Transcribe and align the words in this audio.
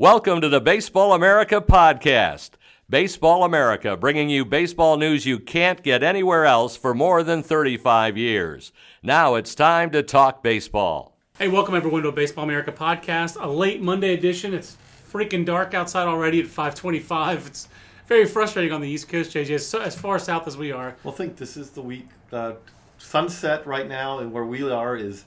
Welcome 0.00 0.40
to 0.42 0.48
the 0.48 0.60
Baseball 0.60 1.12
America 1.12 1.60
podcast. 1.60 2.50
Baseball 2.88 3.42
America, 3.42 3.96
bringing 3.96 4.30
you 4.30 4.44
baseball 4.44 4.96
news 4.96 5.26
you 5.26 5.40
can't 5.40 5.82
get 5.82 6.04
anywhere 6.04 6.44
else 6.44 6.76
for 6.76 6.94
more 6.94 7.24
than 7.24 7.42
35 7.42 8.16
years. 8.16 8.70
Now 9.02 9.34
it's 9.34 9.56
time 9.56 9.90
to 9.90 10.04
talk 10.04 10.40
baseball. 10.40 11.16
Hey, 11.36 11.48
welcome 11.48 11.74
everyone 11.74 12.04
to 12.04 12.10
a 12.10 12.12
Baseball 12.12 12.44
America 12.44 12.70
podcast, 12.70 13.42
a 13.42 13.48
late 13.48 13.82
Monday 13.82 14.14
edition. 14.14 14.54
It's 14.54 14.76
freaking 15.10 15.44
dark 15.44 15.74
outside 15.74 16.06
already 16.06 16.40
at 16.42 16.46
5:25. 16.46 17.48
It's 17.48 17.68
very 18.06 18.24
frustrating 18.24 18.70
on 18.70 18.80
the 18.80 18.88
East 18.88 19.08
Coast, 19.08 19.32
JJ, 19.32 19.50
as, 19.56 19.74
as 19.74 19.96
far 19.96 20.20
south 20.20 20.46
as 20.46 20.56
we 20.56 20.70
are. 20.70 20.94
Well, 21.02 21.12
think 21.12 21.38
this 21.38 21.56
is 21.56 21.70
the 21.70 21.82
week. 21.82 22.06
Uh, 22.30 22.52
sunset 22.98 23.66
right 23.66 23.88
now, 23.88 24.20
and 24.20 24.32
where 24.32 24.44
we 24.44 24.62
are 24.70 24.96
is 24.96 25.24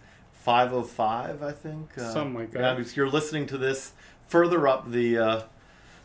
5:05, 0.48 1.44
I 1.44 1.52
think. 1.52 1.98
Uh, 1.98 2.14
Something 2.14 2.36
like 2.36 2.52
that. 2.52 2.78
Yeah, 2.78 2.80
if 2.80 2.96
you're 2.96 3.10
listening 3.10 3.48
to 3.48 3.58
this 3.58 3.92
further 4.32 4.68
up 4.68 4.90
the 4.92 5.18
uh, 5.18 5.42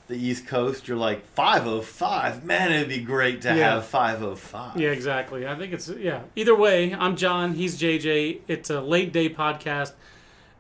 the 0.09 0.17
East 0.17 0.47
Coast, 0.47 0.87
you're 0.87 0.97
like 0.97 1.25
5:05. 1.35 2.45
Man, 2.45 2.71
it'd 2.73 2.89
be 2.89 2.99
great 3.01 3.41
to 3.43 3.49
Yeah. 3.49 3.75
have 3.81 3.85
5:05. 3.87 4.77
Yeah, 4.79 4.91
exactly. 4.91 5.47
I 5.47 5.55
think 5.55 5.73
it's 5.73 5.89
yeah. 5.89 6.21
Either 6.37 6.55
way, 6.55 6.93
I'm 6.95 7.17
John. 7.17 7.55
He's 7.55 7.81
JJ. 7.81 8.41
It's 8.49 8.71
a 8.71 8.81
late 8.81 9.13
day 9.13 9.29
podcast. 9.29 9.93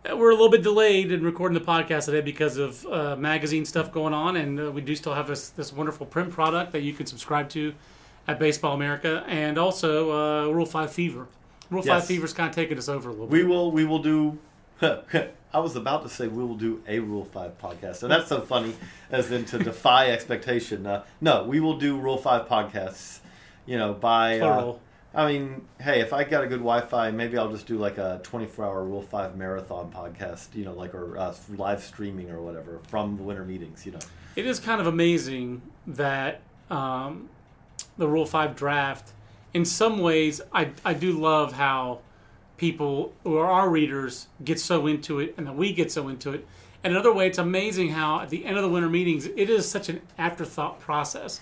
Uh, 0.09 0.17
We're 0.17 0.31
a 0.31 0.35
little 0.35 0.49
bit 0.51 0.63
delayed 0.63 1.11
in 1.13 1.23
recording 1.25 1.59
the 1.59 1.65
podcast 1.65 2.07
today 2.07 2.21
because 2.23 2.57
of 2.57 2.85
uh, 2.87 3.17
magazine 3.17 3.65
stuff 3.65 3.93
going 3.93 4.15
on, 4.15 4.37
and 4.37 4.59
uh, 4.61 4.71
we 4.71 4.81
do 4.81 4.95
still 4.97 5.15
have 5.15 5.27
this 5.29 5.51
this 5.51 5.73
wonderful 5.73 6.07
print 6.07 6.31
product 6.33 6.73
that 6.73 6.83
you 6.83 6.93
can 6.93 7.07
subscribe 7.07 7.49
to 7.51 7.75
at 8.29 8.39
Baseball 8.41 8.75
America, 8.75 9.23
and 9.29 9.59
also 9.59 10.11
uh, 10.11 10.51
Rule 10.51 10.67
Five 10.67 10.93
Fever. 10.93 11.27
Rule 11.71 11.83
Five 11.83 11.99
Yes. 12.03 12.09
Fever's 12.09 12.33
kind 12.33 12.49
of 12.49 12.55
taking 12.55 12.79
us 12.79 12.89
over 12.89 13.09
a 13.11 13.13
little 13.13 13.27
We 13.29 13.41
bit. 13.43 13.49
will. 13.49 13.71
We 13.73 13.85
will 13.85 14.01
do. 14.01 14.39
I 15.57 15.59
was 15.59 15.75
about 15.75 16.03
to 16.03 16.11
say 16.11 16.29
we 16.29 16.45
will 16.45 16.55
do 16.55 16.83
a 16.87 16.99
Rule 16.99 17.25
Five 17.25 17.57
podcast, 17.57 18.03
and 18.03 18.13
that's 18.13 18.29
so 18.29 18.43
funny, 18.43 18.75
as 19.11 19.33
in 19.33 19.47
to 19.47 19.59
defy 19.59 20.11
expectation. 20.11 20.87
Uh, 20.87 21.03
no, 21.23 21.45
we 21.45 21.61
will 21.61 21.79
do 21.79 21.97
Rule 21.99 22.19
Five 22.19 22.47
podcasts. 22.47 23.21
You 23.65 23.79
know, 23.79 23.95
by. 23.95 24.39
Uh, 24.39 24.75
I 25.15 25.33
mean, 25.33 25.67
hey, 25.81 26.03
if 26.03 26.13
I 26.13 26.25
got 26.25 26.45
a 26.45 26.47
good 26.47 26.59
Wi-Fi, 26.59 27.11
maybe 27.13 27.39
I'll 27.39 27.51
just 27.51 27.67
do 27.67 27.79
like 27.79 27.97
a 27.97 28.21
24-hour 28.23 28.85
Rule 28.85 29.01
Five 29.01 29.35
marathon 29.39 29.91
podcast. 29.91 30.55
You 30.55 30.67
know, 30.67 30.75
like 30.75 30.95
or 30.95 31.17
uh, 31.17 31.35
live 31.57 31.83
streaming 31.83 32.31
or 32.31 32.43
whatever 32.43 32.81
from 32.89 33.17
the 33.17 33.23
winter 33.23 33.47
meetings. 33.47 33.87
You 33.87 33.93
know. 33.93 34.01
It 34.37 34.45
is 34.45 34.61
kind 34.61 34.79
of 34.79 34.87
amazing 34.87 35.63
that 35.87 36.43
um, 36.69 37.31
the 37.97 38.07
Rule 38.07 38.27
5 38.27 38.55
draft, 38.55 39.13
in 39.55 39.65
some 39.65 40.01
ways, 40.01 40.43
I, 40.53 40.73
I 40.85 40.93
do 40.93 41.13
love 41.13 41.55
how 41.55 42.01
people 42.57 43.13
who 43.23 43.37
are 43.37 43.47
our 43.47 43.69
readers 43.69 44.29
get 44.45 44.59
so 44.59 44.87
into 44.87 45.21
it 45.21 45.35
and 45.37 45.47
that 45.47 45.57
we 45.57 45.73
get 45.73 45.93
so 45.93 46.09
into 46.09 46.33
it. 46.33 46.47
And 46.83 46.93
another 46.93 47.13
way, 47.13 47.27
it's 47.27 47.39
amazing 47.39 47.91
how 47.91 48.21
at 48.21 48.31
the 48.31 48.45
end 48.45 48.57
of 48.57 48.63
the 48.63 48.69
winter 48.69 48.89
meetings, 48.89 49.27
it 49.27 49.51
is 49.51 49.69
such 49.69 49.89
an 49.89 50.01
afterthought 50.19 50.81
process. 50.81 51.41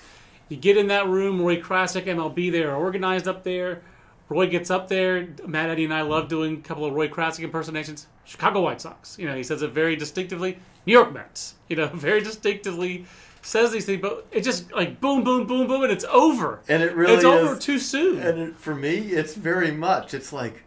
You 0.49 0.57
get 0.57 0.77
in 0.77 0.89
that 0.89 1.07
room, 1.07 1.41
Roy 1.43 1.61
Krasik, 1.61 2.05
MLB, 2.05 2.51
they're 2.51 2.75
organized 2.75 3.29
up 3.29 3.45
there. 3.45 3.83
Roy 4.29 4.47
gets 4.49 4.71
up 4.71 4.89
there. 4.89 5.29
Matt 5.47 5.71
Eddy 5.71 5.85
and 5.85 5.93
I 5.93 6.03
love 6.03 6.29
doing 6.29 6.57
a 6.57 6.61
couple 6.61 6.87
of 6.87 6.95
Roy 6.95 7.09
Krasik 7.09 7.45
impersonations. 7.45 8.07
Chicago 8.25 8.63
White 8.63 8.81
Sox. 8.81 9.19
You 9.19 9.27
know, 9.27 9.37
he 9.37 9.43
says 9.43 9.63
it 9.63 9.73
very 9.73 9.97
distinctively. 9.97 10.59
New 10.87 10.93
York 10.93 11.13
Mets. 11.13 11.55
You 11.69 11.77
know, 11.77 11.87
very 11.95 12.23
distinctively 12.23 13.05
says 13.43 13.73
these 13.73 13.85
things, 13.85 14.01
but 14.01 14.27
it 14.33 14.41
just 14.41 14.73
like 14.73 15.01
boom, 15.01 15.23
boom, 15.23 15.47
boom, 15.47 15.67
boom, 15.67 15.83
and 15.83 15.93
it's 15.93 16.05
over. 16.07 16.61
And 16.69 16.83
it 16.83 16.95
really 16.95 17.15
it's 17.15 17.25
over 17.25 17.57
too 17.57 17.79
soon. 17.79 18.21
And 18.21 18.39
it, 18.39 18.57
for 18.57 18.75
me, 18.75 18.97
it's 18.97 19.35
very 19.35 19.71
much. 19.71 20.15
It's 20.15 20.33
like 20.33 20.65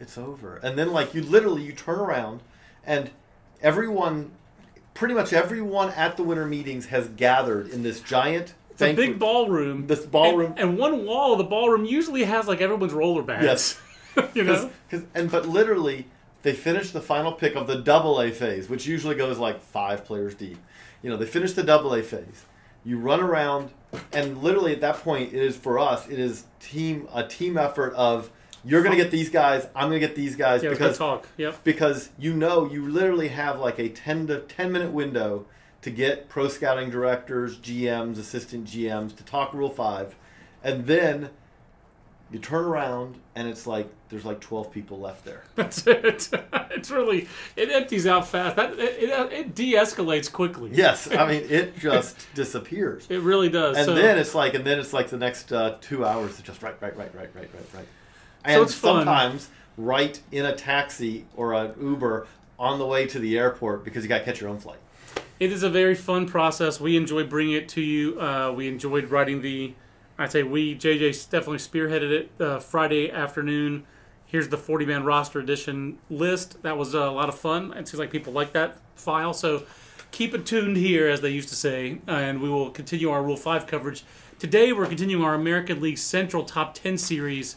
it's 0.00 0.18
over, 0.18 0.56
and 0.56 0.78
then 0.78 0.92
like 0.92 1.14
you 1.14 1.22
literally 1.22 1.62
you 1.62 1.72
turn 1.72 1.98
around, 1.98 2.40
and 2.84 3.10
everyone, 3.62 4.30
pretty 4.94 5.14
much 5.14 5.32
everyone 5.32 5.90
at 5.90 6.16
the 6.16 6.22
winter 6.22 6.46
meetings 6.46 6.86
has 6.86 7.08
gathered 7.08 7.68
in 7.68 7.82
this 7.82 8.00
giant. 8.00 8.54
it's 8.70 8.82
a 8.82 8.92
big 8.94 9.18
ballroom. 9.18 9.86
This 9.86 10.04
ballroom- 10.04 10.52
and, 10.52 10.70
and 10.70 10.78
one 10.78 11.04
wall 11.06 11.32
of 11.32 11.38
the 11.38 11.44
ballroom 11.44 11.84
usually 11.84 12.24
has 12.24 12.46
like 12.46 12.60
everyone's 12.60 12.92
roller 12.92 13.22
bags. 13.22 13.44
Yes. 13.44 13.80
you 14.34 14.44
know. 14.44 14.70
Cause, 14.90 15.02
and 15.14 15.30
but 15.30 15.48
literally, 15.48 16.06
they 16.42 16.52
finish 16.52 16.90
the 16.90 17.00
final 17.00 17.32
pick 17.32 17.56
of 17.56 17.66
the 17.66 17.76
double 17.76 18.20
A 18.20 18.30
phase, 18.30 18.68
which 18.68 18.86
usually 18.86 19.14
goes 19.14 19.38
like 19.38 19.60
five 19.60 20.04
players 20.04 20.34
deep. 20.34 20.58
You 21.02 21.10
know, 21.10 21.16
they 21.16 21.26
finish 21.26 21.52
the 21.52 21.62
double 21.62 21.94
A 21.94 22.02
phase. 22.02 22.44
You 22.84 22.98
run 22.98 23.20
around, 23.20 23.70
and 24.12 24.42
literally 24.42 24.72
at 24.72 24.80
that 24.80 24.96
point, 24.96 25.32
it 25.32 25.42
is 25.42 25.56
for 25.56 25.78
us. 25.78 26.08
It 26.08 26.18
is 26.18 26.44
team 26.60 27.08
a 27.12 27.26
team 27.26 27.58
effort 27.58 27.92
of 27.94 28.30
you're 28.66 28.82
going 28.82 28.96
to 28.96 29.02
get 29.02 29.10
these 29.10 29.30
guys, 29.30 29.66
I'm 29.74 29.88
going 29.88 30.00
to 30.00 30.06
get 30.06 30.16
these 30.16 30.36
guys 30.36 30.62
Yeah, 30.62 30.70
because 30.70 30.98
talk. 30.98 31.26
Yep. 31.36 31.62
because 31.64 32.10
you 32.18 32.34
know 32.34 32.70
you 32.70 32.88
literally 32.88 33.28
have 33.28 33.60
like 33.60 33.78
a 33.78 33.88
10 33.88 34.26
to 34.26 34.40
10 34.40 34.72
minute 34.72 34.92
window 34.92 35.46
to 35.82 35.90
get 35.90 36.28
pro 36.28 36.48
scouting 36.48 36.90
directors, 36.90 37.58
GMs, 37.58 38.18
assistant 38.18 38.66
GMs 38.66 39.14
to 39.16 39.24
talk 39.24 39.54
Rule 39.54 39.70
5 39.70 40.16
and 40.64 40.84
then 40.86 41.30
you 42.32 42.40
turn 42.40 42.64
around 42.64 43.20
and 43.36 43.46
it's 43.46 43.68
like 43.68 43.88
there's 44.08 44.24
like 44.24 44.40
12 44.40 44.72
people 44.72 44.98
left 44.98 45.24
there. 45.24 45.44
That's 45.54 45.86
it. 45.86 46.28
It's 46.76 46.90
really 46.90 47.26
it 47.56 47.70
empties 47.70 48.06
out 48.06 48.28
fast. 48.28 48.56
That 48.56 48.74
it, 48.74 49.04
it, 49.04 49.32
it 49.32 49.54
de-escalates 49.54 50.30
quickly. 50.30 50.70
Yes, 50.74 51.10
I 51.10 51.26
mean 51.26 51.42
it 51.48 51.78
just 51.78 52.26
disappears. 52.34 53.06
It 53.08 53.22
really 53.22 53.48
does. 53.48 53.78
And 53.78 53.86
so, 53.86 53.94
then 53.94 54.18
it's 54.18 54.34
like 54.34 54.52
and 54.52 54.62
then 54.62 54.78
it's 54.78 54.92
like 54.92 55.08
the 55.08 55.16
next 55.16 55.52
uh, 55.52 55.76
2 55.80 56.04
hours 56.04 56.32
it's 56.32 56.42
just 56.42 56.62
right 56.62 56.76
right 56.82 56.94
right 56.94 57.14
right 57.14 57.30
right 57.34 57.50
right 57.54 57.74
right. 57.74 57.86
And 58.46 58.54
So 58.54 58.62
it's 58.62 58.74
fun. 58.74 59.04
sometimes 59.04 59.48
right 59.76 60.20
in 60.32 60.46
a 60.46 60.54
taxi 60.54 61.24
or 61.36 61.52
an 61.52 61.74
Uber 61.80 62.26
on 62.58 62.78
the 62.78 62.86
way 62.86 63.06
to 63.06 63.18
the 63.18 63.36
airport 63.36 63.84
because 63.84 64.02
you 64.04 64.08
got 64.08 64.18
to 64.18 64.24
catch 64.24 64.40
your 64.40 64.48
own 64.48 64.58
flight. 64.58 64.78
It 65.38 65.52
is 65.52 65.62
a 65.62 65.68
very 65.68 65.94
fun 65.94 66.26
process. 66.26 66.80
We 66.80 66.96
enjoy 66.96 67.24
bringing 67.24 67.54
it 67.54 67.68
to 67.70 67.82
you. 67.82 68.18
Uh, 68.18 68.52
we 68.56 68.68
enjoyed 68.68 69.10
writing 69.10 69.42
the. 69.42 69.74
I'd 70.18 70.32
say 70.32 70.42
we 70.44 70.74
JJ 70.74 71.28
definitely 71.28 71.58
spearheaded 71.58 72.10
it 72.10 72.30
uh, 72.40 72.58
Friday 72.60 73.10
afternoon. 73.10 73.84
Here's 74.24 74.48
the 74.48 74.56
40 74.56 74.86
man 74.86 75.04
roster 75.04 75.40
edition 75.40 75.98
list. 76.08 76.62
That 76.62 76.78
was 76.78 76.94
a 76.94 77.10
lot 77.10 77.28
of 77.28 77.38
fun. 77.38 77.72
It 77.74 77.86
seems 77.86 77.98
like 77.98 78.10
people 78.10 78.32
like 78.32 78.52
that 78.54 78.78
file. 78.94 79.34
So 79.34 79.64
keep 80.12 80.32
it 80.34 80.46
tuned 80.46 80.78
here, 80.78 81.06
as 81.08 81.20
they 81.20 81.30
used 81.30 81.50
to 81.50 81.54
say, 81.54 81.98
and 82.06 82.40
we 82.40 82.48
will 82.48 82.70
continue 82.70 83.10
our 83.10 83.22
Rule 83.22 83.36
5 83.36 83.66
coverage. 83.66 84.04
Today, 84.38 84.72
we're 84.72 84.86
continuing 84.86 85.22
our 85.22 85.34
American 85.34 85.80
League 85.82 85.98
Central 85.98 86.44
Top 86.44 86.74
10 86.74 86.96
series 86.96 87.56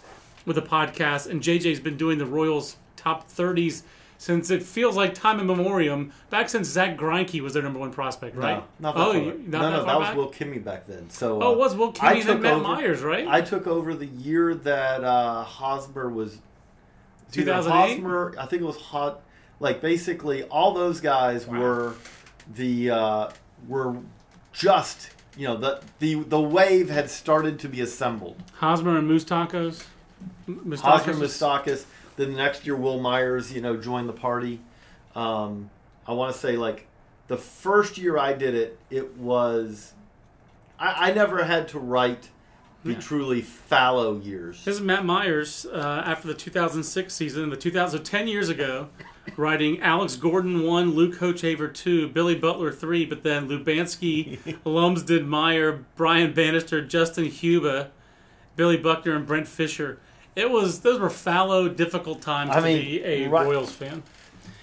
with 0.49 0.57
a 0.57 0.63
podcast, 0.63 1.29
and 1.29 1.43
JJ's 1.43 1.79
been 1.79 1.95
doing 1.95 2.17
the 2.17 2.25
Royals 2.25 2.75
Top 2.95 3.29
30s 3.29 3.83
since 4.17 4.49
it 4.49 4.63
feels 4.63 4.95
like 4.97 5.13
time 5.13 5.39
immemorial, 5.39 6.07
back 6.31 6.49
since 6.49 6.67
Zack 6.67 6.97
Greinke 6.97 7.39
was 7.39 7.53
their 7.53 7.61
number 7.61 7.77
one 7.77 7.91
prospect, 7.91 8.35
right? 8.35 8.57
No, 8.57 8.63
not 8.79 8.95
that 8.95 9.01
oh, 9.07 9.13
far. 9.13 9.21
you- 9.21 9.43
not 9.45 9.61
no, 9.61 9.61
that 9.61 9.69
no, 9.69 9.77
that 9.77 9.85
back? 9.85 10.15
was 10.15 10.17
Will 10.17 10.31
Kimmey 10.31 10.57
back 10.57 10.87
then. 10.87 11.07
So 11.11 11.39
Oh, 11.39 11.51
uh, 11.51 11.53
it 11.53 11.57
was 11.59 11.75
Will 11.75 11.93
Kimmey 11.93 12.21
and 12.27 12.41
Matt 12.41 12.53
over- 12.55 12.63
Myers, 12.63 13.01
right? 13.03 13.27
I 13.27 13.41
took 13.41 13.67
over 13.67 13.93
the 13.93 14.07
year 14.07 14.55
that 14.55 15.03
uh, 15.03 15.43
Hosmer 15.43 16.09
was. 16.09 16.39
2008? 17.31 17.71
Hosmer, 17.93 18.33
I 18.39 18.47
think 18.47 18.63
it 18.63 18.65
was 18.65 18.77
hot. 18.77 19.21
Like 19.59 19.81
basically, 19.81 20.43
all 20.45 20.73
those 20.73 20.99
guys 20.99 21.45
were 21.45 21.93
the 22.55 22.89
uh, 22.89 23.29
were 23.67 23.97
just 24.51 25.11
you 25.37 25.47
know 25.47 25.57
the 25.57 25.81
the 25.99 26.15
the 26.15 26.41
wave 26.41 26.89
had 26.89 27.09
started 27.11 27.59
to 27.59 27.69
be 27.69 27.81
assembled. 27.81 28.41
Hosmer 28.55 28.97
and 28.97 29.07
Moustakas. 29.09 29.85
Hosmer 30.47 31.13
Tacos. 31.39 31.85
Then 32.15 32.31
the 32.31 32.37
next 32.37 32.65
year, 32.65 32.75
Wil 32.75 32.99
Myers, 32.99 33.51
you 33.53 33.61
know, 33.61 33.77
joined 33.77 34.09
the 34.09 34.13
party. 34.13 34.59
Um, 35.15 35.69
I 36.05 36.13
want 36.13 36.33
to 36.33 36.39
say 36.39 36.57
like 36.57 36.87
the 37.27 37.37
first 37.37 37.97
year 37.97 38.17
I 38.17 38.33
did 38.33 38.55
it, 38.55 38.77
it 38.89 39.15
was 39.17 39.93
I, 40.79 41.09
I 41.09 41.13
never 41.13 41.43
had 41.43 41.67
to 41.69 41.79
write 41.79 42.29
the 42.83 42.93
Yeah. 42.93 42.99
truly 42.99 43.41
fallow 43.41 44.19
years. 44.19 44.63
This 44.65 44.75
is 44.75 44.81
Matt 44.81 45.05
Myers 45.05 45.65
uh, 45.65 46.03
after 46.05 46.27
the 46.27 46.33
2006 46.33 47.13
season, 47.13 47.49
the 47.49 47.57
2000 47.57 48.03
10 48.03 48.27
years 48.27 48.47
ago, 48.49 48.87
writing 49.37 49.81
Alex 49.81 50.15
Gordon 50.15 50.63
one, 50.63 50.91
Luke 50.95 51.15
Hochevar 51.19 51.73
two, 51.73 52.07
Billy 52.09 52.35
Butler 52.35 52.71
three, 52.71 53.05
but 53.05 53.23
then 53.23 53.47
Lubanski, 53.49 54.57
Lumsden 54.65 55.27
Meyer, 55.27 55.83
Brian 55.95 56.33
Bannister, 56.33 56.81
Justin 56.81 57.25
Huber, 57.25 57.89
Billy 58.55 58.77
Buckner, 58.77 59.15
and 59.15 59.25
Brent 59.27 59.47
Fisher. 59.47 59.99
It 60.39 60.49
was 60.49 60.79
those 60.79 60.99
were 60.99 61.09
fallow, 61.09 61.67
difficult 61.69 62.21
times 62.21 62.51
I 62.51 62.55
to 62.55 62.61
mean, 62.61 62.81
be 62.81 63.03
a 63.03 63.27
right- 63.27 63.45
Royals 63.45 63.71
fan. 63.71 64.03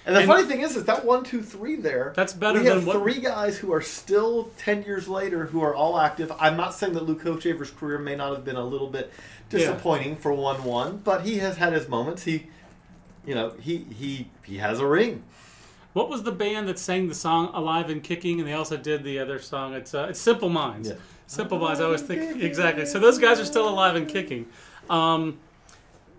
And 0.05 0.15
the 0.15 0.21
And- 0.21 0.27
funny 0.29 0.43
thing 0.45 0.61
is, 0.61 0.77
is 0.77 0.85
that 0.85 1.03
one, 1.03 1.23
two, 1.25 1.41
three 1.41 1.75
there. 1.75 2.13
That's 2.15 2.31
better 2.31 2.59
we 2.61 2.65
have 2.67 2.77
than 2.77 2.85
what- 2.85 2.97
three 2.97 3.19
guys 3.19 3.57
who 3.57 3.73
are 3.73 3.81
still 3.81 4.49
ten 4.57 4.83
years 4.83 5.07
later 5.07 5.45
who 5.47 5.61
are 5.61 5.75
all 5.75 5.99
active. 5.99 6.31
I'm 6.39 6.55
not 6.57 6.73
saying 6.73 6.93
that 6.93 7.03
Luke 7.05 7.23
Hochevar's 7.23 7.71
career 7.71 7.99
may 7.99 8.15
not 8.15 8.31
have 8.33 8.45
been 8.45 8.55
a 8.55 8.63
little 8.65 8.87
bit 8.87 9.11
disappointing 9.49 10.15
for 10.15 10.31
one 10.33 10.63
one, 10.63 11.01
but 11.03 11.21
he 11.21 11.37
has 11.39 11.57
had 11.57 11.73
his 11.73 11.87
moments. 11.89 12.23
He, 12.23 12.47
you 13.25 13.35
know, 13.35 13.53
he 13.59 13.85
he 13.99 14.29
he 14.43 14.57
has 14.57 14.79
a 14.79 14.85
ring. 14.87 15.23
What 15.93 16.09
was 16.09 16.23
the 16.23 16.31
band 16.31 16.67
that 16.69 16.79
sang 16.79 17.07
the 17.09 17.15
song 17.15 17.49
"Alive 17.53 17.89
and 17.89 18.01
Kicking" 18.03 18.39
and 18.39 18.47
they 18.47 18.53
also 18.53 18.77
did 18.77 19.03
the 19.03 19.19
other 19.19 19.39
song? 19.39 19.73
It's 19.73 19.93
uh, 19.93 20.07
it's 20.09 20.19
Simple 20.21 20.49
Minds. 20.49 20.89
Yeah. 20.89 20.95
Simple 21.27 21.59
Minds. 21.59 21.81
I 21.81 21.83
always 21.85 22.01
think 22.01 22.41
exactly. 22.41 22.85
So 22.85 22.99
those 22.99 23.17
guys 23.17 23.39
are 23.41 23.45
still 23.45 23.67
alive 23.67 23.95
and 23.97 24.07
kicking. 24.07 24.45
Um, 24.89 25.37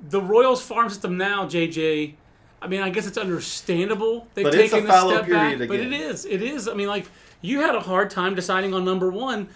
the 0.01 0.21
Royals 0.21 0.63
farm 0.63 0.89
system 0.89 1.17
now, 1.17 1.47
JJ. 1.47 2.15
I 2.61 2.67
mean, 2.67 2.81
I 2.81 2.91
guess 2.91 3.07
it's 3.07 3.19
understandable 3.19 4.27
they've 4.35 4.45
But 4.45 4.55
it's 4.55 4.73
a 4.73 4.77
taken 4.77 4.91
a, 4.91 5.01
step 5.01 5.29
back, 5.29 5.57
period 5.59 5.69
but 5.69 5.79
it 5.79 5.93
is, 5.93 6.25
it 6.25 6.43
is. 6.43 6.69
I 6.69 6.75
mean, 6.75 6.89
like 6.89 7.07
you 7.41 7.61
had 7.61 7.75
a 7.75 7.81
hard 7.81 8.11
time 8.11 8.35
deciding 8.35 8.75
on 8.75 8.85
number 8.85 9.11
one, 9.11 9.49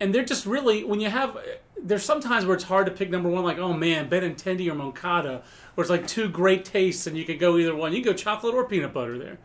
and 0.00 0.14
they're 0.14 0.24
just 0.24 0.46
really 0.46 0.84
when 0.84 1.00
you 1.00 1.10
have. 1.10 1.36
There's 1.80 2.02
sometimes 2.02 2.44
where 2.44 2.56
it's 2.56 2.64
hard 2.64 2.86
to 2.86 2.92
pick 2.92 3.10
number 3.10 3.28
one, 3.28 3.44
like 3.44 3.58
oh 3.58 3.72
man, 3.72 4.08
Benintendi 4.08 4.70
or 4.70 4.74
Moncada, 4.74 5.42
where 5.74 5.82
it's 5.82 5.90
like 5.90 6.06
two 6.06 6.28
great 6.28 6.64
tastes 6.64 7.06
and 7.06 7.16
you 7.16 7.24
could 7.24 7.38
go 7.38 7.56
either 7.58 7.74
one. 7.74 7.92
You 7.92 8.02
could 8.02 8.10
go 8.10 8.14
chocolate 8.14 8.54
or 8.54 8.64
peanut 8.64 8.92
butter 8.92 9.18
there. 9.18 9.38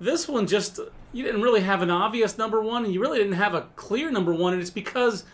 This 0.00 0.28
one 0.28 0.46
just 0.46 0.80
you 1.12 1.24
didn't 1.24 1.42
really 1.42 1.60
have 1.60 1.80
an 1.80 1.90
obvious 1.90 2.38
number 2.38 2.60
one, 2.60 2.84
and 2.84 2.92
you 2.92 3.00
really 3.00 3.18
didn't 3.18 3.34
have 3.34 3.54
a 3.54 3.68
clear 3.76 4.10
number 4.10 4.34
one, 4.34 4.52
and 4.52 4.60
it's 4.60 4.70
because 4.70 5.24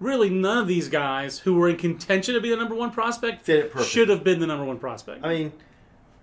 really 0.00 0.28
none 0.30 0.58
of 0.58 0.66
these 0.68 0.88
guys 0.88 1.38
who 1.40 1.54
were 1.54 1.68
in 1.68 1.76
contention 1.76 2.34
to 2.34 2.40
be 2.40 2.50
the 2.50 2.56
number 2.56 2.74
one 2.74 2.90
prospect 2.90 3.44
Fit 3.44 3.58
it 3.58 3.72
perfect. 3.72 3.90
should 3.90 4.08
have 4.08 4.24
been 4.24 4.40
the 4.40 4.46
number 4.46 4.64
one 4.64 4.78
prospect. 4.78 5.24
I 5.24 5.28
mean, 5.34 5.52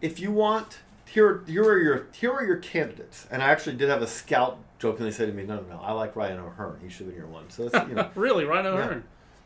if 0.02 0.20
you 0.20 0.32
want, 0.32 0.80
here 1.06 1.42
here 1.48 1.64
are 1.64 1.78
your 1.80 2.08
here 2.14 2.32
are 2.32 2.44
your 2.46 2.58
candidates. 2.58 3.28
And 3.32 3.42
I 3.42 3.50
actually 3.50 3.76
did 3.76 3.90
have 3.90 4.02
a 4.02 4.08
scout 4.08 4.58
jokingly 4.80 5.12
say 5.12 5.26
to 5.26 5.32
me, 5.32 5.44
"No, 5.44 5.56
no, 5.58 5.62
no, 5.76 5.80
I 5.82 5.92
like 5.94 6.16
Ryan 6.16 6.40
O'Hearn. 6.40 6.80
He 6.82 6.90
should 6.90 7.06
have 7.08 7.16
been 7.16 7.18
your 7.18 7.28
one." 7.28 7.50
So 7.50 7.68
that's 7.70 7.88
you 7.90 7.96
know, 7.96 8.10
really, 8.16 8.46
Ryan 8.46 8.66
O'Hearn. 8.68 9.04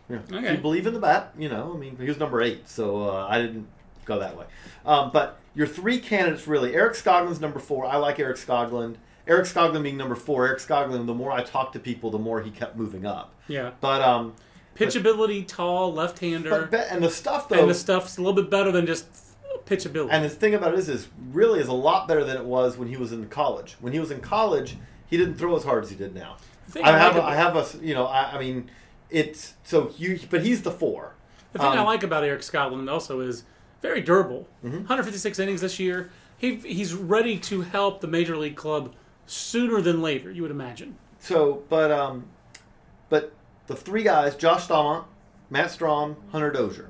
yeah. 0.10 0.18
Okay. 0.32 0.48
if 0.48 0.52
you 0.58 0.62
believe 0.62 0.86
in 0.88 0.94
the 0.94 1.00
bat, 1.00 1.34
you 1.38 1.50
know, 1.50 1.74
I 1.74 1.78
mean, 1.78 1.98
he 1.98 2.06
was 2.08 2.20
number 2.20 2.42
eight, 2.42 2.68
so 2.70 3.10
uh, 3.10 3.28
I 3.30 3.42
didn't 3.42 3.68
go 4.06 4.20
that 4.20 4.38
way. 4.38 4.46
Um, 4.86 5.10
but 5.12 5.40
your 5.56 5.66
three 5.68 6.00
candidates 6.00 6.48
really, 6.48 6.76
Eric 6.76 6.94
Skoglund's 6.94 7.42
number 7.42 7.60
four. 7.60 7.86
I 7.86 7.98
like 7.98 8.20
Eric 8.20 8.38
Skoglund. 8.38 8.96
Eric 9.28 9.46
Skoglund 9.46 9.84
being 9.84 9.98
number 9.98 10.16
four. 10.16 10.48
Eric 10.48 10.60
Skoglund, 10.60 11.06
the 11.06 11.14
more 11.14 11.32
I 11.32 11.44
talked 11.44 11.74
to 11.74 11.80
people, 11.80 12.12
the 12.12 12.20
more 12.20 12.42
he 12.42 12.52
kept 12.52 12.76
moving 12.76 13.06
up. 13.06 13.34
Yeah, 13.48 13.72
But 13.82 14.02
um, 14.02 14.34
pitchability, 14.76 15.48
tall, 15.48 15.94
left-hander, 15.94 16.68
but 16.70 16.88
and 16.90 17.04
the 17.04 17.10
stuff 17.10 17.50
though, 17.50 17.60
and 17.60 17.70
the 17.70 17.74
stuff's 17.74 18.18
a 18.18 18.22
little 18.22 18.40
bit 18.40 18.50
better 18.52 18.72
than 18.72 18.86
just 18.86 19.08
pitchability. 19.66 20.10
And 20.12 20.24
the 20.26 20.30
thing 20.30 20.54
about 20.54 20.74
it 20.74 20.80
is, 20.80 20.90
is 20.90 21.08
really 21.32 21.60
is 21.60 21.68
a 21.68 21.74
lot 21.74 22.08
better 22.08 22.24
than 22.24 22.38
it 22.38 22.46
was 22.46 22.78
when 22.78 22.88
he 22.88 22.98
was 22.98 23.12
in 23.12 23.28
college. 23.30 23.76
When 23.80 23.94
he 23.94 24.00
was 24.00 24.12
in 24.12 24.20
college, 24.22 24.78
he 25.08 25.18
didn't 25.18 25.36
throw 25.36 25.56
as 25.56 25.64
hard 25.64 25.84
as 25.84 25.90
he 25.90 25.96
did 25.96 26.14
now. 26.14 26.38
I 26.76 26.92
I 26.94 26.98
have, 26.98 27.16
like 27.16 27.24
a, 27.24 27.26
I 27.28 27.36
have 27.36 27.56
a, 27.56 27.86
you 27.86 27.94
know, 27.94 28.06
I, 28.06 28.34
I 28.36 28.40
mean, 28.40 28.70
it's 29.10 29.54
so 29.64 29.92
you, 29.98 30.20
but 30.30 30.44
he's 30.44 30.62
the 30.64 30.72
four. 30.72 31.14
The 31.54 31.60
thing 31.60 31.68
I 31.70 31.78
Um, 31.78 31.86
like 31.86 32.04
about 32.04 32.24
Eric 32.24 32.42
Skoglund 32.42 32.92
also 32.92 33.22
is 33.22 33.44
very 33.82 34.02
durable. 34.02 34.48
Mm-hmm. 34.64 34.78
156 34.78 35.40
innings 35.40 35.62
this 35.62 35.80
year. 35.80 36.10
He 36.38 36.56
he's 36.56 36.94
ready 36.94 37.38
to 37.40 37.62
help 37.62 38.02
the 38.02 38.08
major 38.08 38.36
league 38.36 38.56
club 38.58 38.94
sooner 39.26 39.82
than 39.82 40.02
later. 40.02 40.32
You 40.32 40.42
would 40.44 40.52
imagine. 40.52 40.98
So, 41.20 41.64
but 41.70 41.92
um, 41.92 42.26
but 43.10 43.32
the 43.68 43.76
three 43.76 44.04
guys, 44.04 44.36
Josh 44.36 44.68
Staumont, 44.68 45.06
Matt 45.50 45.68
Strahm, 45.68 46.16
Hunter 46.32 46.52
Dozier, 46.52 46.90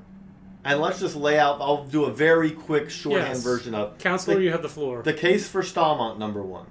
and 0.64 0.80
let's 0.80 1.00
just 1.00 1.16
lay 1.16 1.38
out. 1.38 1.60
I'll 1.60 1.84
do 1.84 2.04
a 2.04 2.12
very 2.12 2.50
quick 2.50 2.90
shorthand 2.90 3.34
Yes. 3.34 3.42
version 3.42 3.74
of 3.74 3.98
Counselor, 3.98 4.36
the, 4.36 4.42
you 4.44 4.50
have 4.52 4.62
the 4.62 4.68
floor. 4.68 5.02
the 5.02 5.12
case 5.14 5.48
for 5.48 5.62
Staumont. 5.62 6.18
Number 6.18 6.42
one, 6.42 6.66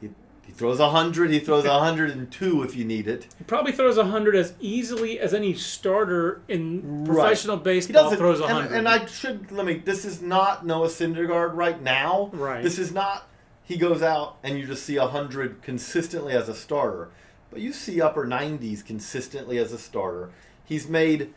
he, 0.00 0.08
he 0.46 0.52
throws 0.52 0.78
hundred. 0.78 1.30
He 1.30 1.40
throws 1.40 1.66
hundred 1.66 2.10
and 2.10 2.30
two 2.32 2.62
if 2.62 2.74
you 2.74 2.84
need 2.86 3.06
it. 3.06 3.26
he 3.36 3.44
probably 3.44 3.72
throws 3.72 3.96
100 3.98 4.34
as 4.34 4.54
easily 4.60 5.18
as 5.20 5.34
any 5.34 5.52
starter 5.54 6.40
in 6.48 7.04
Right. 7.04 7.14
professional 7.16 7.58
He 7.58 7.64
baseball 7.64 8.04
doesn't. 8.04 8.18
throws 8.18 8.40
and, 8.40 8.48
100. 8.48 8.74
and 8.78 8.88
I 8.88 9.04
should 9.06 9.52
let 9.52 9.66
me. 9.66 9.74
This 9.84 10.06
is 10.06 10.22
not 10.22 10.64
Noah 10.64 10.88
Syndergaard 10.88 11.54
right 11.54 11.82
now. 11.82 12.30
Right. 12.32 12.62
This 12.62 12.78
is 12.78 12.92
not. 12.92 13.28
He 13.64 13.76
goes 13.76 14.02
out 14.02 14.36
and 14.42 14.58
you 14.58 14.66
just 14.66 14.84
see 14.84 14.96
hundred 14.96 15.62
consistently 15.62 16.32
as 16.34 16.48
a 16.48 16.54
starter, 16.54 17.10
but 17.50 17.60
you 17.60 17.72
see 17.72 18.00
upper 18.00 18.26
nineties 18.26 18.82
consistently 18.82 19.58
as 19.58 19.72
a 19.72 19.78
starter. 19.78 20.30
He's 20.64 20.88
made 20.88 21.32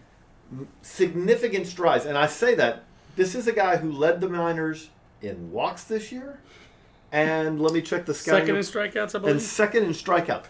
significant 0.81 1.67
strides, 1.67 2.05
and 2.05 2.17
I 2.17 2.27
say 2.27 2.55
that 2.55 2.83
this 3.15 3.35
is 3.35 3.47
a 3.47 3.53
guy 3.53 3.77
who 3.77 3.91
led 3.91 4.21
the 4.21 4.29
minors 4.29 4.89
in 5.21 5.51
walks 5.51 5.83
this 5.85 6.11
year, 6.11 6.39
and 7.11 7.61
let 7.61 7.73
me 7.73 7.81
check 7.81 8.05
the 8.05 8.13
scouting 8.13 8.45
Second 8.45 8.55
in 8.57 8.61
strikeouts, 9.01 9.15
I 9.15 9.19
believe. 9.19 9.35
and 9.35 9.41
second 9.41 9.83
in 9.85 9.91
strikeout. 9.91 10.45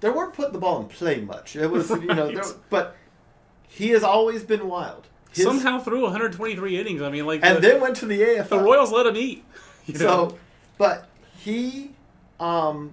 They 0.00 0.08
weren't 0.08 0.32
putting 0.32 0.52
the 0.52 0.58
ball 0.58 0.80
in 0.80 0.86
play 0.88 1.20
much. 1.20 1.56
It 1.56 1.66
was, 1.70 1.90
you 1.90 2.06
know, 2.06 2.30
there- 2.32 2.42
but 2.70 2.96
he 3.68 3.90
has 3.90 4.02
always 4.02 4.42
been 4.42 4.66
wild. 4.68 5.06
His- 5.32 5.44
Somehow 5.44 5.78
threw 5.78 6.02
123 6.02 6.80
innings. 6.80 7.02
I 7.02 7.10
mean, 7.10 7.26
like 7.26 7.44
and 7.44 7.58
the, 7.58 7.60
then 7.60 7.80
went 7.80 7.96
to 7.96 8.06
the 8.06 8.20
AFL. 8.20 8.48
the 8.48 8.58
Royals 8.58 8.90
let 8.90 9.06
him 9.06 9.16
eat. 9.16 9.44
you 9.86 9.94
know? 9.94 10.30
So, 10.30 10.38
but 10.80 11.08
he, 11.38 11.90
um, 12.40 12.92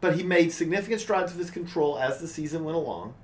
but 0.00 0.16
he 0.16 0.24
made 0.24 0.50
significant 0.52 1.00
strides 1.00 1.30
with 1.30 1.38
his 1.40 1.50
control 1.52 1.96
as 2.00 2.18
the 2.20 2.26
season 2.26 2.64
went 2.64 2.76
along. 2.76 3.14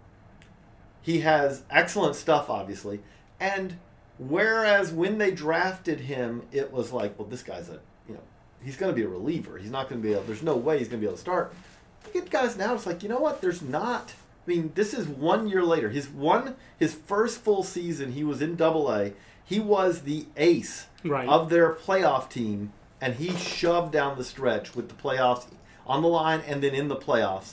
He 1.02 1.20
has 1.20 1.62
excellent 1.68 2.14
stuff, 2.14 2.48
obviously, 2.48 3.00
and 3.40 3.76
whereas 4.18 4.92
when 4.92 5.18
they 5.18 5.32
drafted 5.32 5.98
him, 6.00 6.42
it 6.52 6.72
was 6.72 6.92
like, 6.92 7.18
well, 7.18 7.26
this 7.28 7.42
guy's 7.42 7.68
a, 7.68 7.80
you 8.08 8.14
know, 8.14 8.20
he's 8.64 8.76
going 8.76 8.92
to 8.92 8.96
be 8.96 9.02
a 9.02 9.08
reliever. 9.08 9.58
He's 9.58 9.70
not 9.72 9.88
going 9.88 10.00
to 10.00 10.06
be 10.06 10.14
able. 10.14 10.22
There's 10.24 10.42
no 10.44 10.56
way 10.56 10.78
he's 10.78 10.86
going 10.88 11.00
to 11.00 11.04
be 11.04 11.06
able 11.08 11.16
to 11.16 11.20
start. 11.20 11.52
Look 12.04 12.16
at 12.24 12.30
guys 12.30 12.56
now. 12.56 12.72
It's 12.74 12.86
like 12.86 13.02
you 13.02 13.08
know 13.08 13.18
what? 13.18 13.40
There's 13.40 13.62
not. 13.62 14.14
I 14.46 14.50
mean, 14.50 14.70
this 14.76 14.94
is 14.94 15.08
one 15.08 15.48
year 15.48 15.64
later. 15.64 15.88
His 15.90 16.08
one, 16.08 16.54
his 16.78 16.94
first 16.94 17.40
full 17.40 17.64
season, 17.64 18.12
he 18.12 18.22
was 18.22 18.40
in 18.40 18.54
Double 18.54 18.92
A. 18.92 19.12
He 19.44 19.58
was 19.58 20.02
the 20.02 20.26
ace 20.36 20.86
Right. 21.04 21.28
of 21.28 21.50
their 21.50 21.72
playoff 21.72 22.30
team, 22.30 22.72
and 23.00 23.14
he 23.14 23.30
shoved 23.36 23.92
down 23.92 24.16
the 24.16 24.24
stretch 24.24 24.74
with 24.74 24.88
the 24.88 24.94
playoffs 24.94 25.46
on 25.86 26.02
the 26.02 26.08
line 26.08 26.40
and 26.46 26.62
then 26.62 26.74
in 26.74 26.88
the 26.88 26.96
playoffs. 26.96 27.52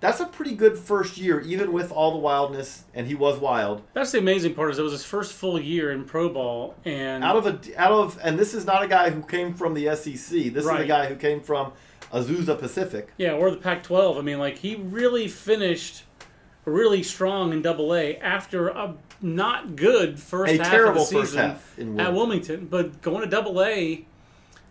That's 0.00 0.20
a 0.20 0.26
pretty 0.26 0.54
good 0.54 0.76
first 0.76 1.16
year, 1.16 1.40
even 1.40 1.72
with 1.72 1.90
all 1.90 2.12
the 2.12 2.18
wildness, 2.18 2.84
and 2.92 3.06
he 3.06 3.14
was 3.14 3.38
wild. 3.38 3.82
That's 3.94 4.12
the 4.12 4.18
amazing 4.18 4.54
part 4.54 4.70
is 4.70 4.78
it 4.78 4.82
was 4.82 4.92
his 4.92 5.04
first 5.04 5.32
full 5.32 5.58
year 5.58 5.92
in 5.92 6.04
pro 6.04 6.28
ball, 6.28 6.74
and 6.84 7.24
Out 7.24 7.36
of 7.36 7.46
a 7.46 7.80
out 7.80 7.92
of, 7.92 8.18
and 8.22 8.38
this 8.38 8.52
is 8.52 8.66
not 8.66 8.82
a 8.82 8.88
guy 8.88 9.08
who 9.08 9.22
came 9.22 9.54
from 9.54 9.72
the 9.72 9.94
SEC. 9.96 10.52
This 10.52 10.64
is 10.64 10.66
a 10.66 10.84
guy 10.84 11.06
who 11.06 11.14
came 11.14 11.40
from 11.40 11.72
Azusa 12.12 12.58
Pacific. 12.58 13.12
Yeah, 13.16 13.32
or 13.32 13.50
the 13.50 13.56
Pac-12. 13.56 14.18
I 14.18 14.20
mean, 14.20 14.38
like 14.38 14.58
he 14.58 14.74
really 14.74 15.26
finished 15.26 16.04
really 16.66 17.02
strong 17.02 17.52
in 17.52 17.62
Double 17.62 17.94
A 17.94 18.16
after 18.18 18.68
a 18.68 18.94
not 19.22 19.76
good 19.76 20.18
first 20.18 20.52
A 20.52 20.58
half 20.58 20.70
terrible 20.70 21.02
of 21.02 21.08
the 21.08 21.16
first 21.16 21.30
season 21.32 21.50
half 21.50 21.78
in 21.78 22.00
at 22.00 22.12
Wilmington. 22.12 22.14
Wilmington. 22.14 22.66
But 22.66 23.00
going 23.00 23.22
to 23.22 23.26
Double 23.28 23.62
A, 23.62 24.04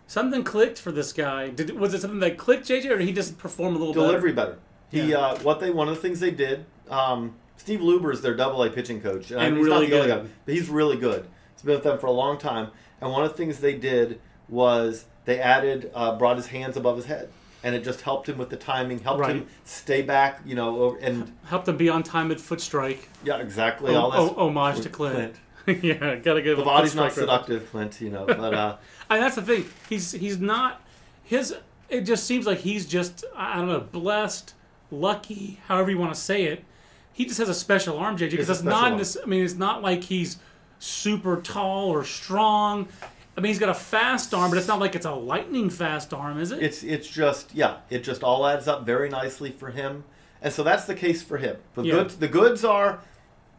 something 0.06 0.44
clicked 0.44 0.78
for 0.78 0.92
this 0.92 1.12
guy. 1.12 1.48
Did 1.50 1.78
was 1.78 1.94
it 1.94 2.00
something 2.00 2.20
that 2.20 2.36
clicked, 2.38 2.66
JJ, 2.68 2.90
or 2.90 2.98
did 2.98 3.06
he 3.06 3.12
just 3.12 3.38
perform 3.38 3.74
a 3.76 3.78
little 3.78 3.94
Delivery 3.94 4.32
better? 4.32 4.52
better. 4.52 4.58
He 4.90 5.10
Yeah. 5.12 5.18
uh, 5.18 5.38
what 5.40 5.60
they 5.60 5.70
one 5.70 5.88
of 5.88 5.94
the 5.96 6.00
things 6.00 6.20
they 6.20 6.30
did. 6.30 6.66
Um, 6.90 7.34
Steve 7.56 7.80
Luebber 7.80 8.12
is 8.12 8.20
their 8.20 8.34
Double 8.34 8.62
A 8.62 8.70
pitching 8.70 9.00
coach, 9.00 9.30
And 9.30 9.56
he's 9.56 9.64
really 9.64 9.86
not 9.86 9.90
the 9.90 9.96
only 9.96 10.08
good. 10.08 10.22
guy, 10.24 10.30
but 10.44 10.54
he's 10.54 10.68
really 10.68 10.96
good. 10.96 11.26
He's 11.54 11.62
been 11.62 11.74
with 11.76 11.84
them 11.84 11.98
for 11.98 12.06
a 12.08 12.12
long 12.12 12.36
time, 12.38 12.68
And 13.00 13.10
one 13.12 13.24
of 13.24 13.30
the 13.30 13.36
things 13.36 13.58
they 13.60 13.74
did 13.74 14.20
was 14.48 15.06
they 15.24 15.38
added, 15.40 15.90
uh, 15.94 16.16
brought 16.18 16.36
his 16.36 16.46
hands 16.48 16.76
above 16.76 16.96
his 16.96 17.06
head. 17.06 17.30
And 17.62 17.74
it 17.74 17.82
just 17.82 18.02
helped 18.02 18.28
him 18.28 18.36
with 18.36 18.50
the 18.50 18.56
timing, 18.58 18.98
helped 18.98 19.20
Right. 19.20 19.36
him 19.36 19.46
stay 19.64 20.02
back, 20.02 20.40
you 20.44 20.54
know, 20.54 20.98
and 21.00 21.32
Helped 21.46 21.66
him 21.66 21.78
be 21.78 21.88
on 21.88 22.02
time 22.02 22.30
at 22.30 22.38
foot 22.38 22.60
strike. 22.60 23.08
yeah, 23.24 23.38
exactly. 23.38 23.94
Oh, 23.94 24.00
all 24.00 24.10
that's 24.10 24.34
oh, 24.36 24.48
homage 24.48 24.80
to 24.82 24.90
Clint. 24.90 25.36
yeah, 25.66 26.16
gotta 26.16 26.42
give 26.42 26.58
The 26.58 26.62
a 26.62 26.64
body's 26.66 26.90
foot 26.90 26.96
not 26.96 27.04
reference. 27.04 27.14
seductive, 27.30 27.70
Clint, 27.70 28.00
you 28.02 28.10
know, 28.10 28.26
but 28.26 28.52
uh, 28.54 28.76
And 29.10 29.22
that's 29.22 29.36
the 29.36 29.42
thing. 29.42 29.66
He's 29.88 30.12
he's 30.12 30.38
not 30.38 30.80
his. 31.22 31.54
It 31.88 32.02
just 32.02 32.24
seems 32.26 32.46
like 32.46 32.58
he's 32.58 32.86
just 32.86 33.24
I 33.36 33.56
don't 33.56 33.68
know 33.68 33.80
blessed, 33.80 34.54
lucky, 34.90 35.60
however 35.68 35.90
you 35.90 35.98
want 35.98 36.14
to 36.14 36.20
say 36.20 36.44
it. 36.44 36.64
He 37.12 37.26
just 37.26 37.38
has 37.38 37.48
a 37.48 37.54
special 37.54 37.98
arm, 37.98 38.16
JJ, 38.16 38.30
because 38.32 38.50
It's 38.50 38.58
it's 38.60 38.62
not. 38.64 38.98
This, 38.98 39.16
I 39.22 39.26
mean, 39.26 39.44
it's 39.44 39.54
not 39.54 39.82
like 39.82 40.02
he's 40.02 40.38
super 40.78 41.40
tall 41.40 41.90
or 41.90 42.04
strong. 42.04 42.88
I 43.36 43.40
mean, 43.40 43.50
he's 43.50 43.58
got 43.58 43.68
a 43.68 43.74
fast 43.74 44.32
arm, 44.34 44.50
but 44.50 44.58
it's 44.58 44.68
not 44.68 44.80
like 44.80 44.94
it's 44.96 45.06
a 45.06 45.14
lightning 45.14 45.68
fast 45.70 46.12
arm, 46.14 46.40
is 46.40 46.50
it? 46.52 46.62
it's 46.62 46.82
it's 46.82 47.08
just 47.08 47.54
yeah, 47.54 47.76
it 47.90 48.02
just 48.04 48.22
all 48.24 48.46
adds 48.46 48.66
up 48.68 48.84
very 48.86 49.08
nicely 49.08 49.50
for 49.50 49.70
him, 49.70 50.04
and 50.42 50.52
so 50.52 50.62
that's 50.62 50.84
the 50.86 50.94
case 50.94 51.22
for 51.22 51.36
him. 51.38 51.56
The 51.74 51.82
Yeah. 51.82 51.92
goods 51.94 52.16
the 52.16 52.28
goods 52.28 52.64
are, 52.64 53.00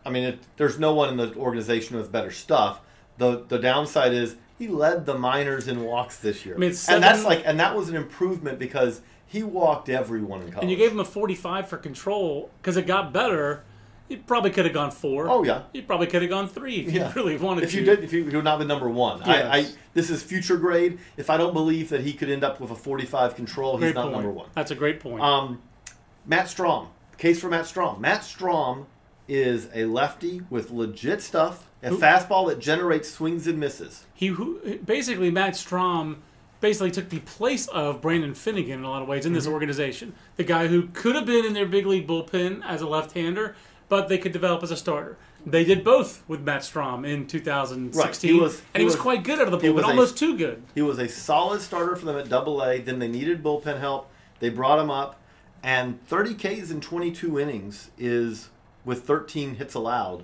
I 0.05 0.09
mean, 0.09 0.23
it, 0.23 0.39
there's 0.57 0.79
no 0.79 0.93
one 0.93 1.09
in 1.09 1.17
the 1.17 1.33
organization 1.35 1.95
with 1.97 2.11
better 2.11 2.31
stuff. 2.31 2.81
the 3.17 3.43
The 3.47 3.59
downside 3.59 4.13
is 4.13 4.35
he 4.57 4.67
led 4.67 5.05
the 5.05 5.17
minors 5.17 5.67
in 5.67 5.83
walks 5.83 6.17
this 6.17 6.45
year, 6.45 6.55
I 6.55 6.57
mean, 6.57 6.69
it's 6.71 6.87
and 6.89 7.03
that's 7.03 7.23
like 7.23 7.43
and 7.45 7.59
that 7.59 7.75
was 7.75 7.89
an 7.89 7.95
improvement 7.95 8.57
because 8.59 9.01
he 9.27 9.43
walked 9.43 9.89
everyone 9.89 10.41
in 10.41 10.47
college. 10.51 10.61
and 10.63 10.71
you 10.71 10.77
gave 10.77 10.91
him 10.91 10.99
a 10.99 11.05
45 11.05 11.67
for 11.67 11.77
control 11.77 12.49
because 12.61 12.77
it 12.77 12.85
got 12.87 13.11
better. 13.11 13.63
He 14.07 14.17
probably 14.17 14.51
could 14.51 14.65
have 14.65 14.73
gone 14.73 14.91
four. 14.91 15.27
Oh, 15.27 15.43
yeah. 15.43 15.63
he 15.73 15.81
probably 15.81 16.05
could 16.05 16.21
have 16.21 16.29
gone 16.29 16.47
three 16.47 16.75
if 16.75 16.91
Yeah. 16.93 17.07
you 17.09 17.13
really 17.15 17.37
wanted 17.37 17.61
to. 17.61 17.65
if 17.65 17.71
to. 17.71 17.79
you 17.79 17.85
did, 17.85 18.03
if 18.03 18.13
you 18.13 18.23
would 18.23 18.43
not 18.43 18.59
been 18.59 18.67
number 18.67 18.87
one, 18.87 19.23
I, 19.23 19.57
I 19.61 19.67
this 19.95 20.11
is 20.11 20.21
future 20.21 20.57
grade. 20.57 20.99
If 21.17 21.31
I 21.31 21.37
don't 21.37 21.53
believe 21.53 21.89
that 21.89 22.01
he 22.01 22.13
could 22.13 22.29
end 22.29 22.43
up 22.43 22.59
with 22.59 22.69
a 22.69 22.75
45 22.75 23.35
control, 23.35 23.77
great 23.79 23.87
he's 23.87 23.95
not 23.95 24.03
point. 24.03 24.13
number 24.13 24.29
one. 24.29 24.47
That's 24.53 24.69
a 24.69 24.75
great 24.75 24.99
point. 24.99 25.23
Um, 25.23 25.59
Matt 26.27 26.45
Strahm. 26.45 26.89
Case 27.17 27.39
for 27.39 27.49
Matt 27.49 27.65
Strahm. 27.65 27.99
Matt 27.99 28.21
Strahm 28.21 28.85
is 29.27 29.69
a 29.73 29.85
lefty 29.85 30.41
with 30.51 30.69
legit 30.69 31.21
stuff, 31.23 31.67
a 31.85 31.89
Who- 31.89 31.97
fastball 31.99 32.47
that 32.49 32.59
generates 32.59 33.09
swings 33.11 33.47
and 33.47 33.59
misses. 33.59 34.05
he 34.13 34.27
who 34.27 34.59
basically 34.85 35.29
Matt 35.31 35.53
Strahm 35.53 36.17
basically 36.61 36.89
took 36.91 37.09
the 37.09 37.19
place 37.19 37.67
of 37.67 38.01
Brandon 38.01 38.33
Finnegan 38.33 38.79
in 38.79 38.85
a 38.85 38.89
lot 38.89 39.01
of 39.01 39.07
ways 39.07 39.25
in 39.25 39.31
Mm-hmm. 39.31 39.35
this 39.37 39.47
organization. 39.47 40.13
The 40.37 40.43
guy 40.43 40.67
who 40.67 40.87
could 40.93 41.15
have 41.15 41.25
been 41.25 41.45
in 41.45 41.53
their 41.53 41.65
big 41.67 41.85
league 41.85 42.07
bullpen 42.07 42.63
as 42.65 42.81
a 42.81 42.87
left-hander, 42.87 43.55
but 43.87 44.07
they 44.09 44.17
could 44.17 44.31
develop 44.31 44.63
as 44.63 44.71
a 44.71 44.77
starter. 44.77 45.15
They 45.45 45.63
did 45.63 45.83
both 45.83 46.23
with 46.27 46.41
Matt 46.41 46.61
Strahm 46.61 47.05
in 47.07 47.27
2016, 47.27 48.31
Right. 48.31 48.35
He 48.35 48.41
was- 48.41 48.53
and 48.55 48.63
he 48.73 48.79
he 48.79 48.85
was, 48.85 48.95
was- 48.95 49.01
quite 49.01 49.23
good 49.23 49.39
out 49.39 49.45
of 49.47 49.51
the 49.51 49.59
bullpen, 49.59 49.73
was 49.75 49.83
a- 49.83 49.87
almost 49.89 50.17
too 50.17 50.35
good. 50.35 50.63
He 50.73 50.81
was 50.81 50.97
a 50.97 51.07
solid 51.07 51.61
starter 51.61 51.95
for 51.95 52.05
them 52.05 52.17
at 52.17 52.29
Double 52.29 52.63
A. 52.63 52.79
Then 52.79 52.97
they 52.99 53.07
needed 53.07 53.43
bullpen 53.43 53.79
help. 53.79 54.09
They 54.39 54.49
brought 54.49 54.79
him 54.79 54.89
up, 54.89 55.19
and 55.61 56.03
30 56.07 56.33
Ks 56.33 56.71
in 56.71 56.81
22 56.81 57.39
innings 57.39 57.91
is 57.99 58.49
with 58.85 59.03
13 59.05 59.55
hits 59.55 59.75
allowed 59.75 60.23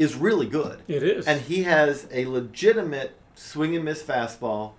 is 0.00 0.16
really 0.16 0.46
good. 0.46 0.80
It 0.88 1.02
is. 1.02 1.26
And 1.26 1.40
he 1.42 1.62
has 1.64 2.06
a 2.10 2.24
legitimate 2.26 3.14
swing 3.34 3.76
and 3.76 3.84
miss 3.84 4.02
fastball. 4.02 4.72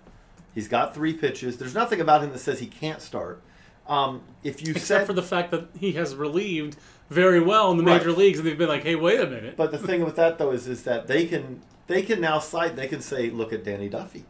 He's 0.54 0.68
got 0.68 0.94
three 0.94 1.14
pitches. 1.14 1.56
There's 1.58 1.74
nothing 1.74 2.00
about 2.00 2.22
him 2.22 2.32
that 2.32 2.40
says 2.40 2.58
he 2.58 2.66
can't 2.66 3.00
start. 3.00 3.40
Um, 3.86 4.22
if 4.44 4.60
you 4.66 4.72
Except 4.72 4.86
said, 5.02 5.06
for 5.06 5.12
the 5.12 5.22
fact 5.22 5.50
that 5.52 5.68
he 5.78 5.92
has 5.92 6.14
relieved 6.14 6.76
very 7.08 7.40
well 7.40 7.70
in 7.70 7.76
the 7.78 7.84
Right. 7.84 7.98
major 7.98 8.12
leagues, 8.12 8.38
and 8.38 8.46
they've 8.46 8.58
been 8.58 8.68
like, 8.68 8.82
"Hey, 8.84 8.94
wait 8.96 9.20
a 9.20 9.26
minute." 9.26 9.56
but 9.56 9.70
the 9.70 9.78
thing 9.78 10.04
with 10.04 10.16
that 10.16 10.38
though 10.38 10.50
is 10.50 10.66
is 10.68 10.82
that 10.84 11.06
they 11.06 11.26
can 11.26 11.60
they 11.86 12.02
can 12.02 12.20
now 12.20 12.38
cite 12.38 12.74
they 12.76 12.86
can 12.88 13.00
say 13.00 13.30
look 13.30 13.52
at 13.52 13.64
Danny 13.64 13.88
Duffy 13.88 14.24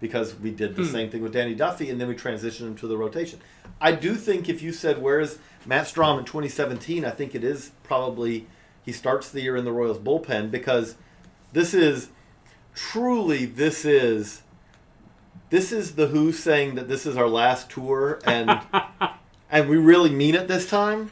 because 0.00 0.34
we 0.38 0.50
did 0.50 0.72
Hmm. 0.72 0.82
the 0.82 0.88
same 0.88 1.10
thing 1.10 1.22
with 1.22 1.32
Danny 1.32 1.54
Duffy 1.54 1.88
and 1.90 2.00
then 2.00 2.08
we 2.08 2.14
transitioned 2.14 2.60
him 2.68 2.74
to 2.76 2.86
the 2.88 2.96
rotation. 2.96 3.38
I 3.80 3.92
do 3.92 4.14
think 4.14 4.48
if 4.48 4.60
you 4.62 4.72
said 4.72 5.00
where's 5.00 5.38
Matt 5.66 5.86
Strahm 5.86 6.18
in 6.18 6.24
2017, 6.24 7.04
I 7.04 7.10
think 7.10 7.34
it 7.34 7.44
is 7.44 7.70
probably 7.84 8.46
he 8.84 8.92
starts 8.92 9.30
the 9.30 9.40
year 9.40 9.56
in 9.56 9.64
the 9.64 9.72
Royals 9.72 9.98
bullpen 9.98 10.50
because 10.50 10.96
this 11.52 11.74
is 11.74 12.08
truly 12.74 13.44
this 13.44 13.84
is 13.84 14.42
this 15.50 15.72
is 15.72 15.96
the 15.96 16.06
Who 16.06 16.32
saying 16.32 16.76
that 16.76 16.88
this 16.88 17.06
is 17.06 17.16
our 17.16 17.28
last 17.28 17.70
tour 17.70 18.20
and 18.24 18.60
and 19.50 19.68
we 19.68 19.76
really 19.76 20.10
mean 20.10 20.34
it 20.34 20.48
this 20.48 20.68
time. 20.68 21.10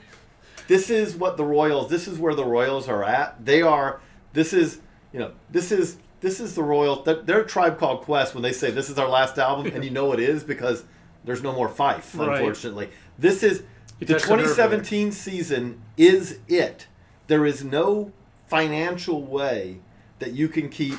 This 0.68 0.90
is 0.90 1.16
what 1.16 1.36
the 1.36 1.44
Royals. 1.44 1.88
This 1.88 2.06
is 2.06 2.18
where 2.18 2.34
the 2.34 2.44
Royals 2.44 2.88
are 2.88 3.02
at. 3.02 3.44
They 3.44 3.62
are. 3.62 4.00
This 4.32 4.52
is 4.52 4.80
you 5.12 5.18
know. 5.18 5.32
This 5.50 5.72
is 5.72 5.96
this 6.20 6.40
is 6.40 6.54
the 6.54 6.62
Royals. 6.62 7.04
They're, 7.04 7.44
tribe 7.44 7.78
called 7.78 8.02
Quest 8.02 8.34
when 8.34 8.42
they 8.42 8.52
say 8.52 8.70
this 8.70 8.90
is 8.90 8.98
our 8.98 9.08
last 9.08 9.38
album, 9.38 9.72
and 9.74 9.84
you 9.84 9.90
know 9.90 10.12
it 10.12 10.20
is 10.20 10.44
because 10.44 10.84
there's 11.24 11.42
no 11.42 11.52
more 11.52 11.68
Phife. 11.68 12.16
Right. 12.18 12.38
Unfortunately, 12.38 12.90
this 13.18 13.42
is 13.42 13.62
You 13.98 14.06
the 14.06 14.14
touched 14.14 14.26
a 14.26 14.36
nerve 14.36 14.56
there. 14.56 14.56
2017 14.56 15.12
season. 15.12 15.82
Is 15.96 16.38
it? 16.48 16.86
There 17.28 17.46
is 17.46 17.62
no 17.64 18.12
financial 18.48 19.22
way 19.22 19.78
that 20.18 20.32
you 20.32 20.48
can 20.48 20.68
keep 20.68 20.98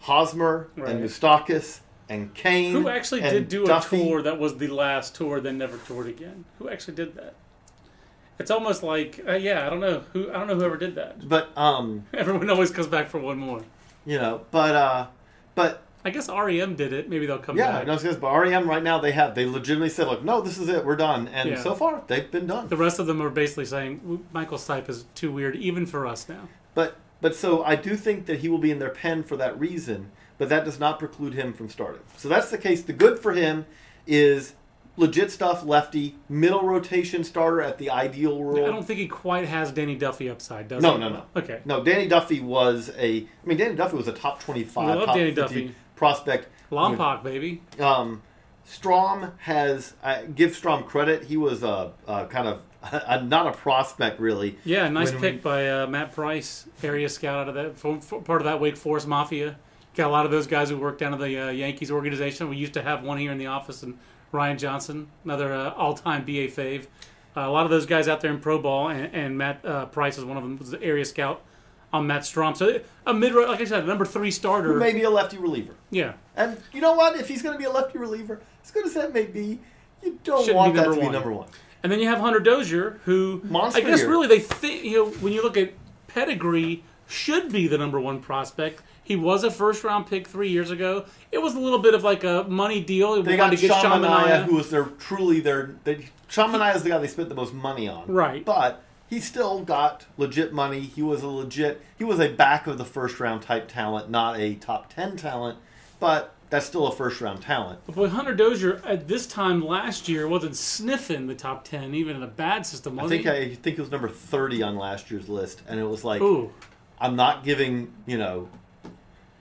Hosmer 0.00 0.68
Right. 0.76 0.90
and 0.90 1.04
Moustakas 1.04 1.80
and 2.08 2.34
Cain. 2.34 2.72
Who 2.72 2.88
actually 2.88 3.20
did 3.22 3.48
do 3.48 3.64
Duffy. 3.66 4.00
a 4.02 4.04
tour 4.04 4.22
that 4.22 4.38
was 4.38 4.56
the 4.58 4.68
last 4.68 5.14
tour, 5.14 5.40
then 5.40 5.56
never 5.58 5.76
toured 5.78 6.06
again? 6.08 6.44
Who 6.58 6.68
actually 6.68 6.94
did 6.94 7.14
that? 7.16 7.34
It's 8.38 8.50
almost 8.50 8.82
like, 8.82 9.20
uh, 9.26 9.32
yeah, 9.32 9.66
I 9.66 9.70
don't 9.70 9.80
know 9.80 10.04
who. 10.12 10.30
I 10.30 10.34
don't 10.34 10.46
know 10.46 10.54
whoever 10.54 10.76
did 10.76 10.94
that. 10.94 11.28
But 11.28 11.56
um, 11.56 12.06
Everyone 12.14 12.48
always 12.50 12.70
comes 12.70 12.86
back 12.86 13.08
for 13.08 13.18
one 13.18 13.38
more. 13.38 13.62
you 14.06 14.16
know, 14.18 14.42
but 14.52 14.74
uh, 14.76 15.06
but 15.56 15.82
I 16.08 16.10
guess 16.10 16.30
REM 16.30 16.74
did 16.74 16.94
it. 16.94 17.10
Maybe 17.10 17.26
they'll 17.26 17.38
come 17.38 17.58
yeah, 17.58 17.84
back. 17.84 17.86
Yeah, 17.86 18.10
no, 18.10 18.16
but 18.18 18.34
REM 18.34 18.66
right 18.68 18.82
now 18.82 18.98
they 18.98 19.12
have 19.12 19.34
they 19.34 19.44
legitimately 19.44 19.90
said, 19.90 20.06
look, 20.06 20.24
no, 20.24 20.40
this 20.40 20.56
is 20.56 20.68
it, 20.70 20.84
we're 20.86 20.96
done, 20.96 21.28
and 21.28 21.50
Yeah. 21.50 21.62
so 21.62 21.74
far 21.74 22.02
they've 22.06 22.30
been 22.30 22.46
done. 22.46 22.68
The 22.68 22.78
rest 22.78 22.98
of 22.98 23.06
them 23.06 23.20
are 23.20 23.28
basically 23.28 23.66
saying 23.66 24.24
Michael 24.32 24.56
Stipe 24.56 24.88
is 24.88 25.04
too 25.14 25.30
weird, 25.30 25.54
even 25.56 25.84
for 25.84 26.06
us 26.06 26.26
now. 26.26 26.48
But 26.74 26.96
but 27.20 27.34
so 27.34 27.62
I 27.62 27.76
do 27.76 27.94
think 27.94 28.24
that 28.24 28.38
he 28.40 28.48
will 28.48 28.58
be 28.58 28.70
in 28.70 28.78
their 28.78 28.88
pen 28.90 29.22
for 29.22 29.36
that 29.36 29.58
reason, 29.60 30.10
but 30.38 30.48
that 30.48 30.64
does 30.64 30.80
not 30.80 30.98
preclude 30.98 31.34
him 31.34 31.52
from 31.52 31.68
starting. 31.68 32.00
So 32.16 32.28
that's 32.30 32.50
the 32.50 32.58
case. 32.58 32.82
The 32.82 32.94
good 32.94 33.18
for 33.18 33.34
him 33.34 33.66
is 34.06 34.54
legit 34.98 35.30
stuff, 35.30 35.64
lefty, 35.64 36.16
middle 36.28 36.62
rotation 36.62 37.22
starter 37.24 37.62
at 37.62 37.78
the 37.78 37.90
ideal 37.90 38.42
role. 38.42 38.64
I 38.64 38.68
don't 38.68 38.84
think 38.84 38.98
he 38.98 39.06
quite 39.08 39.46
has 39.46 39.70
Danny 39.72 39.94
Duffy 39.94 40.28
upside, 40.28 40.68
does 40.68 40.82
No, 40.82 40.94
he? 40.94 40.98
no, 41.00 41.08
no. 41.08 41.22
Okay. 41.36 41.60
No, 41.64 41.82
Danny 41.82 42.08
Duffy 42.08 42.40
was 42.40 42.90
a. 42.98 43.20
I 43.20 43.46
mean, 43.46 43.56
Danny 43.58 43.76
Duffy 43.76 43.96
was 43.96 44.08
a 44.08 44.12
top 44.12 44.40
twenty-five, 44.40 44.86
We 44.86 44.94
love 44.96 45.06
top 45.06 45.16
Danny 45.16 45.34
50 45.34 45.40
Duffy. 45.40 45.74
Prospect. 45.98 46.46
Lompoc, 46.70 47.24
baby. 47.24 47.60
Um, 47.80 48.22
Strahm 48.66 49.32
has. 49.38 49.94
I 50.02 50.24
give 50.26 50.52
Strahm 50.52 50.86
credit. 50.86 51.24
He 51.24 51.36
was 51.36 51.64
a, 51.64 51.92
a 52.06 52.26
kind 52.26 52.46
of 52.46 52.62
a, 52.92 53.22
not 53.22 53.48
a 53.48 53.52
prospect 53.52 54.20
really. 54.20 54.56
Yeah, 54.64 54.88
nice 54.88 55.10
When- 55.10 55.20
pick 55.20 55.42
by 55.42 55.68
uh, 55.68 55.86
Matt 55.88 56.12
Price, 56.12 56.66
area 56.84 57.08
scout 57.08 57.36
out 57.36 57.48
of 57.48 57.54
that, 57.56 57.78
for, 57.78 58.00
for 58.00 58.22
part 58.22 58.40
of 58.40 58.44
that 58.44 58.60
Wake 58.60 58.76
Forest 58.76 59.08
Mafia. 59.08 59.56
Got 59.96 60.06
a 60.06 60.12
lot 60.12 60.24
of 60.24 60.30
those 60.30 60.46
guys 60.46 60.70
who 60.70 60.78
work 60.78 60.98
down 60.98 61.12
at 61.12 61.18
the 61.18 61.48
uh, 61.48 61.50
Yankees 61.50 61.90
organization. 61.90 62.48
We 62.48 62.56
used 62.56 62.74
to 62.74 62.82
have 62.82 63.02
one 63.02 63.18
here 63.18 63.32
in 63.32 63.38
the 63.38 63.48
office, 63.48 63.82
and 63.82 63.98
Ryan 64.30 64.56
Johnson, 64.56 65.08
another 65.24 65.52
uh, 65.52 65.70
all-time 65.70 66.24
BA 66.24 66.46
fave. 66.46 66.84
Uh, 67.36 67.40
a 67.40 67.50
lot 67.50 67.64
of 67.64 67.70
those 67.70 67.86
guys 67.86 68.06
out 68.06 68.20
there 68.20 68.30
in 68.30 68.38
pro 68.38 68.60
ball, 68.60 68.90
and, 68.90 69.12
and 69.12 69.36
Matt 69.36 69.64
uh, 69.64 69.86
Price 69.86 70.16
is 70.16 70.24
one 70.24 70.36
of 70.36 70.44
them. 70.44 70.56
Was 70.58 70.70
the 70.70 70.80
area 70.80 71.04
scout 71.04 71.42
on 71.92 72.06
Matt 72.06 72.22
Strahm. 72.22 72.56
So 72.56 72.80
a 73.06 73.14
mid, 73.14 73.34
like 73.34 73.60
I 73.60 73.64
said, 73.64 73.84
a 73.84 73.86
number 73.86 74.04
three 74.04 74.30
starter. 74.30 74.74
Maybe 74.74 75.02
a 75.02 75.10
lefty 75.10 75.38
reliever. 75.38 75.74
Yeah, 75.90 76.12
And 76.36 76.60
you 76.72 76.80
know 76.80 76.92
what? 76.92 77.18
If 77.18 77.28
he's 77.28 77.42
going 77.42 77.54
to 77.54 77.58
be 77.58 77.64
a 77.64 77.70
lefty 77.70 77.98
reliever, 77.98 78.40
as 78.64 78.70
good 78.70 78.86
as 78.86 78.94
that 78.94 79.12
may 79.14 79.24
be, 79.24 79.58
you 80.02 80.18
don't 80.24 80.40
Shouldn't 80.40 80.56
want 80.56 80.74
be 80.74 80.80
that 80.80 80.86
to 80.86 80.92
be 80.94 80.98
one. 81.00 81.12
number 81.12 81.32
one. 81.32 81.48
And 81.82 81.90
then 81.92 82.00
you 82.00 82.08
have 82.08 82.18
Hunter 82.18 82.40
Dozier, 82.40 83.00
who 83.04 83.40
Monster 83.44 83.80
I 83.80 83.84
guess 83.84 84.00
year. 84.00 84.08
really 84.10 84.26
they 84.26 84.40
think 84.40 84.84
you 84.84 84.96
know 85.04 85.10
when 85.20 85.32
you 85.32 85.42
look 85.42 85.56
at 85.56 85.72
pedigree, 86.08 86.82
should 87.06 87.50
be 87.52 87.66
the 87.68 87.78
number 87.78 87.98
one 88.00 88.20
prospect. 88.20 88.82
He 89.02 89.16
was 89.16 89.42
a 89.44 89.50
first 89.50 89.84
round 89.84 90.06
pick 90.06 90.26
three 90.28 90.50
years 90.50 90.70
ago. 90.70 91.06
It 91.32 91.38
was 91.38 91.54
a 91.54 91.58
little 91.58 91.78
bit 91.78 91.94
of 91.94 92.04
like 92.04 92.24
a 92.24 92.44
money 92.48 92.80
deal. 92.82 93.14
We 93.16 93.22
They 93.22 93.36
got 93.36 93.50
to 93.50 93.56
get 93.56 93.70
Sean 93.80 94.02
Manaea, 94.02 94.26
Shamanaya. 94.26 94.44
who 94.44 94.56
was 94.56 94.70
their 94.70 94.84
truly 94.84 95.40
their. 95.40 95.74
They, 95.84 96.08
Sean 96.28 96.50
Manaea 96.52 96.76
is 96.76 96.82
the 96.82 96.90
guy 96.90 96.98
they 96.98 97.06
spent 97.06 97.28
the 97.30 97.34
most 97.34 97.54
money 97.54 97.88
on. 97.88 98.06
Right. 98.06 98.44
But 98.44 98.82
he 99.08 99.20
still 99.20 99.62
got 99.62 100.06
legit 100.16 100.52
money. 100.52 100.80
He 100.80 101.02
was 101.02 101.22
a 101.22 101.28
legit. 101.28 101.82
He 101.96 102.04
was 102.04 102.20
a 102.20 102.28
back 102.28 102.66
of 102.66 102.78
the 102.78 102.84
first 102.84 103.18
round 103.20 103.42
type 103.42 103.68
talent, 103.68 104.10
not 104.10 104.38
a 104.38 104.54
top 104.54 104.92
ten 104.92 105.16
talent. 105.16 105.58
But 106.00 106.34
that's 106.50 106.66
still 106.66 106.86
a 106.86 106.92
first 106.94 107.20
round 107.20 107.42
talent. 107.42 107.80
But 107.86 108.10
Hunter 108.10 108.34
Dozier 108.34 108.80
at 108.84 109.08
this 109.08 109.26
time 109.26 109.64
last 109.64 110.08
year 110.08 110.28
wasn't 110.28 110.56
sniffing 110.56 111.26
the 111.26 111.34
top 111.34 111.64
ten, 111.64 111.94
even 111.94 112.16
in 112.16 112.22
a 112.22 112.28
bad 112.28 112.66
system. 112.66 112.96
Was 112.96 113.06
I 113.06 113.08
think 113.08 113.22
he? 113.22 113.30
I 113.30 113.54
think 113.54 113.76
he 113.76 113.80
was 113.80 113.90
number 113.90 114.08
thirty 114.08 114.62
on 114.62 114.76
last 114.76 115.10
year's 115.10 115.28
list, 115.28 115.62
and 115.66 115.80
it 115.80 115.84
was 115.84 116.04
like 116.04 116.20
Ooh, 116.22 116.52
I'm 117.00 117.16
not 117.16 117.44
giving. 117.44 117.92
You 118.06 118.18
know, 118.18 118.48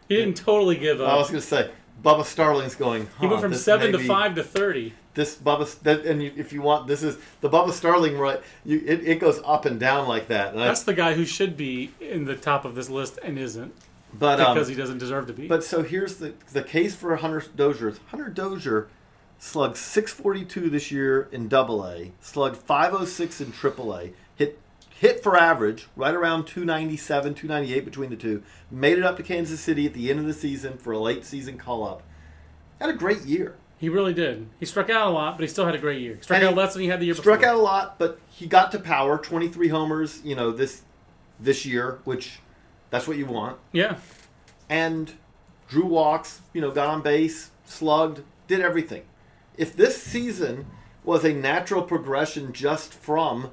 he 0.08 0.16
didn't 0.16 0.38
totally 0.38 0.78
give 0.78 1.02
up. 1.02 1.10
I 1.10 1.16
was 1.18 1.30
going 1.30 1.42
to 1.42 1.48
say 1.48 1.70
Bubba 2.04 2.24
Starling's 2.26 2.76
going. 2.76 3.08
He 3.20 3.28
went 3.28 3.42
from 3.42 3.54
seven 3.54 3.92
to 3.92 3.98
be- 3.98 4.08
five 4.08 4.36
to 4.36 4.44
thirty. 4.44 4.94
This 5.18 5.36
Bubba, 5.36 5.80
that, 5.80 6.06
and 6.06 6.24
you, 6.24 6.32
if 6.38 6.54
you 6.54 6.62
want, 6.62 6.88
this 6.88 7.04
is 7.04 7.18
the 7.42 7.50
Bubba 7.50 7.72
Starling 7.72 8.18
right. 8.18 8.40
You, 8.64 8.82
it, 8.86 9.06
it 9.06 9.20
goes 9.20 9.42
up 9.44 9.66
and 9.66 9.78
down 9.78 10.08
like 10.08 10.28
that. 10.28 10.54
And 10.54 10.62
I, 10.62 10.68
That's 10.68 10.84
the 10.84 10.94
guy 10.94 11.16
who 11.16 11.26
should 11.26 11.58
be 11.58 11.92
in 12.00 12.24
the 12.24 12.36
top 12.36 12.64
of 12.64 12.76
this 12.76 12.90
list 12.90 13.20
and 13.22 13.38
isn't. 13.38 13.74
But 14.14 14.40
um, 14.40 14.54
because 14.54 14.70
he 14.70 14.76
doesn't 14.76 15.00
deserve 15.00 15.28
to 15.28 15.34
be. 15.34 15.48
But 15.48 15.64
so 15.66 15.84
here's 15.84 16.16
the 16.16 16.34
the 16.54 16.64
case 16.64 16.96
for 16.96 17.16
Hunter 17.18 17.44
Dozier. 17.56 17.96
Hunter 18.08 18.30
Dozier 18.30 18.88
slugged 19.40 19.76
642 19.76 20.70
this 20.70 20.92
year 20.92 21.28
in 21.32 21.48
Double 21.50 21.86
A, 21.86 22.12
slugged 22.22 22.58
506 22.58 23.42
in 23.42 23.52
Triple 23.52 23.94
A, 23.94 24.12
hit 24.36 24.60
hit 25.00 25.22
for 25.22 25.36
average 25.36 25.88
right 25.96 26.14
around 26.14 26.46
297, 26.46 27.34
298 27.34 27.84
between 27.84 28.10
the 28.12 28.16
two. 28.16 28.44
Made 28.72 28.98
it 28.98 29.04
up 29.04 29.18
to 29.18 29.24
Kansas 29.24 29.60
City 29.60 29.86
at 29.86 29.94
the 29.94 30.10
end 30.10 30.20
of 30.20 30.26
the 30.26 30.34
season 30.34 30.78
for 30.78 30.94
a 30.94 31.00
late 31.00 31.26
season 31.26 31.58
call 31.58 31.86
up. 31.86 32.04
Had 32.80 32.92
a 32.92 32.94
great 32.94 33.26
year. 33.26 33.56
He 33.78 33.90
really 33.90 34.14
did. 34.14 34.48
He 34.60 34.66
struck 34.66 34.90
out 34.90 35.08
a 35.08 35.10
lot, 35.12 35.38
but 35.38 35.44
he 35.44 35.48
still 35.48 35.66
had 35.66 35.76
a 35.76 35.80
great 35.80 36.02
year. 36.02 36.18
Struck 36.22 36.40
And 36.40 36.48
out 36.50 36.56
less 36.56 36.74
than 36.74 36.82
he 36.84 36.88
had 36.90 37.00
the 37.00 37.06
year 37.06 37.14
Struck 37.16 37.40
before. 37.40 37.54
out 37.54 37.60
a 37.60 37.62
lot, 37.62 38.00
but 38.00 38.20
he 38.30 38.48
got 38.48 38.72
to 38.72 38.80
power. 38.80 39.18
23 39.18 39.68
homers, 39.70 40.22
you 40.24 40.36
know, 40.36 40.52
this 40.52 40.82
this 41.40 41.66
year, 41.66 42.00
which 42.04 42.40
that's 42.90 43.08
what 43.08 43.18
you 43.18 43.26
want. 43.28 43.58
Yeah, 43.72 43.98
and 44.70 45.14
drew 45.70 45.86
walks, 45.86 46.42
you 46.54 46.62
know, 46.62 46.72
got 46.72 46.88
on 46.88 47.02
base, 47.02 47.52
slugged, 47.66 48.22
did 48.48 48.60
everything. 48.62 49.04
If 49.58 49.76
this 49.76 50.02
season 50.02 50.66
was 51.04 51.24
a 51.24 51.34
natural 51.34 51.82
progression 51.84 52.54
just 52.54 52.94
from 52.94 53.52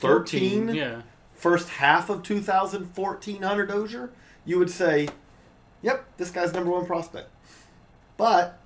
2013, 0.00 0.68
Yeah, 0.74 1.02
first 1.34 1.68
half 1.68 2.08
of 2.10 2.22
2014 2.22 3.42
Hunter 3.42 3.66
Dozier, 3.66 4.10
you 4.44 4.58
would 4.58 4.70
say, 4.70 5.08
yep, 5.82 6.04
this 6.16 6.30
guy's 6.30 6.52
number 6.52 6.70
one 6.70 6.86
prospect. 6.86 7.28
But 8.18 8.58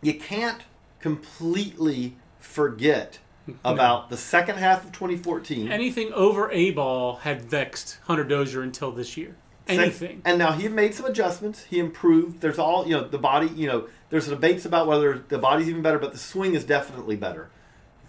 you 0.00 0.14
can't 0.14 0.62
completely 1.00 2.14
forget 2.38 3.18
about 3.64 4.10
the 4.10 4.16
second 4.16 4.58
half 4.58 4.84
of 4.84 4.92
2014. 4.92 5.72
anything 5.72 6.12
over 6.12 6.50
a 6.52 6.70
ball 6.70 7.16
had 7.16 7.42
vexed 7.42 7.98
Hunter 8.04 8.22
Dozier 8.24 8.62
until 8.62 8.92
this 8.92 9.16
year. 9.16 9.34
Anything. 9.66 10.22
And 10.24 10.38
now 10.38 10.52
he 10.52 10.68
made 10.68 10.94
some 10.94 11.06
adjustments. 11.06 11.64
He 11.64 11.78
improved. 11.78 12.40
There's 12.40 12.58
all 12.58 12.86
you 12.86 12.92
know. 12.92 13.04
The 13.08 13.18
body, 13.18 13.48
you 13.48 13.66
know, 13.66 13.88
there's 14.10 14.28
debates 14.28 14.64
about 14.64 14.86
whether 14.86 15.18
the 15.28 15.38
body's 15.38 15.68
even 15.68 15.82
better, 15.82 15.98
but 15.98 16.12
the 16.12 16.18
swing 16.18 16.54
is 16.54 16.64
definitely 16.64 17.16
better. 17.16 17.50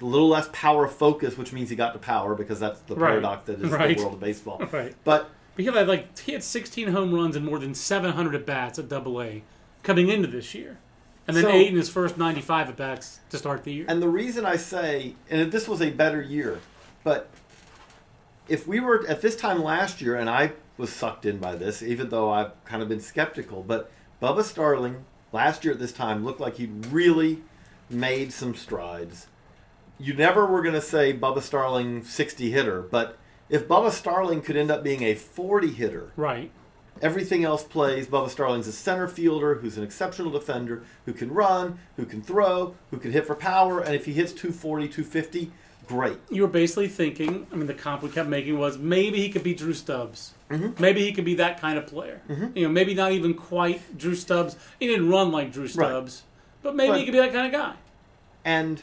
A 0.02 0.06
little 0.06 0.30
less 0.30 0.48
power 0.54 0.88
focus, 0.88 1.38
which 1.38 1.52
means 1.52 1.70
he 1.70 1.76
got 1.76 1.92
to 1.94 2.00
power 2.00 2.34
because 2.36 2.60
that's 2.62 2.80
the 2.82 2.96
Right. 2.96 3.10
paradox 3.10 3.46
that 3.48 3.62
is 3.62 3.70
Right. 3.72 3.98
the 3.98 4.04
world 4.04 4.16
of 4.16 4.20
baseball. 4.22 4.62
Right. 4.72 4.96
But 5.04 5.30
But 5.56 5.66
he 5.66 5.72
had 5.72 5.88
like 5.88 6.18
he 6.20 6.32
had 6.32 6.44
16 6.44 6.90
home 6.90 7.14
runs 7.14 7.36
and 7.36 7.46
more 7.46 7.60
than 7.60 7.74
700 7.74 8.36
at 8.36 8.46
bats 8.46 8.80
at 8.80 8.88
Double 8.88 9.22
A 9.22 9.44
coming 9.90 10.10
into 10.10 10.28
this 10.28 10.54
year, 10.54 10.78
and 11.28 11.36
then 11.36 11.46
So- 11.46 11.50
eight 11.50 11.68
in 11.70 11.76
his 11.76 11.90
first 11.90 12.16
95 12.16 12.70
at 12.70 12.78
bats 12.78 13.22
to 13.32 13.38
start 13.40 13.64
the 13.64 13.74
year. 13.74 13.86
and 13.88 14.00
the 14.02 14.08
reason 14.08 14.46
I 14.46 14.56
say, 14.56 15.16
and 15.32 15.52
this 15.52 15.68
was 15.68 15.82
a 15.82 15.90
better 15.90 16.22
year, 16.22 16.60
but 17.04 17.28
if 18.48 18.68
we 18.68 18.80
were 18.80 19.04
at 19.08 19.22
this 19.22 19.36
time 19.36 19.64
last 19.64 20.00
year, 20.00 20.16
and 20.16 20.30
I 20.30 20.52
was 20.78 20.92
sucked 20.92 21.26
in 21.26 21.40
by 21.40 21.56
this, 21.56 21.82
even 21.82 22.10
though 22.10 22.30
I've 22.32 22.52
kind 22.66 22.84
of 22.84 22.90
been 22.90 23.00
skeptical, 23.00 23.64
but 23.64 23.90
Bubba 24.22 24.44
Starling 24.44 25.06
last 25.32 25.66
year 25.66 25.74
at 25.74 25.80
this 25.80 25.92
time 25.92 26.24
looked 26.24 26.40
like 26.40 26.58
he'd 26.58 26.86
really 26.88 27.42
made 27.90 28.32
some 28.32 28.54
strides. 28.54 29.26
You 29.98 30.14
never 30.14 30.46
were 30.46 30.62
going 30.62 30.76
to 30.76 30.82
say 30.82 31.14
Bubba 31.18 31.42
Starling 31.42 32.04
60 32.04 32.52
hitter, 32.52 32.82
but 32.82 33.18
if 33.50 33.68
Bubba 33.68 33.90
Starling 33.90 34.42
could 34.42 34.56
end 34.56 34.70
up 34.70 34.84
being 34.84 35.02
a 35.02 35.16
40 35.16 35.72
hitter, 35.72 36.12
right. 36.16 36.52
Everything 37.02 37.44
else 37.44 37.64
plays. 37.64 38.08
Bubba 38.08 38.30
Starling's 38.30 38.68
a 38.68 38.72
center 38.72 39.08
fielder 39.08 39.56
who's 39.56 39.78
an 39.78 39.84
exceptional 39.84 40.32
defender 40.32 40.84
who 41.06 41.14
can 41.14 41.32
run, 41.32 41.80
who 41.96 42.06
can 42.06 42.22
throw, 42.22 42.76
who 42.92 42.98
can 42.98 43.12
hit 43.12 43.26
for 43.26 43.36
power, 43.36 43.80
and 43.82 43.96
if 43.96 44.06
he 44.06 44.14
hits 44.14 44.32
240, 44.34 44.88
250, 44.88 45.52
great. 45.88 46.18
You 46.30 46.44
were 46.44 46.48
basically 46.48 46.88
thinking. 46.88 47.48
I 47.52 47.56
mean, 47.56 47.68
the 47.68 47.74
comp 47.74 48.04
we 48.04 48.10
kept 48.10 48.30
making 48.30 48.58
was 48.60 48.78
maybe 48.78 49.20
he 49.20 49.30
could 49.30 49.44
be 49.44 49.54
Drew 49.54 49.74
Stubbs. 49.74 50.34
Mm-hmm. 50.50 50.82
Maybe 50.82 51.02
he 51.04 51.12
could 51.12 51.26
be 51.26 51.36
that 51.36 51.60
kind 51.60 51.78
of 51.78 51.88
player. 51.88 52.22
You 52.56 52.64
know, 52.64 52.70
maybe 52.70 52.94
not 52.94 53.12
even 53.12 53.34
quite 53.34 53.98
Drew 53.98 54.16
Stubbs. 54.16 54.56
He 54.80 54.88
didn't 54.88 55.10
run 55.10 55.32
like 55.32 55.52
Drew 55.52 55.68
Stubbs, 55.68 56.24
but 56.64 56.76
maybe 56.76 56.92
But- 56.92 57.00
he 57.00 57.06
could 57.06 57.12
be 57.14 57.20
that 57.20 57.34
kind 57.34 57.48
of 57.48 57.52
guy. 57.52 57.76
And 58.46 58.82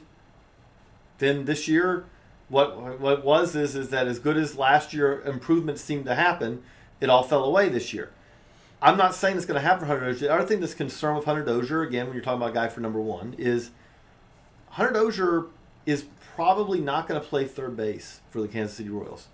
then 1.18 1.44
this 1.46 1.66
year, 1.66 2.04
what 2.49 3.00
what 3.00 3.25
was 3.25 3.56
is 3.56 3.75
is 3.75 3.88
that 3.90 4.06
as 4.06 4.19
good 4.19 4.36
as 4.36 4.56
last 4.56 4.93
year 4.93 5.21
improvements 5.23 5.82
seemed 5.82 6.04
to 6.04 6.14
happen, 6.14 6.62
it 7.00 7.08
all 7.08 7.23
fell 7.23 7.45
away 7.45 7.69
this 7.69 7.93
year. 7.93 8.10
I'm 8.82 8.97
not 8.97 9.15
saying 9.15 9.36
it's 9.36 9.47
going 9.47 9.60
to 9.60 9.67
happen 9.67 9.80
for 9.80 9.86
Hunter 9.86 10.06
Dozier. 10.06 10.28
The 10.28 10.34
other 10.34 10.47
thing 10.47 10.60
that's 10.60 10.75
concerned 10.75 11.17
with 11.17 11.25
Hunter 11.25 11.45
Dozier, 11.45 11.82
again, 11.82 12.06
when 12.06 12.15
you're 12.15 12.23
talking 12.23 12.41
about 12.41 12.50
a 12.50 12.54
guy 12.54 12.69
for 12.69 12.80
number 12.80 13.00
one, 13.00 13.34
is 13.39 13.71
Hunter 14.71 14.93
Dozier 14.93 15.47
is 15.86 16.04
probably 16.34 16.80
not 16.80 17.08
going 17.08 17.21
to 17.21 17.26
play 17.26 17.47
third 17.47 17.76
base 17.76 18.21
for 18.30 18.43
the 18.43 18.49
Kansas 18.49 18.76
City 18.76 18.91
Royals. 18.91 19.28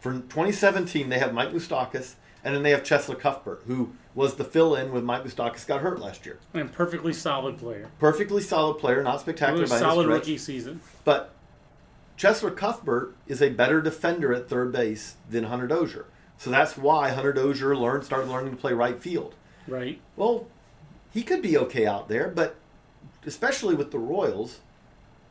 For 0.00 0.12
2017, 0.12 1.08
they 1.08 1.18
have 1.18 1.32
Mike 1.32 1.52
Moustakas, 1.52 2.14
and 2.42 2.54
then 2.54 2.62
they 2.62 2.70
have 2.70 2.82
Cheslor 2.82 3.18
Cuthbert, 3.18 3.62
who 3.66 3.92
was 4.14 4.34
the 4.34 4.44
fill-in 4.44 4.92
when 4.92 5.04
Mike 5.04 5.24
Moustakas 5.24 5.66
got 5.66 5.80
hurt 5.80 6.00
last 6.00 6.26
year. 6.26 6.38
And 6.54 6.72
perfectly 6.72 7.12
solid 7.12 7.58
player. 7.58 7.88
Perfectly 7.98 8.42
solid 8.42 8.78
player, 8.78 9.02
not 9.02 9.20
spectacular 9.20 9.66
by 9.66 9.76
any 9.76 9.84
solid 9.84 10.04
stretch. 10.04 10.18
rookie 10.18 10.38
season. 10.38 10.80
But 11.04 11.32
Cheslor 12.16 12.56
Cuthbert 12.56 13.14
is 13.28 13.40
a 13.40 13.50
better 13.50 13.80
defender 13.80 14.32
at 14.32 14.48
third 14.48 14.72
base 14.72 15.16
than 15.30 15.44
Hunter 15.44 15.68
Dozier. 15.68 16.06
So 16.38 16.50
that's 16.50 16.76
why 16.78 17.10
Hunter 17.10 17.32
Dozier 17.32 17.76
learned 17.76 18.04
started 18.04 18.28
learning 18.30 18.52
to 18.52 18.56
play 18.56 18.72
right 18.72 18.98
field. 19.00 19.34
Right. 19.66 20.00
Well, 20.16 20.46
he 21.12 21.22
could 21.22 21.42
be 21.42 21.58
okay 21.58 21.84
out 21.86 22.08
there, 22.08 22.28
but 22.28 22.54
especially 23.26 23.74
with 23.74 23.90
the 23.90 23.98
Royals, 23.98 24.60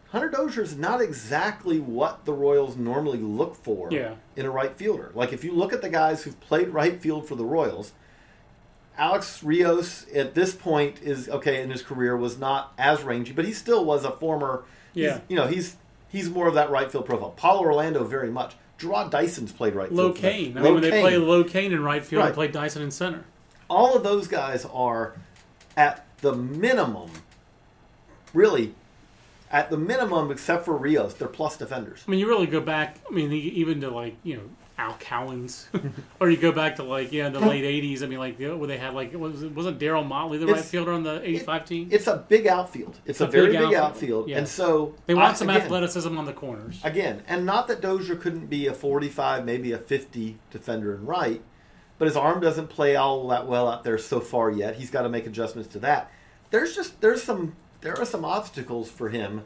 Hunter 0.09 0.29
Dozier 0.29 0.63
is 0.63 0.77
not 0.77 1.01
exactly 1.01 1.79
what 1.79 2.25
the 2.25 2.33
Royals 2.33 2.75
normally 2.77 3.17
look 3.19 3.55
for 3.55 3.89
Yeah. 3.91 4.15
in 4.35 4.45
a 4.45 4.51
right 4.51 4.75
fielder. 4.75 5.11
Like 5.15 5.33
if 5.33 5.43
you 5.43 5.53
look 5.53 5.73
at 5.73 5.81
the 5.81 5.89
guys 5.89 6.23
who've 6.23 6.39
played 6.39 6.69
right 6.69 7.01
field 7.01 7.27
for 7.27 7.35
the 7.35 7.45
Royals, 7.45 7.93
Alex 8.97 9.43
Rios 9.43 10.07
at 10.13 10.33
this 10.33 10.53
point 10.55 11.01
is 11.01 11.29
okay 11.29 11.61
in 11.61 11.69
his 11.69 11.83
career 11.83 12.17
was 12.17 12.37
not 12.37 12.73
as 12.77 13.03
rangy, 13.03 13.31
but 13.31 13.45
he 13.45 13.53
still 13.53 13.85
was 13.85 14.03
a 14.03 14.11
former. 14.11 14.63
Yeah. 14.93 15.19
you 15.27 15.35
know 15.35 15.45
he's 15.45 15.75
he's 16.09 16.29
more 16.29 16.47
of 16.47 16.55
that 16.55 16.71
right 16.71 16.91
field 16.91 17.05
profile. 17.05 17.29
Paulo 17.31 17.61
Orlando 17.61 18.03
very 18.03 18.31
much. 18.31 18.55
Jarrod 18.79 19.09
Dyson's 19.11 19.51
played 19.51 19.73
right 19.75 19.91
Low 19.91 20.13
field. 20.13 20.17
Cain. 20.17 20.57
I 20.57 20.61
mean, 20.61 20.73
when 20.75 20.81
they 20.83 21.01
play 21.01 21.17
Lo 21.17 21.43
Cain 21.43 21.71
in 21.71 21.83
right 21.83 22.03
field, 22.05 22.21
Right. 22.21 22.29
they 22.29 22.35
play 22.35 22.47
Dyson 22.47 22.81
in 22.83 22.91
center. 22.91 23.25
all 23.69 23.95
of 23.95 24.03
those 24.03 24.27
guys 24.27 24.65
are 24.71 25.15
at 25.75 26.05
the 26.21 26.33
minimum, 26.35 27.09
really, 28.33 28.73
at 29.51 29.69
the 29.69 29.77
minimum, 29.77 30.31
except 30.31 30.65
for 30.65 30.75
Rios, 30.75 31.13
they're 31.13 31.27
plus 31.27 31.57
defenders. 31.57 32.03
I 32.07 32.11
mean, 32.11 32.19
you 32.19 32.27
really 32.27 32.47
go 32.47 32.59
back. 32.61 32.97
I 33.09 33.13
mean, 33.13 33.31
even 33.31 33.81
to 33.81 33.89
like 33.89 34.15
you 34.23 34.37
know 34.37 34.43
Al 34.77 34.93
Cowens, 34.93 35.65
or 36.19 36.29
you 36.29 36.37
go 36.37 36.51
back 36.51 36.75
to 36.75 36.83
like 36.83 37.11
yeah 37.11 37.29
the 37.29 37.39
late 37.39 37.63
'80s. 37.63 38.03
I 38.03 38.05
mean, 38.05 38.19
like 38.19 38.39
you 38.39 38.49
know, 38.49 38.57
where 38.57 38.67
they 38.67 38.77
had 38.77 38.93
like 38.93 39.11
was 39.13 39.43
wasn't 39.45 39.79
Darryl 39.79 40.05
Motley 40.05 40.37
the 40.37 40.45
right 40.45 40.63
fielder 40.63 40.91
on 40.91 41.03
the 41.03 41.21
'85 41.27 41.65
team? 41.65 41.87
It's 41.91 42.05
a 42.05 42.17
big 42.27 42.45
outfield. 42.45 42.99
It's, 43.05 43.19
a, 43.19 43.25
a 43.25 43.27
very 43.27 43.47
big 43.47 43.53
big, 43.53 43.61
outfield, 43.63 43.83
outfield, 43.83 44.29
yeah. 44.29 44.37
and 44.37 44.47
so 44.47 44.93
they 45.07 45.15
want 45.15 45.33
I- 45.33 45.37
some 45.37 45.49
again, 45.49 45.63
athleticism 45.63 46.15
on 46.17 46.25
the 46.25 46.33
corners. 46.33 46.79
Again, 46.83 47.23
and 47.27 47.45
not 47.45 47.67
that 47.69 47.81
Dozier 47.81 48.15
couldn't 48.15 48.47
be 48.47 48.67
a 48.67 48.73
45, 48.73 49.45
maybe 49.45 49.71
a 49.71 49.79
50 49.79 50.37
defender 50.51 50.93
in 50.93 51.05
right, 51.05 51.41
but 51.97 52.05
his 52.05 52.15
arm 52.15 52.39
doesn't 52.39 52.67
play 52.67 52.95
all 52.95 53.27
that 53.29 53.47
well 53.47 53.67
out 53.67 53.83
there 53.83 53.97
so 53.97 54.19
far 54.19 54.51
yet. 54.51 54.75
He's 54.75 54.91
got 54.91 55.01
to 55.01 55.09
make 55.09 55.25
adjustments 55.25 55.69
to 55.73 55.79
that. 55.79 56.11
There's 56.51 56.75
just 56.75 57.01
there's 57.01 57.23
some 57.23 57.55
there 57.81 57.97
are 57.97 58.05
some 58.05 58.23
obstacles 58.23 58.91
for 58.91 59.09
him, 59.09 59.43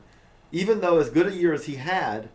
even 0.51 0.81
though 0.81 0.99
as 0.99 1.09
good 1.09 1.27
a 1.27 1.33
year 1.33 1.53
as 1.53 1.65
he 1.65 1.75
had, 1.75 2.29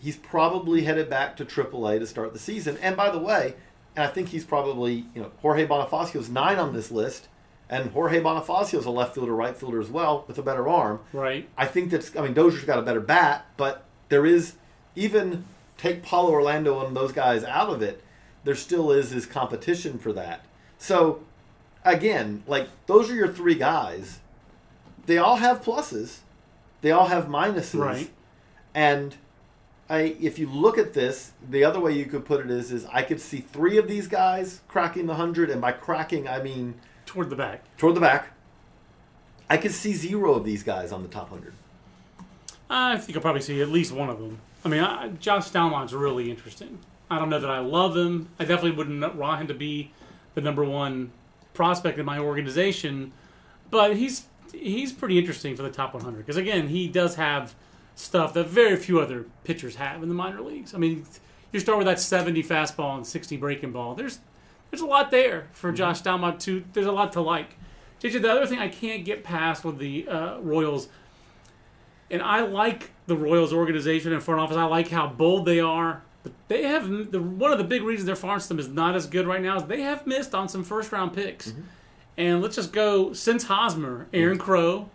he's 0.00 0.16
probably 0.16 0.82
headed 0.82 1.10
back 1.10 1.36
to 1.36 1.44
AAA 1.44 1.98
to 2.00 2.06
start 2.06 2.32
the 2.32 2.38
season. 2.38 2.78
And 2.82 2.96
by 2.96 3.10
the 3.10 3.18
way, 3.18 3.54
and 3.96 4.04
I 4.04 4.08
think 4.08 4.28
he's 4.28 4.44
probably 4.44 5.06
you 5.14 5.22
know 5.22 5.30
Jorge 5.42 5.66
Bonifacio's 5.66 6.28
nine 6.28 6.58
on 6.58 6.72
this 6.72 6.90
list, 6.90 7.28
and 7.68 7.90
Jorge 7.90 8.20
Bonifacio's 8.20 8.86
a 8.86 8.90
left 8.90 9.14
fielder, 9.14 9.34
right 9.34 9.56
fielder 9.56 9.80
as 9.80 9.90
well 9.90 10.24
with 10.28 10.38
a 10.38 10.42
better 10.42 10.68
arm. 10.68 11.00
Right. 11.12 11.48
I 11.56 11.66
think 11.66 11.90
that's. 11.90 12.14
I 12.16 12.22
mean, 12.22 12.34
Dozier's 12.34 12.64
got 12.64 12.78
a 12.78 12.82
better 12.82 13.00
bat, 13.00 13.46
but 13.56 13.84
there 14.08 14.24
is 14.24 14.54
even 14.94 15.44
take 15.76 16.02
Paulo 16.02 16.30
Orlando 16.30 16.84
and 16.84 16.96
those 16.96 17.12
guys 17.12 17.44
out 17.44 17.68
of 17.70 17.82
it. 17.82 18.02
There 18.44 18.54
still 18.54 18.90
is 18.92 19.10
this 19.10 19.26
competition 19.26 19.98
for 19.98 20.12
that. 20.12 20.44
So 20.78 21.22
again, 21.84 22.42
like 22.46 22.68
those 22.86 23.10
are 23.10 23.14
your 23.14 23.28
three 23.28 23.54
guys. 23.54 24.20
They 25.06 25.18
all 25.18 25.36
have 25.36 25.62
pluses. 25.62 26.18
They 26.82 26.90
all 26.90 27.06
have 27.06 27.26
minuses. 27.26 27.80
Right. 27.80 28.10
And 28.74 29.16
I, 29.90 30.16
if 30.20 30.38
you 30.38 30.48
look 30.50 30.76
at 30.76 30.92
this, 30.92 31.32
the 31.48 31.64
other 31.64 31.80
way 31.80 31.92
you 31.92 32.04
could 32.04 32.24
put 32.24 32.40
it 32.44 32.50
is, 32.50 32.72
is 32.72 32.86
I 32.92 33.02
could 33.02 33.20
see 33.20 33.38
three 33.40 33.78
of 33.78 33.88
these 33.88 34.06
guys 34.06 34.60
cracking 34.68 35.06
the 35.06 35.14
hundred, 35.14 35.48
and 35.50 35.60
by 35.60 35.72
cracking 35.72 36.28
I 36.28 36.42
mean 36.42 36.74
Toward 37.06 37.30
the 37.30 37.36
back. 37.36 37.64
toward 37.78 37.94
the 37.94 38.00
back. 38.00 38.32
I 39.48 39.56
could 39.56 39.72
see 39.72 39.94
zero 39.94 40.34
of 40.34 40.44
these 40.44 40.62
guys 40.62 40.92
on 40.92 41.02
the 41.02 41.08
top 41.08 41.30
hundred. 41.30 41.54
I 42.68 42.98
think 42.98 43.16
I'll 43.16 43.22
probably 43.22 43.40
see 43.40 43.62
at 43.62 43.70
least 43.70 43.92
one 43.92 44.10
of 44.10 44.18
them. 44.18 44.40
I 44.62 44.68
mean, 44.68 44.82
I, 44.82 45.08
Josh 45.08 45.50
Staumont's 45.50 45.94
really 45.94 46.30
interesting. 46.30 46.78
I 47.10 47.18
don't 47.18 47.30
know 47.30 47.40
that 47.40 47.50
I 47.50 47.60
love 47.60 47.96
him. 47.96 48.28
I 48.38 48.44
definitely 48.44 48.72
wouldn't 48.72 49.14
want 49.14 49.40
him 49.40 49.46
to 49.46 49.54
be 49.54 49.92
the 50.34 50.42
number 50.42 50.64
one 50.64 51.12
prospect 51.54 51.98
in 51.98 52.04
my 52.04 52.18
organization, 52.18 53.12
but 53.70 53.96
he's 53.96 54.26
he's 54.52 54.92
pretty 54.92 55.18
interesting 55.18 55.56
for 55.56 55.62
the 55.62 55.70
top 55.70 55.94
100 55.94 56.18
because 56.18 56.36
again, 56.36 56.68
he 56.68 56.88
does 56.88 57.14
have 57.14 57.54
stuff 57.98 58.32
that 58.34 58.46
very 58.46 58.76
few 58.76 59.00
other 59.00 59.26
pitchers 59.44 59.74
have 59.76 60.02
in 60.02 60.08
the 60.08 60.14
minor 60.14 60.40
leagues. 60.40 60.74
I 60.74 60.78
mean, 60.78 61.04
you 61.52 61.58
start 61.58 61.78
with 61.78 61.86
that 61.86 61.98
70 61.98 62.42
fastball 62.44 62.96
and 62.96 63.06
60 63.06 63.36
breaking 63.36 63.72
ball. 63.72 63.94
There's 63.94 64.20
there's 64.70 64.82
a 64.82 64.86
lot 64.86 65.10
there 65.10 65.48
for 65.52 65.68
mm-hmm. 65.68 65.76
Josh 65.76 66.02
Staumont 66.02 66.40
to. 66.40 66.64
There's 66.72 66.86
a 66.86 66.92
lot 66.92 67.12
to 67.12 67.20
like. 67.20 67.56
JJ, 68.00 68.22
the 68.22 68.30
other 68.30 68.46
thing 68.46 68.60
I 68.60 68.68
can't 68.68 69.04
get 69.04 69.24
past 69.24 69.64
with 69.64 69.78
the 69.78 70.06
uh, 70.06 70.38
Royals, 70.38 70.88
and 72.10 72.22
I 72.22 72.42
like 72.42 72.90
the 73.06 73.16
Royals 73.16 73.52
organization 73.52 74.12
and 74.12 74.22
front 74.22 74.40
office. 74.40 74.56
I 74.56 74.64
like 74.64 74.88
how 74.88 75.08
bold 75.08 75.46
they 75.46 75.58
are. 75.58 76.02
But 76.22 76.32
they 76.48 76.64
have 76.64 77.10
the, 77.10 77.20
one 77.20 77.50
of 77.50 77.58
the 77.58 77.64
big 77.64 77.82
reasons 77.82 78.06
their 78.06 78.16
farm 78.16 78.38
system 78.38 78.58
is 78.58 78.68
not 78.68 78.94
as 78.94 79.06
good 79.06 79.26
right 79.26 79.42
now 79.42 79.56
is 79.56 79.64
they 79.64 79.82
have 79.82 80.06
missed 80.06 80.34
on 80.34 80.48
some 80.48 80.62
first 80.62 80.92
round 80.92 81.12
picks. 81.12 81.50
Mm-hmm. 81.50 81.62
And 82.18 82.42
let's 82.42 82.56
just 82.56 82.72
go 82.72 83.12
since 83.12 83.44
Hosmer, 83.44 84.06
Aaron 84.12 84.36
mm-hmm. 84.36 84.44
Crow 84.44 84.90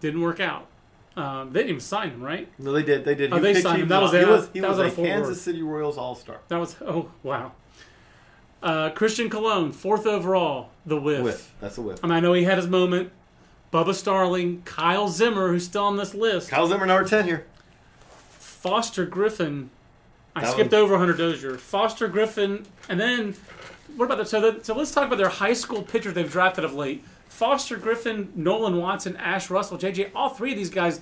didn't 0.00 0.20
work 0.20 0.40
out. 0.40 0.69
Um, 1.16 1.52
they 1.52 1.60
didn't 1.60 1.70
even 1.70 1.80
sign 1.80 2.10
him, 2.10 2.22
right? 2.22 2.48
No, 2.58 2.72
they 2.72 2.82
did. 2.82 3.04
They 3.04 3.14
did. 3.14 3.32
Oh, 3.32 3.36
He 3.36 3.42
they 3.42 3.60
signed 3.60 3.82
him. 3.82 3.88
That 3.88 4.00
was 4.00 4.12
he 4.12 4.24
was, 4.24 4.48
he 4.52 4.60
That 4.60 4.68
was, 4.70 4.78
was 4.78 4.98
a 4.98 5.00
a 5.02 5.04
Kansas. 5.04 5.42
City 5.42 5.62
Royals 5.62 5.98
All 5.98 6.14
Star. 6.14 6.38
That 6.48 6.58
was 6.58 6.76
oh 6.82 7.10
wow. 7.22 7.52
Uh, 8.62 8.90
Christian 8.90 9.28
Colon, 9.30 9.72
fourth 9.72 10.06
overall, 10.06 10.68
the 10.86 11.00
whiff. 11.00 11.22
Whiff. 11.22 11.54
That's 11.60 11.78
a 11.78 11.82
whiff. 11.82 11.98
I 12.04 12.06
mean, 12.06 12.16
I 12.16 12.20
know 12.20 12.32
he 12.34 12.44
had 12.44 12.58
his 12.58 12.66
moment. 12.66 13.10
Bubba 13.72 13.94
Starling, 13.94 14.62
Kyle 14.64 15.08
Zimmer, 15.08 15.48
who's 15.48 15.64
still 15.64 15.84
on 15.84 15.96
this 15.96 16.14
list. 16.14 16.50
Kyle 16.50 16.66
Zimmer, 16.66 16.86
number 16.86 17.08
ten 17.08 17.24
here. 17.24 17.46
Foster 18.38 19.06
Griffin. 19.06 19.70
I 20.36 20.42
That 20.42 20.52
skipped 20.52 20.72
one- 20.72 20.82
over 20.82 20.98
Hunter 20.98 21.14
Dozier. 21.14 21.56
Foster 21.56 22.06
Griffin, 22.08 22.66
and 22.88 23.00
then 23.00 23.34
what 23.96 24.04
about 24.06 24.18
the 24.18 24.26
so? 24.26 24.40
The, 24.52 24.64
so 24.64 24.74
let's 24.74 24.92
talk 24.92 25.06
about 25.06 25.18
their 25.18 25.28
high 25.28 25.54
school 25.54 25.82
pitchers 25.82 26.14
they've 26.14 26.30
drafted 26.30 26.64
of 26.64 26.74
late. 26.74 27.02
Foster 27.40 27.78
Griffin, 27.78 28.30
Nolan 28.36 28.76
Watson, 28.76 29.16
Ash 29.16 29.48
Russell, 29.48 29.78
JJ. 29.78 30.10
All 30.14 30.28
three 30.28 30.50
of 30.52 30.58
these 30.58 30.68
guys 30.68 31.00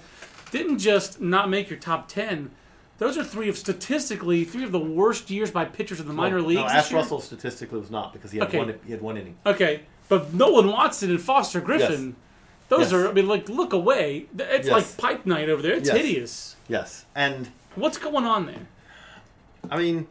didn't 0.53 0.79
just 0.79 1.21
not 1.21 1.51
make 1.51 1.69
your 1.69 1.81
top 1.81 2.07
ten. 2.07 2.53
Those 2.99 3.19
are 3.19 3.25
three 3.25 3.49
of 3.49 3.59
statistically 3.59 4.45
three 4.45 4.63
of 4.63 4.71
the 4.71 4.79
worst 4.79 5.31
years 5.31 5.51
by 5.51 5.65
pitchers 5.65 5.99
in 5.99 6.07
the 6.07 6.13
minor 6.15 6.39
No, 6.41 6.47
leagues. 6.47 6.61
No, 6.61 6.67
Ash 6.69 6.93
year. 6.93 7.01
Russell 7.01 7.21
statistically 7.21 7.81
was 7.81 7.91
not 7.91 8.13
because 8.13 8.31
he 8.31 8.39
had 8.39 8.47
Okay. 8.47 8.59
one. 8.59 8.79
He 8.87 8.93
had 8.93 9.03
one 9.03 9.17
inning. 9.17 9.35
Okay, 9.47 9.81
but 10.09 10.33
Nolan 10.33 10.69
Watson 10.69 11.11
and 11.11 11.21
Foster 11.21 11.61
Griffin, 11.61 12.15
those 12.69 12.83
Yes. 12.83 12.93
are. 12.93 13.09
I 13.09 13.13
mean, 13.13 13.27
like, 13.27 13.49
look 13.49 13.73
away. 13.73 14.27
It's 14.39 14.69
Yes. 14.69 14.73
like 14.73 14.97
pipe 14.97 15.27
night 15.27 15.49
over 15.49 15.61
there. 15.61 15.75
It's 15.75 15.89
Yes. 15.89 15.97
hideous. 15.97 16.57
Yes, 16.69 17.05
and 17.17 17.49
What's 17.75 17.99
going 17.99 18.27
on 18.27 18.47
there? 18.47 18.69
I 19.69 19.77
mean, 19.77 20.07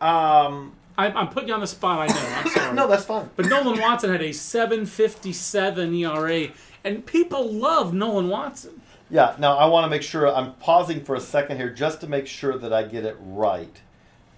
um, 0.00 0.72
I, 1.00 1.18
I'm 1.18 1.28
putting 1.28 1.48
you 1.48 1.54
on 1.54 1.60
the 1.60 1.66
spot. 1.66 1.98
I 2.10 2.12
know. 2.12 2.36
I'm 2.36 2.48
sorry. 2.50 2.74
no, 2.80 2.86
that's 2.86 3.04
fine. 3.06 3.30
But 3.36 3.46
Nolan 3.46 3.80
Watson 3.80 4.10
had 4.10 4.20
a 4.20 4.28
7.57 4.30 5.98
ERA, 5.98 6.52
and 6.84 7.06
people 7.06 7.50
love 7.50 7.94
Nolan 7.94 8.28
Watson. 8.28 8.82
Yeah. 9.08 9.34
Now 9.38 9.56
I 9.56 9.66
want 9.66 9.84
to 9.84 9.90
make 9.90 10.02
sure 10.02 10.28
I'm 10.28 10.52
pausing 10.54 11.02
for 11.02 11.14
a 11.14 11.20
second 11.20 11.56
here 11.56 11.70
just 11.70 12.00
to 12.02 12.06
make 12.06 12.26
sure 12.26 12.58
that 12.58 12.72
I 12.72 12.82
get 12.84 13.04
it 13.04 13.16
right. 13.20 13.80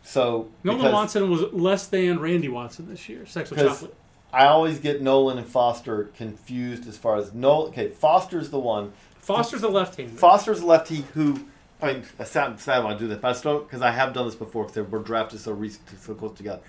So 0.04 0.48
Nolan 0.64 0.80
because 0.80 0.92
Watson 0.92 1.30
was 1.30 1.42
less 1.52 1.86
than 1.88 2.20
Randy 2.20 2.48
Watson 2.48 2.88
this 2.88 3.08
year. 3.08 3.26
Sex 3.26 3.50
with 3.50 3.58
Because- 3.58 3.80
chocolate. 3.80 3.96
I 4.34 4.46
always 4.46 4.78
get 4.78 5.02
Nolan 5.02 5.36
and 5.36 5.46
Foster 5.46 6.04
confused 6.16 6.88
as 6.88 6.96
far 6.96 7.18
as 7.18 7.34
Nolan. 7.34 7.68
Okay, 7.68 7.88
Foster's 7.90 8.48
the 8.48 8.58
one. 8.58 8.94
Foster's 9.18 9.60
the 9.60 9.68
left-hander. 9.68 10.16
Foster's 10.16 10.60
a 10.62 10.66
lefty 10.66 11.04
who. 11.12 11.44
I 11.82 11.92
mean, 11.94 12.04
I 12.18 12.24
sad, 12.24 12.60
sad 12.60 12.84
when 12.84 12.94
I 12.94 12.98
do 12.98 13.08
this, 13.08 13.18
but 13.18 13.28
I 13.28 13.32
still 13.32 13.60
because 13.60 13.82
I 13.82 13.90
have 13.90 14.12
done 14.14 14.26
this 14.26 14.34
before 14.36 14.64
because 14.66 14.88
we're 14.88 15.00
drafted 15.00 15.40
so 15.40 15.52
recent, 15.52 15.88
so 16.00 16.14
close 16.14 16.36
together. 16.36 16.60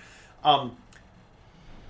Um, 0.43 0.75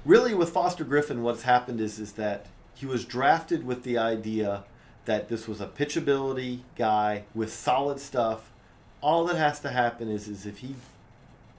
really, 0.06 0.34
with 0.34 0.50
Foster 0.50 0.84
Griffin, 0.84 1.24
what's 1.24 1.44
happened 1.44 1.80
is 1.80 2.00
is 2.00 2.14
that 2.14 2.48
he 2.76 2.86
was 2.86 3.06
drafted 3.06 3.66
with 3.66 3.84
the 3.84 3.98
idea 3.98 4.64
that 5.06 5.30
this 5.30 5.48
was 5.48 5.62
a 5.62 5.68
pitchability 5.68 6.60
guy 6.78 7.24
with 7.34 7.54
solid 7.54 8.00
stuff. 8.00 8.52
All 9.02 9.26
that 9.26 9.36
has 9.38 9.60
to 9.62 9.70
happen 9.70 10.10
is 10.10 10.28
is 10.28 10.46
if 10.46 10.60
he, 10.60 10.76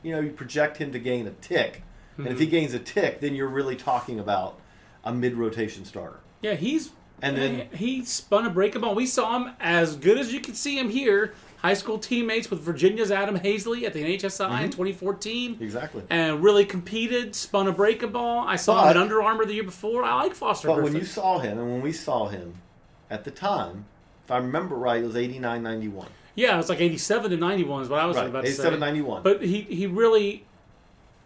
you 0.02 0.12
know, 0.12 0.20
you 0.20 0.30
project 0.30 0.76
him 0.78 0.92
to 0.92 0.98
gain 0.98 1.26
a 1.26 1.30
tick, 1.30 1.82
and 2.18 2.28
if 2.28 2.38
he 2.38 2.46
gains 2.46 2.74
a 2.74 2.78
tick, 2.78 3.20
then 3.20 3.34
you're 3.34 3.48
really 3.48 3.76
talking 3.76 4.20
about 4.20 4.58
a 5.02 5.12
mid 5.12 5.34
rotation 5.34 5.84
starter. 5.84 6.20
yeah, 6.42 6.54
he's 6.54 6.90
And 7.22 7.36
then- 7.36 7.68
he 7.74 8.04
spun 8.04 8.44
a 8.46 8.50
breaking 8.50 8.80
ball. 8.82 8.94
We 8.94 9.06
saw 9.06 9.36
him 9.38 9.52
as 9.60 9.96
good 9.96 10.18
as 10.18 10.32
you 10.32 10.40
could 10.40 10.56
see 10.56 10.78
him 10.78 10.90
here. 10.90 11.32
High 11.64 11.72
school 11.72 11.98
teammates 11.98 12.50
with 12.50 12.60
Virginia's 12.60 13.10
Adam 13.10 13.38
Haseley 13.38 13.84
at 13.84 13.94
the 13.94 14.04
NHSI 14.04 14.48
Mm-hmm. 14.50 14.64
in 14.64 14.70
2014. 14.70 15.56
Exactly. 15.62 16.02
and 16.10 16.42
really 16.44 16.66
competed, 16.66 17.34
spun 17.34 17.68
a 17.68 17.72
breaking 17.72 18.10
ball. 18.12 18.46
I 18.46 18.56
saw 18.56 18.82
him 18.84 18.90
at 18.90 18.96
Under 18.98 19.22
Armour 19.22 19.46
the 19.46 19.54
year 19.54 19.64
before. 19.64 20.04
I 20.04 20.14
like 20.24 20.34
Foster 20.34 20.68
But 20.68 20.74
Griffin. 20.74 20.92
when 20.92 21.00
you 21.00 21.06
saw 21.06 21.38
him, 21.38 21.58
and 21.58 21.72
when 21.72 21.80
we 21.80 21.90
saw 21.92 22.28
him 22.28 22.56
at 23.08 23.24
the 23.24 23.30
time, 23.30 23.86
if 24.26 24.30
I 24.30 24.36
remember 24.36 24.74
right, 24.76 25.02
it 25.02 25.06
was 25.06 25.16
89 25.16 25.62
91. 25.62 26.06
yeah, 26.34 26.52
it 26.52 26.56
was 26.58 26.68
like 26.68 26.82
87 26.82 27.30
to 27.30 27.36
91 27.38 27.82
is 27.84 27.88
what 27.88 27.98
I 27.98 28.04
was 28.04 28.18
Right, 28.18 28.26
about 28.26 28.44
to 28.44 28.52
say. 28.52 28.62
87 28.62 28.80
91. 28.80 29.22
But 29.22 29.42
he, 29.42 29.62
he 29.62 29.86
really, 29.86 30.44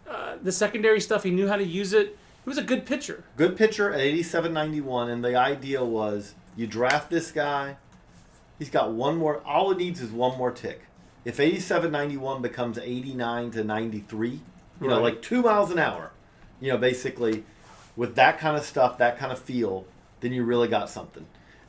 uh, 0.09 0.37
the 0.41 0.53
secondary 0.53 1.01
stuff, 1.01 1.23
he 1.23 1.31
knew 1.31 1.49
how 1.49 1.57
to 1.57 1.65
use 1.65 1.91
it. 1.91 2.17
He 2.45 2.49
was 2.49 2.57
a 2.57 2.63
good 2.63 2.85
pitcher. 2.85 3.25
Good 3.35 3.57
pitcher 3.57 3.91
at 3.91 3.99
87 3.99 4.53
91, 4.53 5.09
and 5.09 5.21
the 5.21 5.35
idea 5.35 5.83
was 5.83 6.33
you 6.55 6.65
draft 6.65 7.09
this 7.09 7.29
guy, 7.33 7.75
he's 8.59 8.69
got 8.69 8.91
one 8.91 9.17
more, 9.17 9.41
all 9.45 9.71
it 9.71 9.77
needs 9.77 10.01
is 10.01 10.11
one 10.11 10.37
more 10.37 10.51
tick. 10.51 10.81
If 11.25 11.39
87 11.39 11.91
91 11.91 12.41
becomes 12.41 12.77
89 12.77 13.51
to 13.51 13.63
93, 13.63 14.29
you 14.81 14.87
know, 14.87 15.01
like 15.01 15.21
two 15.21 15.41
miles 15.41 15.71
an 15.71 15.79
hour, 15.79 16.11
you 16.61 16.71
know, 16.71 16.77
basically 16.77 17.43
with 17.95 18.15
that 18.15 18.39
kind 18.39 18.55
of 18.55 18.63
stuff, 18.63 18.97
that 18.99 19.17
kind 19.17 19.31
of 19.31 19.39
feel, 19.39 19.85
then 20.21 20.31
you 20.31 20.43
really 20.43 20.67
got 20.67 20.89
something. 20.89 21.25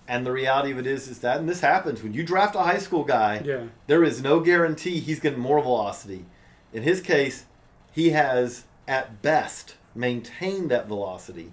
And 0.06 0.26
the 0.26 0.32
reality 0.32 0.72
of 0.72 0.78
it 0.78 0.86
is, 0.86 1.06
is 1.08 1.20
that, 1.20 1.38
and 1.38 1.48
this 1.48 1.60
happens 1.60 2.02
when 2.02 2.14
you 2.14 2.22
draft 2.24 2.54
a 2.56 2.60
high 2.60 2.78
school 2.78 3.04
guy, 3.04 3.42
Yeah. 3.44 3.64
there 3.86 4.02
is 4.04 4.22
no 4.22 4.40
guarantee 4.40 4.98
he's 5.00 5.20
getting 5.20 5.38
more 5.40 5.60
velocity. 5.62 6.24
In 6.72 6.82
his 6.82 7.00
case, 7.00 7.46
he 7.92 8.10
has 8.10 8.64
at 8.88 9.22
best 9.22 9.74
maintained 9.94 10.70
that 10.70 10.86
velocity, 10.86 11.52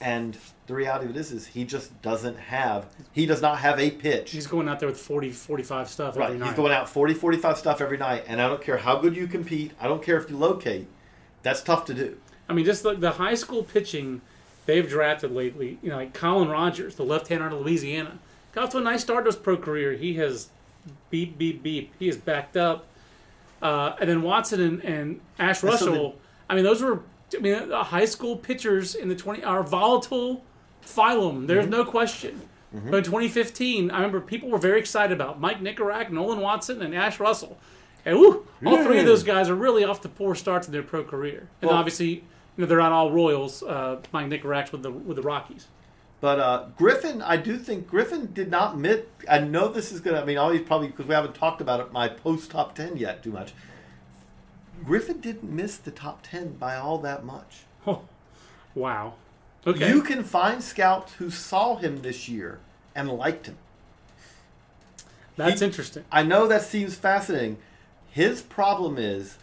and 0.00 0.36
the 0.68 0.74
reality 0.74 1.06
of 1.06 1.16
it 1.16 1.18
is, 1.18 1.32
is 1.32 1.46
he 1.46 1.64
just 1.64 2.00
doesn't 2.02 2.36
have. 2.36 2.86
He 3.12 3.24
does 3.24 3.40
not 3.40 3.58
have 3.58 3.80
a 3.80 3.90
pitch. 3.90 4.30
He's 4.30 4.46
going 4.46 4.68
out 4.68 4.78
there 4.78 4.88
with 4.88 5.00
40, 5.00 5.30
45 5.30 5.88
stuff 5.88 6.16
right. 6.16 6.26
every 6.26 6.38
night. 6.38 6.48
He's 6.48 6.56
going 6.56 6.72
out 6.72 6.90
40, 6.90 7.14
45 7.14 7.58
stuff 7.58 7.80
every 7.80 7.96
night, 7.96 8.24
and 8.28 8.40
I 8.40 8.48
don't 8.48 8.62
care 8.62 8.76
how 8.76 8.98
good 8.98 9.16
you 9.16 9.26
compete. 9.26 9.72
I 9.80 9.88
don't 9.88 10.02
care 10.02 10.18
if 10.18 10.28
you 10.28 10.36
locate. 10.36 10.86
That's 11.42 11.62
tough 11.62 11.86
to 11.86 11.94
do. 11.94 12.18
I 12.50 12.52
mean, 12.52 12.66
just 12.66 12.84
like 12.84 13.00
the 13.00 13.12
high 13.12 13.34
school 13.34 13.62
pitching 13.62 14.20
they've 14.66 14.86
drafted 14.86 15.32
lately, 15.32 15.78
you 15.82 15.88
know, 15.88 15.96
like 15.96 16.12
Colin 16.12 16.50
Rodgers, 16.50 16.96
the 16.96 17.04
left-hander 17.04 17.46
out 17.46 17.52
of 17.54 17.60
Louisiana, 17.62 18.18
got 18.52 18.64
off 18.64 18.70
to 18.70 18.78
a 18.78 18.82
nice 18.82 19.00
start 19.00 19.24
to 19.24 19.28
his 19.28 19.36
pro 19.36 19.56
career. 19.56 19.92
He 19.92 20.14
has 20.16 20.50
beep, 21.08 21.38
beep, 21.38 21.62
beep. 21.62 21.94
He 21.98 22.10
is 22.10 22.18
backed 22.18 22.58
up. 22.58 22.84
Uh, 23.62 23.96
and 23.98 24.08
then 24.08 24.20
Watson 24.20 24.60
and, 24.60 24.84
and 24.84 25.20
Ash 25.38 25.60
so 25.60 25.68
Russell, 25.68 26.16
I 26.50 26.54
mean, 26.54 26.64
those 26.64 26.82
were, 26.82 27.00
I 27.34 27.40
mean, 27.40 27.70
high 27.70 28.04
school 28.04 28.36
pitchers 28.36 28.94
in 28.94 29.08
the 29.08 29.16
20 29.16 29.42
are 29.44 29.62
volatile 29.62 30.44
phylum. 30.96 31.46
There's 31.46 31.64
Mm-hmm. 31.64 31.70
no 31.72 31.84
question. 31.84 32.40
But 32.70 32.98
in 32.98 33.04
2015, 33.04 33.90
I 33.90 33.96
remember 33.96 34.20
people 34.20 34.50
were 34.50 34.58
very 34.58 34.78
excited 34.78 35.12
about 35.18 35.40
Mike 35.40 35.60
Nikorak, 35.62 36.10
Nolan 36.10 36.40
Watson, 36.40 36.82
and 36.82 36.94
Ash 36.94 37.18
Russell. 37.18 37.56
And 38.04 38.18
woo, 38.18 38.46
all 38.66 38.82
three 38.84 38.98
of 39.00 39.06
those 39.06 39.22
guys 39.22 39.48
are 39.48 39.54
really 39.54 39.84
off 39.84 40.02
the 40.02 40.08
poor 40.10 40.34
starts 40.34 40.66
in 40.66 40.72
their 40.72 40.82
pro 40.82 41.02
career. 41.02 41.48
And 41.62 41.70
Well- 41.70 41.78
obviously, 41.78 42.08
you 42.10 42.22
know, 42.58 42.66
they're 42.66 42.78
not 42.78 42.92
all 42.92 43.10
Royals. 43.10 43.62
Uh, 43.62 44.00
Mike 44.12 44.26
Nikorak's 44.28 44.70
with 44.72 44.82
the 44.82 44.90
with 44.90 45.16
the 45.16 45.22
Rockies. 45.22 45.68
But 46.20 46.40
uh, 46.40 46.66
Griffin, 46.76 47.22
I 47.22 47.36
do 47.38 47.56
think 47.56 47.86
Griffin 47.88 48.32
did 48.34 48.50
not 48.50 48.76
miss. 48.76 49.00
I 49.30 49.38
know 49.38 49.68
this 49.68 49.90
is 49.92 50.00
gonna. 50.00 50.20
I 50.20 50.24
mean, 50.24 50.36
always 50.36 50.60
probably 50.62 50.88
because 50.88 51.06
we 51.06 51.14
haven't 51.14 51.34
talked 51.36 51.60
about 51.62 51.80
it. 51.80 51.90
My 51.92 52.08
post 52.08 52.50
top 52.50 52.74
ten 52.74 52.96
yet 52.98 53.22
too 53.22 53.30
much. 53.30 53.52
Griffin 54.84 55.20
didn't 55.20 55.50
miss 55.50 55.76
the 55.76 55.90
top 55.90 56.20
ten 56.22 56.52
by 56.54 56.76
all 56.76 56.98
that 56.98 57.24
much. 57.24 57.60
Oh, 57.86 58.02
wow. 58.74 59.14
Okay. 59.66 59.88
You 59.88 60.02
can 60.02 60.24
find 60.24 60.62
scouts 60.62 61.14
who 61.14 61.30
saw 61.30 61.76
him 61.76 62.02
this 62.02 62.28
year 62.28 62.58
and 62.94 63.10
liked 63.10 63.46
him. 63.46 63.56
That's 65.36 65.60
he- 65.60 65.66
interesting. 65.66 66.04
I 66.10 66.22
know 66.22 66.46
that 66.46 66.62
seems 66.62 66.94
fascinating. 66.94 67.58
His 68.10 68.42
problem 68.42 68.98
is, 68.98 69.36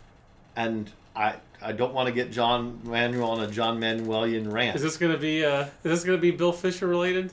and 0.56 0.92
I 1.16 1.36
I 1.62 1.72
don't 1.72 1.94
want 1.94 2.08
to 2.08 2.14
get 2.14 2.32
John 2.32 2.80
Manuel 2.84 3.32
on 3.32 3.42
a 3.42 3.48
John 3.48 3.80
Manuelian 3.80 4.52
rant. 4.52 4.76
Is 4.76 4.82
this 4.82 4.98
going 4.98 5.12
to 5.12 5.18
be 5.18 5.46
uh, 5.46 5.64
is 5.64 5.70
this 5.84 6.04
going 6.04 6.18
to 6.18 6.22
be 6.22 6.32
Bill 6.32 6.52
Fisher 6.52 6.88
related? 6.88 7.32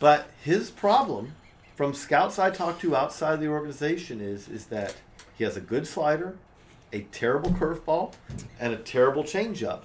But 0.00 0.28
his 0.42 0.70
problem, 0.70 1.34
from 1.76 1.94
scouts 1.94 2.38
I 2.38 2.50
talked 2.50 2.80
to 2.82 2.96
outside 2.96 3.40
the 3.40 3.48
organization, 3.48 4.20
is 4.20 4.48
is 4.48 4.66
that 4.66 4.96
he 5.36 5.44
has 5.44 5.56
a 5.56 5.60
good 5.60 5.86
slider, 5.86 6.34
a 6.92 7.02
terrible 7.12 7.50
curveball, 7.50 8.14
and 8.58 8.72
a 8.72 8.76
terrible 8.76 9.22
changeup, 9.22 9.82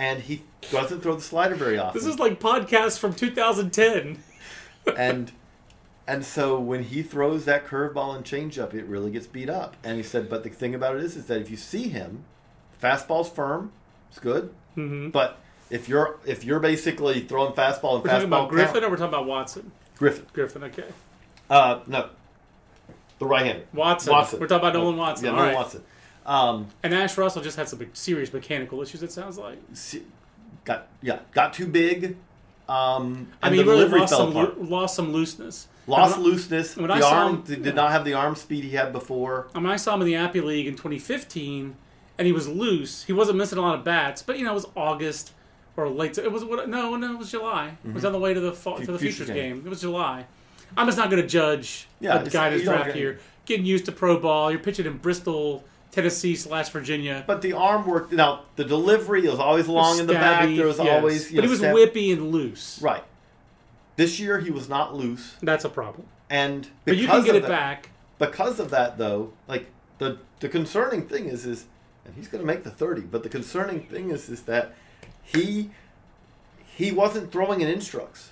and 0.00 0.22
he 0.22 0.42
doesn't 0.72 1.02
throw 1.02 1.14
the 1.14 1.20
slider 1.20 1.54
very 1.54 1.78
often. 1.78 2.00
This 2.00 2.08
is 2.08 2.18
like 2.18 2.40
podcast 2.40 2.98
from 2.98 3.14
2010. 3.14 4.18
and 4.96 5.30
and 6.08 6.24
so 6.24 6.58
when 6.58 6.84
he 6.84 7.02
throws 7.02 7.44
that 7.44 7.66
curveball 7.66 8.16
and 8.16 8.24
changeup, 8.24 8.72
it 8.72 8.86
really 8.86 9.10
gets 9.10 9.26
beat 9.26 9.50
up. 9.50 9.76
And 9.84 9.98
he 9.98 10.02
said, 10.02 10.30
but 10.30 10.42
the 10.42 10.48
thing 10.48 10.74
about 10.74 10.96
it 10.96 11.04
is, 11.04 11.16
is 11.16 11.26
that 11.26 11.40
if 11.42 11.50
you 11.50 11.56
see 11.58 11.88
him, 11.88 12.24
fastball's 12.82 13.28
firm, 13.28 13.72
it's 14.08 14.18
good. 14.18 14.54
Mm-hmm. 14.74 15.10
But 15.10 15.38
if 15.68 15.86
you're 15.86 16.18
if 16.24 16.44
you're 16.44 16.60
basically 16.60 17.20
throwing 17.20 17.52
fastball 17.52 17.96
and 17.96 18.04
We're 18.04 18.10
talking 18.10 18.26
fastball 18.26 18.26
about 18.26 18.48
Griffin, 18.48 18.72
count- 18.72 18.84
or 18.86 18.90
we're 18.90 18.96
talking 18.96 19.14
about 19.14 19.26
Watson. 19.26 19.70
Griffin. 19.98 20.26
Griffin. 20.32 20.64
Okay. 20.64 20.86
Uh, 21.50 21.80
no. 21.86 22.08
the 23.18 23.26
right-hander. 23.26 23.66
Watson. 23.74 24.12
Watson. 24.12 24.40
We're 24.40 24.46
talking 24.46 24.66
about 24.66 24.78
Nolan 24.78 24.96
Watson. 24.96 25.26
Yeah, 25.26 25.32
All 25.32 25.36
Nolan 25.36 25.48
right. 25.50 25.56
Watson. 25.56 25.82
Um, 26.26 26.68
And 26.82 26.92
Ash 26.94 27.16
Russell 27.16 27.42
just 27.42 27.56
had 27.56 27.68
some 27.68 27.84
serious 27.92 28.32
mechanical 28.32 28.80
issues. 28.82 29.02
It 29.02 29.12
sounds 29.12 29.38
like. 29.38 29.58
got 30.64 30.88
yeah, 31.02 31.20
got 31.32 31.52
too 31.54 31.66
big. 31.66 32.16
Um, 32.68 33.26
I 33.42 33.50
mean, 33.50 33.66
really 33.66 33.86
lost 33.86 34.14
some 34.16 34.30
loo- 34.32 34.54
lost 34.60 34.94
some 34.94 35.12
looseness. 35.12 35.66
Lost 35.88 36.16
when 36.18 36.24
looseness. 36.26 36.76
when 36.76 36.86
the 36.86 36.94
I 36.94 37.00
saw 37.00 37.10
arm 37.24 37.34
him- 37.36 37.42
did 37.42 37.66
yeah. 37.66 37.72
not 37.72 37.90
have 37.90 38.04
the 38.04 38.14
arm 38.14 38.36
speed 38.36 38.62
he 38.64 38.70
had 38.70 38.92
before. 38.92 39.48
I 39.54 39.58
mean, 39.58 39.70
I 39.70 39.76
saw 39.76 39.94
him 39.94 40.02
in 40.02 40.06
the 40.06 40.14
Appy 40.14 40.40
League 40.40 40.68
in 40.68 40.74
2015, 40.74 41.74
and 42.16 42.26
he 42.26 42.32
was 42.32 42.46
loose. 42.48 43.02
He 43.04 43.12
wasn't 43.12 43.38
missing 43.38 43.58
a 43.58 43.62
lot 43.62 43.74
of 43.76 43.84
bats, 43.84 44.22
but 44.22 44.38
you 44.38 44.44
know, 44.44 44.52
it 44.52 44.54
was 44.54 44.66
August 44.76 45.32
or 45.76 45.88
late. 45.88 46.16
It 46.16 46.30
was 46.30 46.44
what? 46.44 46.68
No, 46.68 46.94
no, 46.94 47.12
it 47.14 47.18
was 47.18 47.30
July. 47.32 47.76
It 47.84 47.92
was 47.92 48.04
on 48.04 48.12
the 48.12 48.20
way 48.20 48.34
to 48.34 48.40
the 48.40 48.52
fall, 48.52 48.78
to 48.78 48.86
the 48.92 48.98
Futures 48.98 49.16
Futures 49.16 49.34
game. 49.34 49.56
game. 49.56 49.66
It 49.66 49.68
was 49.70 49.80
July. 49.80 50.26
I'm 50.76 50.86
just 50.86 50.98
not 50.98 51.10
going 51.10 51.20
to 51.22 51.26
judge 51.28 51.88
Yeah, 51.98 52.20
a 52.22 52.28
guy 52.30 52.50
that's 52.50 52.62
draft 52.62 52.92
here. 52.92 53.18
Getting 53.46 53.66
used 53.66 53.86
to 53.86 53.92
pro 53.92 54.20
ball. 54.20 54.52
You're 54.52 54.60
pitching 54.60 54.86
in 54.86 54.98
Bristol, 54.98 55.64
Tennessee 55.92 56.36
slash 56.36 56.68
Virginia. 56.70 57.24
But 57.26 57.42
the 57.42 57.52
arm 57.52 57.86
worked. 57.86 58.12
Now 58.12 58.42
the 58.56 58.64
delivery 58.64 59.22
was 59.22 59.38
always 59.38 59.66
long 59.68 59.98
in 59.98 60.06
the 60.06 60.12
back. 60.14 60.48
There 60.54 60.66
was 60.66 60.78
yes. 60.78 60.88
always, 60.88 61.30
you 61.30 61.36
but 61.36 61.42
know, 61.42 61.46
he 61.46 61.50
was 61.50 61.58
stab- 61.58 61.74
whippy 61.74 62.12
and 62.12 62.30
loose. 62.30 62.78
Right. 62.80 63.04
This 63.96 64.18
year 64.20 64.38
he 64.38 64.50
was 64.50 64.68
not 64.68 64.94
loose, 64.94 65.34
That's 65.42 65.64
a 65.64 65.68
problem. 65.68 66.06
and 66.30 66.62
But 66.84 66.92
because 66.92 67.00
you 67.02 67.08
can 67.08 67.24
get 67.24 67.34
it 67.34 67.42
that, 67.42 67.48
back. 67.48 67.90
Because 68.18 68.58
of 68.60 68.70
that, 68.70 68.96
though, 68.98 69.32
like 69.48 69.66
the 69.98 70.18
the 70.40 70.48
concerning 70.48 71.06
thing 71.06 71.26
is 71.26 71.44
is, 71.44 71.66
and 72.04 72.14
he's 72.14 72.28
going 72.28 72.40
to 72.40 72.46
make 72.46 72.64
the 72.64 72.70
thirty. 72.70 73.02
But 73.02 73.22
the 73.24 73.28
concerning 73.28 73.80
thing 73.86 74.10
is 74.10 74.28
is 74.28 74.42
that 74.42 74.72
he 75.22 75.70
he 76.76 76.92
wasn't 76.92 77.30
throwing 77.32 77.60
in 77.60 77.68
instructs. 77.68 78.30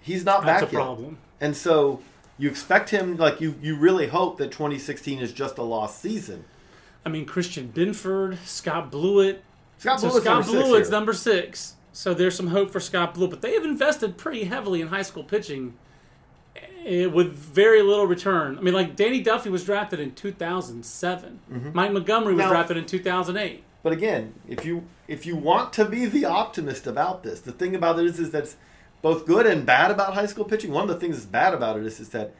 He's 0.00 0.24
not 0.24 0.44
That's 0.44 0.62
back 0.62 0.70
a 0.70 0.72
yet. 0.72 0.78
problem. 0.78 1.18
And 1.40 1.56
so 1.56 2.00
you 2.38 2.48
expect 2.48 2.90
him 2.90 3.16
like 3.16 3.40
you 3.40 3.56
you 3.60 3.76
really 3.76 4.06
hope 4.08 4.38
that 4.38 4.52
2016 4.52 5.18
is 5.20 5.32
just 5.32 5.58
a 5.58 5.62
lost 5.62 6.00
season. 6.00 6.44
I 7.06 7.08
mean, 7.08 7.24
Christian 7.24 7.68
Binford, 7.68 8.38
Scott 8.44 8.90
Blewett. 8.90 9.42
Scott 9.78 10.00
so 10.00 10.08
Blewett's 10.08 10.24
Scott 10.26 10.34
number 10.40 10.42
six 10.52 10.66
Blewett's 10.68 10.88
here. 10.88 10.98
number 10.98 11.12
six. 11.12 11.74
So 11.92 12.12
there's 12.12 12.34
some 12.36 12.48
hope 12.48 12.70
for 12.70 12.80
Scott 12.80 13.14
Blewett, 13.14 13.30
but 13.30 13.40
they 13.42 13.54
have 13.54 13.64
invested 13.64 14.18
pretty 14.18 14.44
heavily 14.44 14.80
in 14.82 14.88
high 14.88 15.02
school 15.02 15.22
pitching 15.24 15.74
eh, 16.84 17.06
with 17.06 17.32
very 17.32 17.80
little 17.82 18.06
return. 18.06 18.58
I 18.58 18.60
mean, 18.60 18.74
like 18.74 18.96
Danny 18.96 19.20
Duffy 19.22 19.48
was 19.50 19.64
drafted 19.64 20.00
in 20.00 20.14
2007. 20.14 21.72
Mike 21.72 21.92
Montgomery 21.92 22.34
was 22.34 22.40
Mm-hmm. 22.42 22.48
Now- 22.48 22.54
drafted 22.56 22.76
in 22.76 22.86
2008. 22.86 23.62
But 23.82 23.92
again, 23.92 24.34
if 24.48 24.64
you 24.64 24.82
if 25.06 25.26
you 25.26 25.36
want 25.36 25.72
to 25.74 25.84
be 25.84 26.06
the 26.06 26.24
optimist 26.24 26.88
about 26.88 27.22
this, 27.22 27.38
the 27.40 27.52
thing 27.52 27.76
about 27.76 28.00
it 28.00 28.06
is 28.06 28.18
is 28.18 28.32
that's 28.32 28.56
both 29.00 29.26
good 29.26 29.46
and 29.46 29.64
bad 29.64 29.92
about 29.92 30.14
high 30.14 30.26
school 30.26 30.44
pitching. 30.44 30.72
One 30.72 30.82
of 30.82 30.88
the 30.88 30.98
things 30.98 31.14
that's 31.16 31.26
bad 31.26 31.54
about 31.54 31.78
it 31.78 31.86
is 31.86 32.00
is 32.00 32.08
that 32.08 32.34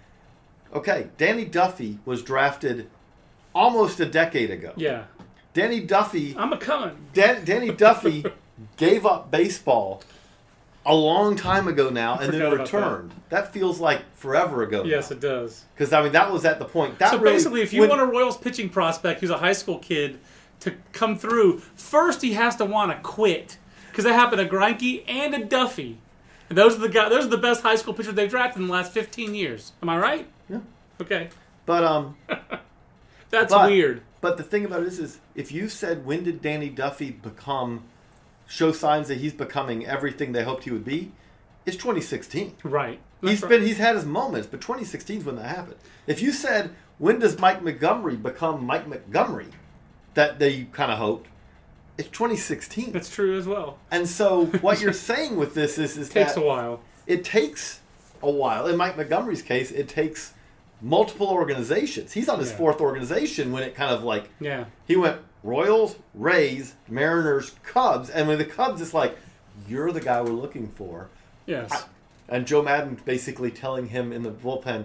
okay, 0.75 1.07
Danny 1.19 1.45
Duffy 1.45 2.01
was 2.05 2.23
drafted 2.25 2.91
almost 3.57 3.99
a 4.01 4.07
decade 4.07 4.51
ago. 4.51 4.73
Yeah, 4.77 5.05
Danny 5.55 5.81
Duffy 5.81 6.35
I'm 6.39 6.53
a 6.53 6.59
coming. 6.59 6.97
Dan, 7.15 7.45
Danny 7.45 7.71
Duffy 7.71 8.25
gave 8.77 9.07
up 9.07 9.31
baseball 9.31 10.03
a 10.85 10.95
long 10.95 11.35
time 11.35 11.67
ago 11.67 11.89
now 11.91 12.19
and 12.19 12.33
then 12.33 12.43
about 12.43 12.51
that. 12.59 12.63
returned. 12.63 13.13
That. 13.31 13.53
feels 13.53 13.81
like 13.81 14.03
forever 14.15 14.63
ago. 14.63 14.85
Yes, 14.85 15.11
it 15.11 15.19
does. 15.21 15.65
Because 15.75 15.93
I 15.93 16.03
mean 16.03 16.13
that 16.13 16.31
was 16.33 16.45
at 16.45 16.59
the 16.59 16.65
point. 16.65 16.99
That 16.99 17.11
So 17.11 17.19
really- 17.19 17.35
basically, 17.37 17.63
if 17.63 17.73
you 17.73 17.81
when- 17.81 17.91
want 17.91 18.03
a 18.03 18.07
Royals 18.07 18.37
pitching 18.37 18.69
prospect 18.69 19.21
who's 19.21 19.31
a 19.31 19.39
high 19.39 19.53
school 19.55 19.79
kid 19.79 20.21
to 20.61 20.75
come 20.93 21.17
through, 21.19 21.59
first 21.77 22.23
he 22.23 22.35
has 22.35 22.57
to 22.57 22.65
want 22.65 22.93
to 22.93 22.99
quit 23.03 23.59
because 23.91 24.05
that 24.05 24.13
happened 24.15 24.41
to 24.49 24.55
Greinke 24.55 25.03
and 25.09 25.35
to 25.35 25.45
Duffy. 25.45 25.99
And 26.49 26.57
those 26.57 26.77
are 26.77 26.81
the 26.81 26.89
guys. 26.89 27.11
Those 27.11 27.25
are 27.25 27.31
the 27.31 27.39
best 27.39 27.63
high 27.63 27.75
school 27.77 27.93
pitchers 27.95 28.15
they've 28.15 28.31
drafted 28.31 28.61
in 28.63 28.69
the 28.69 28.73
last 28.73 28.93
15 28.93 29.35
years. 29.35 29.73
Am 29.83 29.89
I 29.89 29.99
right? 29.99 30.27
Yeah. 30.49 30.61
Okay, 31.01 31.31
but 31.67 31.83
um 31.83 32.17
that's 33.31 33.53
But- 33.53 33.71
weird. 33.71 34.03
But 34.21 34.39
the 34.39 34.43
thing 34.43 34.65
about 34.65 34.81
it 34.83 34.89
is, 34.89 34.99
is 34.99 35.19
if 35.35 35.53
you 35.53 35.69
said 35.69 36.05
when 36.05 36.25
did 36.25 36.43
Danny 36.43 36.69
Duffy 36.69 37.11
become 37.13 37.85
show 38.49 38.73
signs 38.73 39.09
that 39.09 39.19
he's 39.19 39.33
becoming 39.33 39.87
everything 39.87 40.33
they 40.33 40.43
hoped 40.43 40.65
he 40.65 40.71
would 40.71 40.85
be, 40.85 41.13
it's 41.65 41.77
2016. 41.77 42.55
Right. 42.65 42.99
He's 43.21 43.31
That's 43.31 43.43
right. 43.43 43.49
been 43.51 43.63
he's 43.67 43.79
had 43.79 43.95
his 43.95 44.05
moments, 44.05 44.49
but 44.51 44.61
2016 44.61 45.19
is 45.21 45.25
when 45.25 45.37
that 45.37 45.55
happened. 45.55 45.77
If 46.07 46.23
you 46.23 46.33
said 46.33 46.71
when 46.99 47.19
does 47.19 47.39
Mike 47.39 47.63
Montgomery 47.63 48.17
become 48.17 48.65
Mike 48.65 48.89
Montgomery, 48.89 49.49
that 50.15 50.39
they 50.39 50.65
kind 50.73 50.91
of 50.91 50.99
hoped, 50.99 51.29
it's 51.99 52.09
2016. 52.09 52.93
That's 52.93 53.11
true 53.11 53.37
as 53.39 53.47
well. 53.47 53.79
and 53.91 54.09
so 54.09 54.47
what 54.61 54.81
you're 54.81 54.93
saying 54.93 55.37
with 55.37 55.55
this 55.55 55.79
is 55.79 55.97
is 55.97 56.09
Takes 56.09 56.35
that 56.35 56.41
a 56.41 56.45
while. 56.45 56.81
it 57.07 57.23
takes 57.25 57.81
a 58.23 58.31
while. 58.31 58.67
In 58.67 58.77
Mike 58.77 58.97
Montgomery's 58.97 59.43
case, 59.43 59.71
it 59.71 59.89
takes 59.89 60.33
multiple 60.87 61.27
organizations. 61.29 62.13
He's 62.13 62.29
on 62.29 62.39
his 62.39 62.51
Yeah. 62.51 62.57
fourth 62.59 62.81
organization 62.81 63.51
when 63.53 63.63
it 63.65 63.75
kind 63.75 63.93
of 63.93 64.05
like 64.05 64.29
Yeah. 64.41 64.67
he 64.87 64.95
went 64.97 65.19
Royals, 65.43 65.97
Rays, 66.15 66.75
Mariners, 66.89 67.57
Cubs, 67.65 68.09
and 68.09 68.29
when 68.29 68.39
the 68.39 68.45
Cubs, 68.45 68.81
it's 68.81 68.95
like 68.95 69.17
you're 69.69 69.91
the 69.93 70.01
guy 70.01 70.21
we're 70.23 70.31
looking 70.31 70.69
for. 70.69 71.09
Yes. 71.45 71.87
And 72.29 72.47
Joe 72.47 72.63
Maddon 72.63 72.99
basically 73.05 73.51
telling 73.51 73.89
him 73.89 74.13
in 74.13 74.23
the 74.23 74.31
bullpen, 74.31 74.85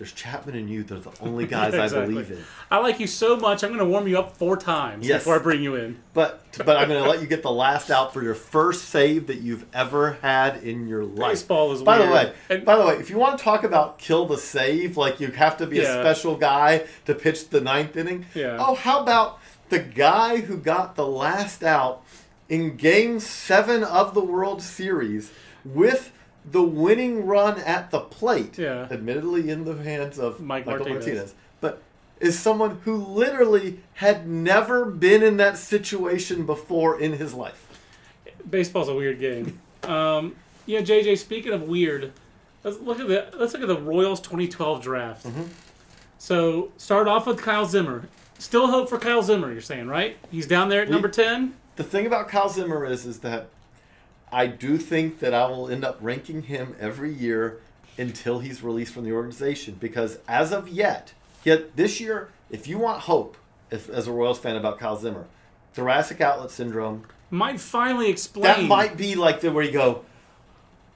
"There's 0.00 0.12
Chapman 0.12 0.56
and 0.56 0.68
you. 0.68 0.82
They're 0.82 0.98
the 0.98 1.12
only 1.20 1.46
guys 1.46 1.74
I 1.74 1.84
Exactly. 1.84 2.14
believe 2.14 2.30
in." 2.32 2.42
I 2.70 2.78
like 2.78 2.98
you 2.98 3.06
so 3.06 3.36
much. 3.36 3.62
I'm 3.62 3.68
going 3.68 3.78
to 3.80 3.84
warm 3.84 4.08
you 4.08 4.18
up 4.18 4.36
four 4.36 4.56
times 4.56 5.06
Yes. 5.06 5.20
before 5.20 5.36
I 5.36 5.38
bring 5.38 5.62
you 5.62 5.76
in. 5.76 5.98
But 6.14 6.42
but 6.56 6.76
I'm 6.78 6.88
going 6.88 7.02
to 7.04 7.08
let 7.08 7.20
you 7.20 7.26
get 7.26 7.42
the 7.42 7.50
last 7.52 7.90
out 7.90 8.12
for 8.14 8.22
your 8.22 8.34
first 8.34 8.86
save 8.88 9.26
that 9.28 9.42
you've 9.42 9.66
ever 9.74 10.12
had 10.22 10.64
in 10.64 10.88
your 10.88 11.04
life. 11.04 11.32
Baseball 11.32 11.70
is 11.72 11.82
by 11.82 11.98
the 11.98 12.10
way. 12.10 12.32
And- 12.48 12.64
by 12.64 12.76
the 12.76 12.86
way, 12.86 12.94
if 12.96 13.10
you 13.10 13.18
want 13.18 13.38
to 13.38 13.44
talk 13.44 13.62
about 13.62 13.98
kill 13.98 14.26
the 14.26 14.38
save, 14.38 14.96
like 14.96 15.20
you 15.20 15.28
have 15.32 15.58
to 15.58 15.66
be 15.66 15.76
Yeah. 15.76 15.82
a 15.98 16.02
special 16.02 16.34
guy 16.36 16.84
to 17.04 17.14
pitch 17.14 17.50
the 17.50 17.60
ninth 17.60 17.94
inning. 17.96 18.24
Yeah. 18.34 18.56
Oh, 18.58 18.74
how 18.74 19.00
about 19.02 19.38
the 19.68 19.78
guy 19.78 20.38
who 20.38 20.56
got 20.56 20.96
the 20.96 21.06
last 21.06 21.62
out 21.62 22.02
in 22.48 22.76
Game 22.76 23.20
Seven 23.20 23.84
of 23.84 24.14
the 24.14 24.20
World 24.24 24.62
Series 24.62 25.30
with 25.64 26.10
the 26.44 26.62
winning 26.62 27.26
run 27.26 27.58
at 27.60 27.90
the 27.90 28.00
plate? 28.00 28.58
Yeah. 28.58 28.86
Admittedly, 28.90 29.50
in 29.50 29.64
the 29.64 29.74
hands 29.74 30.18
of 30.18 30.40
Mike 30.40 30.66
Michael 30.66 30.86
Martinez. 30.86 31.06
Martinez 31.06 31.34
but 31.60 31.82
is 32.20 32.38
someone 32.38 32.80
who 32.84 32.96
literally 32.96 33.80
had 33.94 34.26
never 34.28 34.84
been 34.84 35.22
in 35.22 35.36
that 35.38 35.56
situation 35.58 36.44
before 36.46 37.00
in 37.00 37.14
his 37.14 37.34
life. 37.34 37.66
Baseball's 38.48 38.88
a 38.88 38.94
weird 38.94 39.20
game. 39.20 39.60
Um, 39.82 40.36
yeah, 40.66 40.82
JJ. 40.82 41.16
Speaking 41.16 41.54
of 41.54 41.62
weird, 41.62 42.12
let's 42.62 42.78
look 42.80 43.00
at 43.00 43.08
the 43.08 43.30
let's 43.38 43.54
look 43.54 43.62
at 43.62 43.68
the 43.68 43.80
Royals 43.80 44.20
2012 44.20 44.82
draft. 44.82 45.24
Mm-hmm. 45.24 45.44
So 46.18 46.70
start 46.76 47.08
off 47.08 47.26
with 47.26 47.40
Kyle 47.40 47.64
Zimmer. 47.64 48.10
Still 48.38 48.66
hope 48.66 48.90
for 48.90 48.98
Kyle 48.98 49.22
Zimmer. 49.22 49.50
You're 49.50 49.62
saying 49.62 49.88
right? 49.88 50.18
He's 50.30 50.46
down 50.46 50.68
there 50.68 50.82
at 50.82 50.88
We- 50.88 50.92
number 50.92 51.08
10. 51.08 51.54
The 51.76 51.82
thing 51.82 52.06
about 52.06 52.28
Kyle 52.28 52.50
Zimmer 52.50 52.84
is, 52.84 53.06
is 53.06 53.20
that 53.20 53.48
I 54.32 54.46
do 54.46 54.78
think 54.78 55.18
that 55.20 55.34
I 55.34 55.46
will 55.48 55.68
end 55.68 55.84
up 55.84 55.98
ranking 56.00 56.42
him 56.42 56.76
every 56.78 57.12
year 57.12 57.60
until 57.98 58.38
he's 58.38 58.62
released 58.62 58.92
from 58.94 59.04
the 59.04 59.12
organization 59.12 59.76
because 59.80 60.18
as 60.28 60.52
of 60.52 60.68
yet, 60.68 61.12
yet 61.44 61.76
this 61.76 62.00
year, 62.00 62.28
if 62.50 62.66
you 62.68 62.78
want 62.78 63.00
hope, 63.02 63.36
if, 63.70 63.88
as 63.90 64.06
a 64.06 64.12
Royals 64.12 64.38
fan 64.38 64.56
about 64.56 64.78
Kyle 64.78 64.96
Zimmer, 64.96 65.26
thoracic 65.74 66.20
outlet 66.20 66.50
syndrome, 66.50 67.04
Might 67.30 67.60
finally 67.60 68.08
explain. 68.10 68.44
that 68.44 68.62
might 68.64 68.96
be 68.96 69.14
like 69.14 69.40
the 69.40 69.52
where 69.52 69.64
you 69.64 69.72
go, 69.72 70.04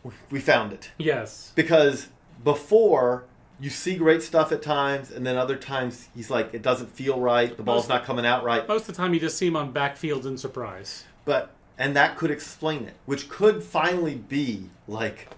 "We- 0.03 0.13
we 0.31 0.41
found 0.41 0.73
it. 0.73 0.91
Yes. 0.99 1.53
because 1.55 2.09
before 2.43 3.25
you 3.61 3.71
see 3.71 3.95
great 3.97 4.23
stuff 4.23 4.51
at 4.53 4.61
times 4.63 5.11
and 5.11 5.25
then 5.27 5.37
other 5.37 5.57
times 5.57 6.09
he's 6.15 6.29
like 6.29 6.53
it 6.53 6.61
doesn't 6.61 6.91
feel 6.91 7.19
right 7.21 7.57
the 7.57 7.63
ball's 7.63 7.89
not 7.89 8.05
coming 8.05 8.27
out 8.27 8.43
right 8.45 8.67
Most 8.69 8.83
of 8.83 8.87
the 8.89 8.93
time, 8.95 9.15
you 9.15 9.21
just 9.21 9.39
see 9.39 9.47
him 9.47 9.57
on 9.57 9.73
backfields 9.73 10.27
in 10.27 10.37
surprise. 10.37 11.05
but 11.25 11.51
and 11.79 11.95
that 11.97 12.17
could 12.17 12.31
explain 12.31 12.85
it 12.85 12.95
which 13.07 13.29
could 13.29 13.63
finally 13.63 14.15
be 14.15 14.69
like 14.89 15.29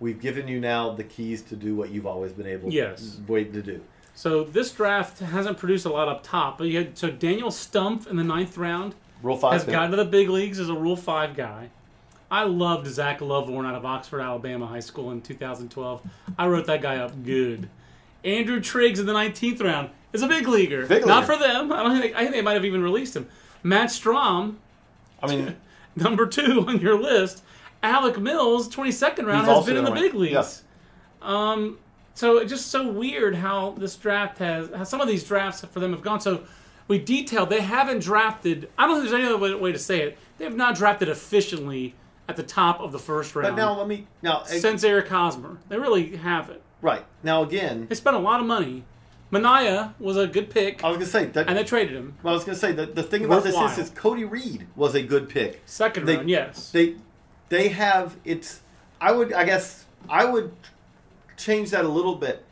we've 0.00 0.20
given 0.20 0.48
you 0.48 0.58
now 0.60 0.90
the 0.90 1.04
keys 1.04 1.40
to 1.42 1.54
do 1.56 1.74
what 1.74 1.90
you've 1.90 2.06
always 2.06 2.32
been 2.32 2.46
able 2.46 2.70
Yes. 2.72 3.18
waiting 3.28 3.52
to 3.54 3.62
do 3.62 3.80
So 4.14 4.44
this 4.44 4.70
draft 4.72 5.18
hasn't 5.20 5.58
produced 5.58 5.86
a 5.86 5.88
lot 5.90 6.08
up 6.08 6.22
top, 6.22 6.58
but 6.58 6.68
you 6.68 6.78
had 6.78 6.96
so 6.98 7.10
Daniel 7.10 7.50
Stumpf 7.50 8.06
in 8.06 8.16
the 8.16 8.24
ninth 8.24 8.56
round 8.56 8.94
rule 9.22 9.36
five 9.36 9.52
has 9.54 9.64
gotten 9.64 9.90
to 9.92 9.96
the 9.96 10.04
big 10.04 10.28
leagues 10.28 10.60
as 10.60 10.68
a 10.68 10.74
Rule 10.74 10.96
Five 10.96 11.34
guy. 11.34 11.70
I 12.30 12.44
loved 12.44 12.86
Zach 12.86 13.20
Lovvorn 13.20 13.64
out 13.66 13.74
of 13.74 13.84
Oxford, 13.84 14.20
Alabama 14.20 14.66
High 14.66 14.80
School 14.80 15.10
in 15.12 15.20
2012. 15.20 16.02
I 16.38 16.46
wrote 16.48 16.66
that 16.66 16.80
guy 16.82 16.96
up 16.96 17.22
good. 17.24 17.68
Andrew 18.24 18.60
Triggs 18.60 18.98
in 19.00 19.06
the 19.06 19.12
19th 19.12 19.62
round 19.62 19.90
is 20.12 20.22
a 20.22 20.26
big 20.28 20.46
leaguer. 20.48 20.82
Big 20.86 20.90
leaguer. 21.02 21.06
Not 21.06 21.26
for 21.26 21.36
them. 21.36 21.72
I 21.72 21.82
don't 21.82 22.00
think 22.00 22.14
I 22.14 22.20
think 22.20 22.32
they 22.32 22.42
might 22.42 22.54
have 22.54 22.64
even 22.64 22.82
released 22.82 23.14
him. 23.16 23.28
Matt 23.62 23.88
Strahm, 23.90 24.56
i 25.22 25.26
mean 25.26 25.56
number 25.96 26.26
two 26.26 26.64
on 26.66 26.80
your 26.80 26.98
list. 26.98 27.42
Alec 27.82 28.18
Mills, 28.18 28.68
22nd 28.68 29.26
round, 29.26 29.46
He's 29.46 29.56
has 29.56 29.66
been 29.66 29.76
in 29.76 29.84
the 29.84 29.90
big 29.90 30.14
leagues. 30.14 30.62
Um, 31.20 31.78
so 32.14 32.38
it's 32.38 32.50
just 32.50 32.68
so 32.68 32.90
weird 32.90 33.34
how 33.34 33.70
this 33.72 33.96
draft 33.96 34.38
has, 34.38 34.70
how 34.74 34.84
some 34.84 35.00
of 35.00 35.08
these 35.08 35.24
drafts 35.24 35.62
for 35.62 35.80
them 35.80 35.92
have 35.92 36.02
gone. 36.02 36.20
So 36.20 36.44
we 36.88 36.98
detailed 36.98 37.50
they 37.50 37.60
haven't 37.60 38.02
drafted. 38.02 38.70
I 38.78 38.86
don't 38.86 38.96
think 39.00 39.10
there's 39.10 39.20
any 39.20 39.28
other 39.28 39.38
way, 39.38 39.54
way 39.54 39.72
to 39.72 39.78
say 39.78 40.02
it. 40.02 40.18
They 40.38 40.44
have 40.44 40.56
not 40.56 40.76
drafted 40.76 41.08
efficiently 41.08 41.94
at 42.28 42.36
the 42.36 42.42
top 42.42 42.80
of 42.80 42.92
the 42.92 42.98
first 42.98 43.34
round 43.36 43.54
but 43.54 43.62
now 43.62 43.76
let 43.76 43.86
me 43.86 44.06
now 44.22 44.42
since 44.44 44.82
Eric 44.82 45.08
Hosmer. 45.08 45.58
They 45.68 45.78
really 45.78 46.16
haven't. 46.16 46.62
right 46.80 47.04
now 47.22 47.42
again 47.42 47.86
They 47.86 47.94
spent 47.94 48.16
a 48.16 48.20
lot 48.20 48.40
of 48.40 48.46
money. 48.46 48.84
Manaea 49.34 49.94
was 49.98 50.16
a 50.16 50.26
good 50.26 50.50
pick, 50.50 50.84
I 50.84 50.88
was 50.88 50.96
gonna 50.98 51.06
say 51.06 51.24
that. 51.26 51.48
and 51.48 51.56
they 51.56 51.64
traded 51.64 51.96
him. 51.96 52.16
well, 52.22 52.32
I 52.32 52.36
was 52.36 52.44
gonna 52.44 52.56
say 52.56 52.72
that 52.72 52.94
the 52.94 53.02
thing 53.02 53.24
about 53.24 53.42
this 53.44 53.56
is, 53.56 53.78
is 53.78 53.90
Cody 53.90 54.24
Reed 54.24 54.66
was 54.76 54.94
a 54.94 55.02
good 55.02 55.28
pick. 55.28 55.62
Second 55.66 56.06
They- 56.06 56.16
round, 56.16 56.30
yes. 56.30 56.70
They 56.70 56.96
they 57.48 57.68
have 57.68 58.16
it's. 58.24 58.60
I 59.00 59.12
would 59.12 59.32
I 59.32 59.44
guess 59.44 59.84
I 60.08 60.24
would 60.24 60.52
change 61.36 61.70
that 61.70 61.84
a 61.84 61.88
little 61.88 62.14
bit. 62.14 62.44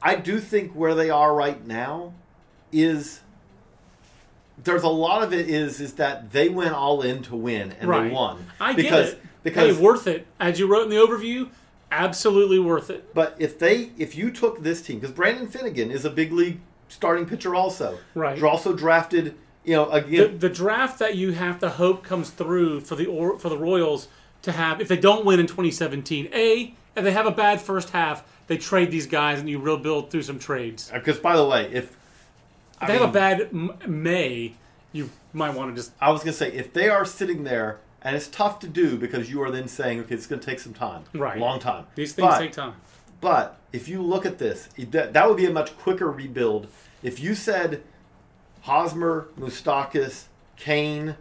I 0.00 0.16
do 0.16 0.40
think 0.40 0.72
where 0.72 0.94
they 0.94 1.10
are 1.10 1.34
right 1.34 1.64
now 1.66 2.14
is 2.72 3.20
there's 4.62 4.82
a 4.82 4.88
lot 4.88 5.22
of 5.22 5.32
it 5.32 5.48
is 5.48 5.80
is 5.80 5.94
that 5.94 6.32
they 6.32 6.48
went 6.48 6.72
all 6.72 7.02
in 7.02 7.22
to 7.24 7.36
win 7.36 7.72
and 7.80 7.88
right. 7.88 8.08
they 8.08 8.14
won 8.14 8.46
I 8.60 8.74
because 8.74 9.10
get 9.10 9.18
it. 9.18 9.26
because 9.42 9.76
hey, 9.76 9.82
worth 9.82 10.06
it. 10.06 10.26
As 10.40 10.58
you 10.58 10.66
wrote 10.66 10.84
in 10.84 10.90
the 10.90 10.96
overview, 10.96 11.50
absolutely 11.92 12.58
worth 12.58 12.90
it. 12.90 13.14
But 13.14 13.36
if 13.38 13.58
they, 13.58 13.90
if 13.98 14.16
you 14.16 14.30
took 14.30 14.62
this 14.62 14.82
team, 14.82 14.98
because 14.98 15.14
Brandon 15.14 15.46
Finnegan 15.46 15.90
is 15.90 16.04
a 16.04 16.10
big 16.10 16.32
league 16.32 16.60
starting 16.88 17.26
pitcher, 17.26 17.54
also, 17.54 17.98
Right. 18.14 18.36
You're 18.38 18.48
also 18.48 18.72
drafted, 18.74 19.34
you 19.64 19.74
know, 19.76 19.86
The, 19.90 19.96
again, 19.96 20.38
the 20.38 20.48
draft 20.48 20.98
that 20.98 21.16
you 21.16 21.32
have 21.32 21.58
to 21.60 21.68
hope 21.68 22.02
comes 22.02 22.30
through 22.30 22.80
for 22.80 22.96
the 22.96 23.06
or, 23.06 23.38
for 23.38 23.48
the 23.48 23.58
Royals 23.58 24.08
to 24.42 24.52
have 24.52 24.80
if 24.80 24.88
they 24.88 24.96
don't 24.96 25.24
win 25.24 25.38
in 25.38 25.46
2017. 25.46 26.28
A, 26.32 26.74
and 26.96 27.06
they 27.06 27.12
have 27.12 27.26
a 27.26 27.30
bad 27.30 27.60
first 27.60 27.90
half, 27.90 28.24
they 28.48 28.56
trade 28.58 28.90
these 28.90 29.06
guys 29.06 29.38
and 29.38 29.48
you 29.48 29.58
rebuild 29.58 30.10
through 30.10 30.22
some 30.22 30.38
trades. 30.38 30.90
Uh, 30.92 30.98
because 30.98 31.18
by 31.18 31.36
the 31.36 31.46
way, 31.46 31.70
if 31.72 31.96
If 32.80 32.88
they 32.88 32.94
have 32.98 33.08
a 33.08 33.12
bad 33.12 33.42
m- 33.52 33.72
May, 33.86 34.54
you 34.92 35.10
might 35.32 35.54
want 35.54 35.70
to 35.70 35.76
just 35.80 35.92
I 36.00 36.10
was 36.10 36.22
gonna 36.22 36.32
say, 36.32 36.52
if 36.52 36.72
they 36.72 36.88
are 36.88 37.04
sitting 37.04 37.44
there, 37.44 37.78
and 38.04 38.16
it's 38.16 38.28
tough 38.28 38.58
to 38.60 38.68
do 38.68 38.96
because 38.96 39.30
you 39.30 39.40
are 39.42 39.50
then 39.50 39.68
saying, 39.68 40.00
okay, 40.00 40.14
it's 40.14 40.26
gonna 40.26 40.42
take 40.42 40.60
some 40.60 40.74
time, 40.74 41.04
Right. 41.14 41.38
long 41.38 41.58
time. 41.60 41.86
these 41.94 42.12
things 42.12 42.28
But- 42.28 42.38
take 42.38 42.52
time. 42.52 42.74
But 43.20 43.58
if 43.72 43.88
you 43.88 44.02
look 44.02 44.26
at 44.26 44.38
this, 44.38 44.68
that, 44.76 45.12
that 45.12 45.28
would 45.28 45.36
be 45.36 45.46
a 45.46 45.50
much 45.52 45.76
quicker 45.78 46.10
rebuild. 46.10 46.66
If 47.04 47.20
you 47.20 47.34
said 47.36 47.82
Hosmer, 48.62 49.28
Moustakas, 49.38 50.24
Cain, 50.56 51.16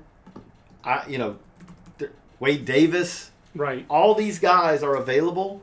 I, 0.84 1.04
you 1.08 1.18
know, 1.20 1.38
Wade 2.40 2.66
Davis, 2.66 3.30
Right. 3.56 3.86
all 3.88 4.16
these 4.16 4.40
guys 4.40 4.82
are 4.82 4.96
available, 4.96 5.62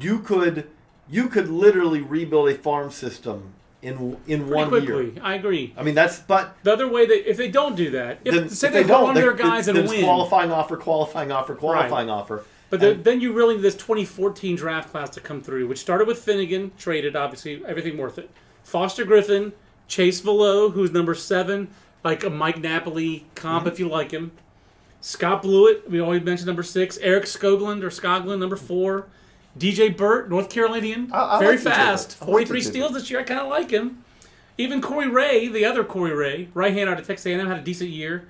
you 0.00 0.18
could 0.18 0.68
you 1.08 1.28
could 1.28 1.48
literally 1.48 2.00
rebuild 2.00 2.48
a 2.48 2.54
farm 2.56 2.90
system 2.90 3.52
in 3.86 4.16
in 4.26 4.40
Pretty 4.40 4.54
one 4.54 4.68
quickly. 4.68 5.04
year. 5.12 5.22
I 5.22 5.34
agree. 5.34 5.72
I 5.76 5.82
mean 5.82 5.94
that's 5.94 6.18
but 6.20 6.56
The 6.62 6.72
other 6.72 6.88
way 6.88 7.06
that 7.06 7.28
if 7.30 7.36
they 7.36 7.50
don't 7.50 7.76
do 7.76 7.90
that, 7.92 8.18
if 8.24 8.34
then, 8.34 8.48
say 8.48 8.68
if 8.68 8.72
they, 8.74 8.82
they 8.82 8.88
don't 8.88 9.14
their 9.14 9.32
guys 9.32 9.68
and 9.68 9.88
win, 9.88 10.02
qualifying 10.04 10.50
offer, 10.52 10.76
qualifying 10.76 11.30
offer, 11.32 11.54
qualifying 11.54 12.10
offer. 12.10 12.44
But 12.68 12.80
the, 12.80 12.94
then 12.94 13.20
you 13.20 13.32
really 13.32 13.54
need 13.54 13.62
this 13.62 13.76
2014 13.76 14.56
draft 14.56 14.90
class 14.90 15.10
to 15.10 15.20
come 15.20 15.40
through, 15.40 15.68
which 15.68 15.78
started 15.78 16.08
with 16.08 16.18
Finnegan, 16.18 16.72
traded, 16.76 17.14
obviously, 17.14 17.64
everything 17.64 17.96
worth 17.96 18.18
it. 18.18 18.28
Foster 18.64 19.04
Griffin, 19.04 19.52
Chase 19.86 20.20
Vallot, 20.20 20.72
who's 20.72 20.90
number 20.90 21.14
seven, 21.14 21.68
like 22.02 22.24
a 22.24 22.30
Mike 22.30 22.58
Napoli 22.58 23.24
comp 23.36 23.66
Mm-hmm. 23.66 23.72
if 23.72 23.78
you 23.78 23.88
like 23.88 24.10
him. 24.10 24.32
Scott 25.00 25.42
Blewett, 25.42 25.88
we 25.88 26.00
always 26.00 26.22
mentioned 26.24 26.48
number 26.48 26.64
six. 26.64 26.98
Eric 26.98 27.24
Skoglund 27.26 27.82
or 27.84 27.90
Skoglund, 27.90 28.40
number 28.40 28.56
four. 28.56 29.06
DJ 29.58 29.96
Burt, 29.96 30.28
North 30.28 30.50
Carolinian, 30.50 31.10
I- 31.12 31.36
I 31.36 31.38
very 31.40 31.56
like 31.56 31.64
fast. 31.64 32.16
I 32.20 32.24
like 32.24 32.46
43 32.48 32.60
DJ 32.60 32.64
steals 32.64 32.92
this 32.92 33.10
year. 33.10 33.20
I 33.20 33.22
kind 33.22 33.40
of 33.40 33.48
like 33.48 33.70
him. 33.70 34.04
Even 34.58 34.80
Corey 34.80 35.08
Ray, 35.08 35.48
the 35.48 35.64
other 35.64 35.84
Corey 35.84 36.14
Ray, 36.14 36.48
right 36.54 36.72
hand 36.72 36.88
out 36.88 36.98
of 36.98 37.06
Texas 37.06 37.26
A&M, 37.26 37.46
had 37.46 37.58
a 37.58 37.62
decent 37.62 37.90
year. 37.90 38.28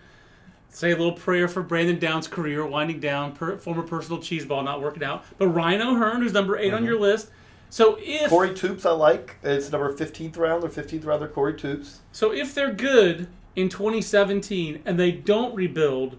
Say 0.68 0.90
a 0.90 0.96
little 0.96 1.12
prayer 1.12 1.48
for 1.48 1.62
Brandon 1.62 1.98
Downes's 1.98 2.28
career, 2.30 2.66
winding 2.66 3.00
down, 3.00 3.32
per, 3.32 3.56
former 3.56 3.82
personal 3.82 4.20
cheese 4.20 4.44
ball 4.44 4.62
not 4.62 4.82
working 4.82 5.02
out. 5.04 5.24
But 5.38 5.48
Ryan 5.48 5.82
O'Hearn, 5.82 6.20
who's 6.22 6.32
number 6.32 6.58
8 6.58 6.74
on 6.74 6.84
your 6.84 6.98
list. 7.00 7.30
So 7.70 7.96
if 8.00 8.22
Mm-hmm. 8.22 8.28
Corey 8.28 8.50
Toops, 8.50 8.84
I 8.86 8.90
like. 8.90 9.36
It's 9.42 9.70
number 9.72 9.90
fifteenth 9.92 10.36
round 10.36 10.62
or 10.64 10.68
fifteenth 10.68 11.04
rounder. 11.04 11.26
Corey 11.28 11.54
Toops. 11.54 11.98
so 12.12 12.32
if 12.32 12.54
they're 12.54 12.72
good 12.72 13.26
in 13.56 13.68
2017 13.68 14.82
and 14.84 14.98
they 15.00 15.10
don't 15.10 15.54
rebuild, 15.54 16.18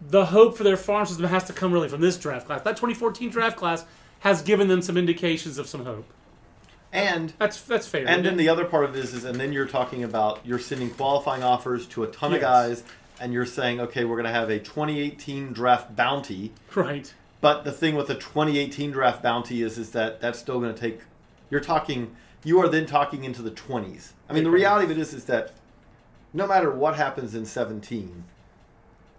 the 0.00 0.26
hope 0.26 0.56
for 0.56 0.64
their 0.64 0.76
farm 0.76 1.06
system 1.06 1.26
has 1.26 1.44
to 1.44 1.52
come 1.52 1.72
really 1.72 1.88
from 1.88 2.00
this 2.02 2.18
draft 2.18 2.46
class. 2.46 2.60
That 2.62 2.76
2014 2.76 3.30
draft 3.30 3.56
class 3.56 3.84
has 4.20 4.42
given 4.42 4.68
them 4.68 4.82
some 4.82 4.96
indications 4.96 5.58
of 5.58 5.66
some 5.68 5.84
hope. 5.84 6.06
And 6.92 7.32
That's 7.38 7.60
that's 7.60 7.86
fair. 7.86 8.06
and 8.08 8.24
then 8.24 8.36
the 8.36 8.48
other 8.48 8.64
part 8.64 8.84
of 8.84 8.94
this 8.94 9.12
is, 9.12 9.24
and 9.24 9.38
then 9.38 9.52
you're 9.52 9.66
talking 9.66 10.02
about 10.04 10.40
you're 10.44 10.58
sending 10.58 10.90
qualifying 10.90 11.42
offers 11.42 11.86
to 11.88 12.04
a 12.04 12.06
ton 12.06 12.32
of 12.32 12.40
guys, 12.40 12.84
and 13.20 13.32
you're 13.32 13.44
saying, 13.44 13.80
okay, 13.80 14.04
we're 14.04 14.16
going 14.16 14.24
to 14.24 14.32
have 14.32 14.48
a 14.50 14.58
2018 14.58 15.52
draft 15.52 15.94
bounty. 15.96 16.52
right. 16.74 17.12
But 17.42 17.64
the 17.64 17.72
thing 17.72 17.96
with 17.96 18.06
the 18.06 18.14
2018 18.14 18.92
draft 18.92 19.22
bounty 19.22 19.62
is, 19.62 19.76
is 19.76 19.90
that 19.90 20.20
that's 20.20 20.38
still 20.38 20.58
going 20.58 20.74
to 20.74 20.80
take. 20.80 21.00
You're 21.50 21.60
talking. 21.60 22.16
You 22.44 22.60
are 22.60 22.68
then 22.68 22.86
talking 22.86 23.24
into 23.24 23.42
the 23.42 23.50
20s. 23.50 24.12
I 24.28 24.32
mean, 24.32 24.44
the 24.44 24.50
reality 24.50 24.84
of 24.86 24.90
it 24.92 24.98
is, 24.98 25.12
is 25.12 25.24
that 25.24 25.52
no 26.32 26.46
matter 26.46 26.70
what 26.70 26.96
happens 26.96 27.34
in 27.34 27.44
17, 27.44 28.24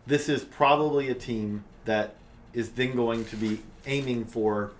this 0.07 0.29
is 0.29 0.43
probably 0.45 1.09
a 1.09 1.13
team 1.13 1.63
that 1.85 2.15
is 2.53 2.71
then 2.71 2.95
going 2.95 3.25
to 3.25 3.35
be 3.35 3.59
aiming 3.85 4.25
for 4.25 4.71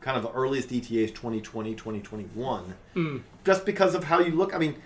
kind 0.00 0.16
of 0.16 0.22
the 0.22 0.32
earliest 0.32 0.72
ETAs 0.72 1.10
2020, 1.12 1.74
2021. 1.74 2.74
Hmm. 2.94 3.18
Just 3.44 3.64
because 3.66 3.94
of 3.94 4.04
how 4.04 4.20
you 4.20 4.32
look. 4.32 4.54
I 4.54 4.58
mean, 4.58 4.76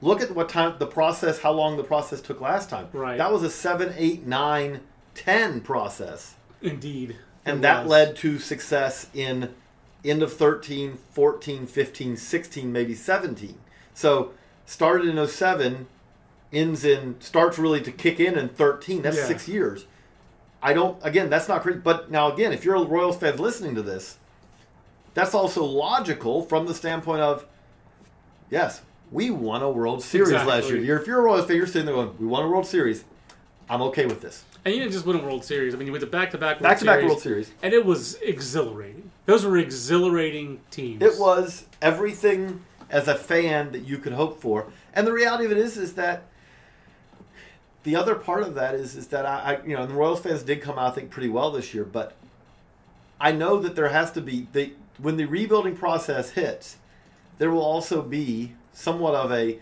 look 0.00 0.20
at 0.20 0.30
what 0.34 0.48
time 0.48 0.74
the 0.78 0.86
process, 0.86 1.40
how 1.40 1.52
long 1.52 1.76
the 1.76 1.84
process 1.84 2.20
took 2.20 2.40
last 2.40 2.70
time. 2.70 2.88
Right. 2.92 3.18
That 3.18 3.32
was 3.32 3.42
a 3.42 3.50
7, 3.50 3.94
8, 3.96 4.26
9, 4.26 4.80
10 5.14 5.60
process 5.60 6.34
Indeed. 6.62 7.16
and 7.44 7.62
that 7.62 7.84
was. 7.84 7.90
led 7.90 8.16
to 8.16 8.38
success 8.38 9.08
in 9.14 9.54
end 10.04 10.22
of 10.22 10.32
13 10.34 10.98
14 11.12 11.66
15 11.66 12.16
16 12.16 12.70
maybe 12.72 12.94
17 12.94 13.56
so 13.94 14.32
started 14.66 15.06
in 15.16 15.26
07 15.26 15.86
ends 16.52 16.84
in 16.84 17.14
starts 17.20 17.58
really 17.58 17.80
to 17.80 17.90
kick 17.92 18.18
in 18.20 18.36
in 18.36 18.48
13 18.50 19.00
that's 19.02 19.16
Yeah. 19.16 19.24
six 19.24 19.48
years 19.48 19.86
i 20.62 20.72
don't 20.74 20.98
again 21.02 21.30
that's 21.30 21.48
not 21.48 21.62
crazy. 21.62 21.78
but 21.78 22.10
now 22.10 22.30
again 22.30 22.52
if 22.52 22.64
you're 22.66 22.74
a 22.74 22.82
royals 22.84 23.16
fan 23.16 23.36
listening 23.38 23.74
to 23.76 23.82
this 23.82 24.18
that's 25.14 25.34
also 25.34 25.64
logical 25.64 26.42
from 26.42 26.66
the 26.66 26.74
standpoint 26.74 27.22
of 27.22 27.46
yes 28.50 28.82
we 29.10 29.30
won 29.30 29.62
a 29.62 29.70
world 29.70 30.02
series 30.02 30.32
last 30.32 30.68
year 30.68 31.00
if 31.00 31.06
you're 31.06 31.20
a 31.20 31.22
royals 31.22 31.46
fan 31.46 31.56
you're 31.56 31.66
sitting 31.66 31.86
there 31.86 31.94
going 31.94 32.14
we 32.18 32.26
won 32.26 32.44
a 32.44 32.48
world 32.48 32.66
series 32.66 33.04
i'm 33.70 33.80
okay 33.80 34.06
with 34.06 34.20
this 34.20 34.44
And 34.64 34.74
you 34.74 34.80
didn't 34.80 34.92
just 34.92 35.04
win 35.04 35.16
a 35.16 35.22
World 35.22 35.44
Series. 35.44 35.74
I 35.74 35.76
mean, 35.76 35.86
you 35.86 35.92
went 35.92 36.04
to 36.04 36.10
back-to-back 36.10 36.56
World 36.56 36.62
back-to-back 36.62 37.00
Series, 37.00 37.08
world 37.10 37.22
series 37.22 37.52
and 37.62 37.74
it 37.74 37.84
was 37.84 38.14
exhilarating. 38.22 39.10
Those 39.26 39.44
were 39.44 39.58
exhilarating 39.58 40.60
teams. 40.70 41.02
It 41.02 41.18
was 41.18 41.66
everything 41.82 42.64
as 42.88 43.06
a 43.08 43.14
fan 43.14 43.72
that 43.72 43.80
you 43.80 43.98
could 43.98 44.14
hope 44.14 44.40
for. 44.40 44.66
And 44.94 45.06
the 45.06 45.12
reality 45.12 45.44
of 45.44 45.52
it 45.52 45.58
is, 45.58 45.76
is 45.76 45.94
that 45.94 46.22
the 47.82 47.94
other 47.96 48.14
part 48.14 48.42
of 48.42 48.54
that 48.54 48.74
is, 48.74 48.96
is 48.96 49.08
that 49.08 49.26
I, 49.26 49.36
I 49.38 49.66
you 49.66 49.76
know, 49.76 49.82
and 49.82 49.90
the 49.90 49.94
Royals 49.94 50.20
fans 50.20 50.42
did 50.42 50.62
come 50.62 50.78
out, 50.78 50.92
I 50.92 50.94
think, 50.94 51.10
pretty 51.10 51.28
well 51.28 51.50
this 51.50 51.74
year. 51.74 51.84
But 51.84 52.14
I 53.20 53.32
know 53.32 53.58
that 53.60 53.76
there 53.76 53.88
has 53.88 54.12
to 54.12 54.22
be 54.22 54.48
they 54.52 54.72
when 54.98 55.16
the 55.16 55.24
rebuilding 55.26 55.76
process 55.76 56.30
hits, 56.30 56.76
there 57.38 57.50
will 57.50 57.62
also 57.62 58.02
be 58.02 58.54
somewhat 58.72 59.14
of 59.14 59.32
a 59.32 59.58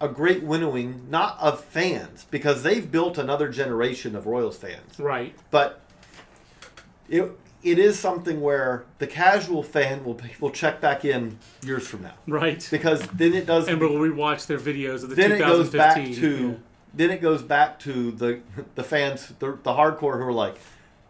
a 0.00 0.08
great 0.08 0.44
winnowing, 0.44 1.04
not 1.10 1.36
of 1.40 1.64
fans, 1.64 2.24
because 2.30 2.62
they've 2.62 2.88
built 2.88 3.18
another 3.18 3.48
generation 3.48 4.14
of 4.14 4.26
Royals 4.26 4.56
fans 4.56 4.98
right. 5.00 5.34
but 5.50 5.80
it 7.08 7.32
it 7.64 7.78
is 7.80 7.98
something 7.98 8.40
where 8.40 8.84
the 8.98 9.06
casual 9.06 9.62
fan 9.62 10.04
will 10.04 10.20
will 10.40 10.50
check 10.50 10.80
back 10.80 11.04
in 11.04 11.38
years 11.64 11.86
from 11.88 12.02
now 12.02 12.14
Right. 12.28 12.66
because 12.70 13.00
then 13.08 13.34
it 13.34 13.46
does 13.46 13.66
and 13.68 13.80
we'll 13.80 13.90
rewatch 13.94 14.46
their 14.46 14.58
videos 14.58 15.02
of 15.02 15.10
the 15.10 15.16
then 15.16 15.32
it 15.32 15.38
goes 15.38 15.70
back 15.70 15.96
to 15.96 16.48
yeah. 16.50 16.54
then 16.94 17.10
it 17.10 17.20
goes 17.20 17.42
back 17.42 17.80
to 17.80 18.12
the 18.12 18.40
the 18.76 18.84
fans 18.84 19.32
the, 19.40 19.58
the 19.64 19.72
hardcore 19.72 20.18
who 20.18 20.28
are 20.28 20.32
like 20.32 20.56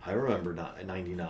I 0.08 0.12
remember 0.12 0.52
not 0.52 0.84
99 0.84 1.28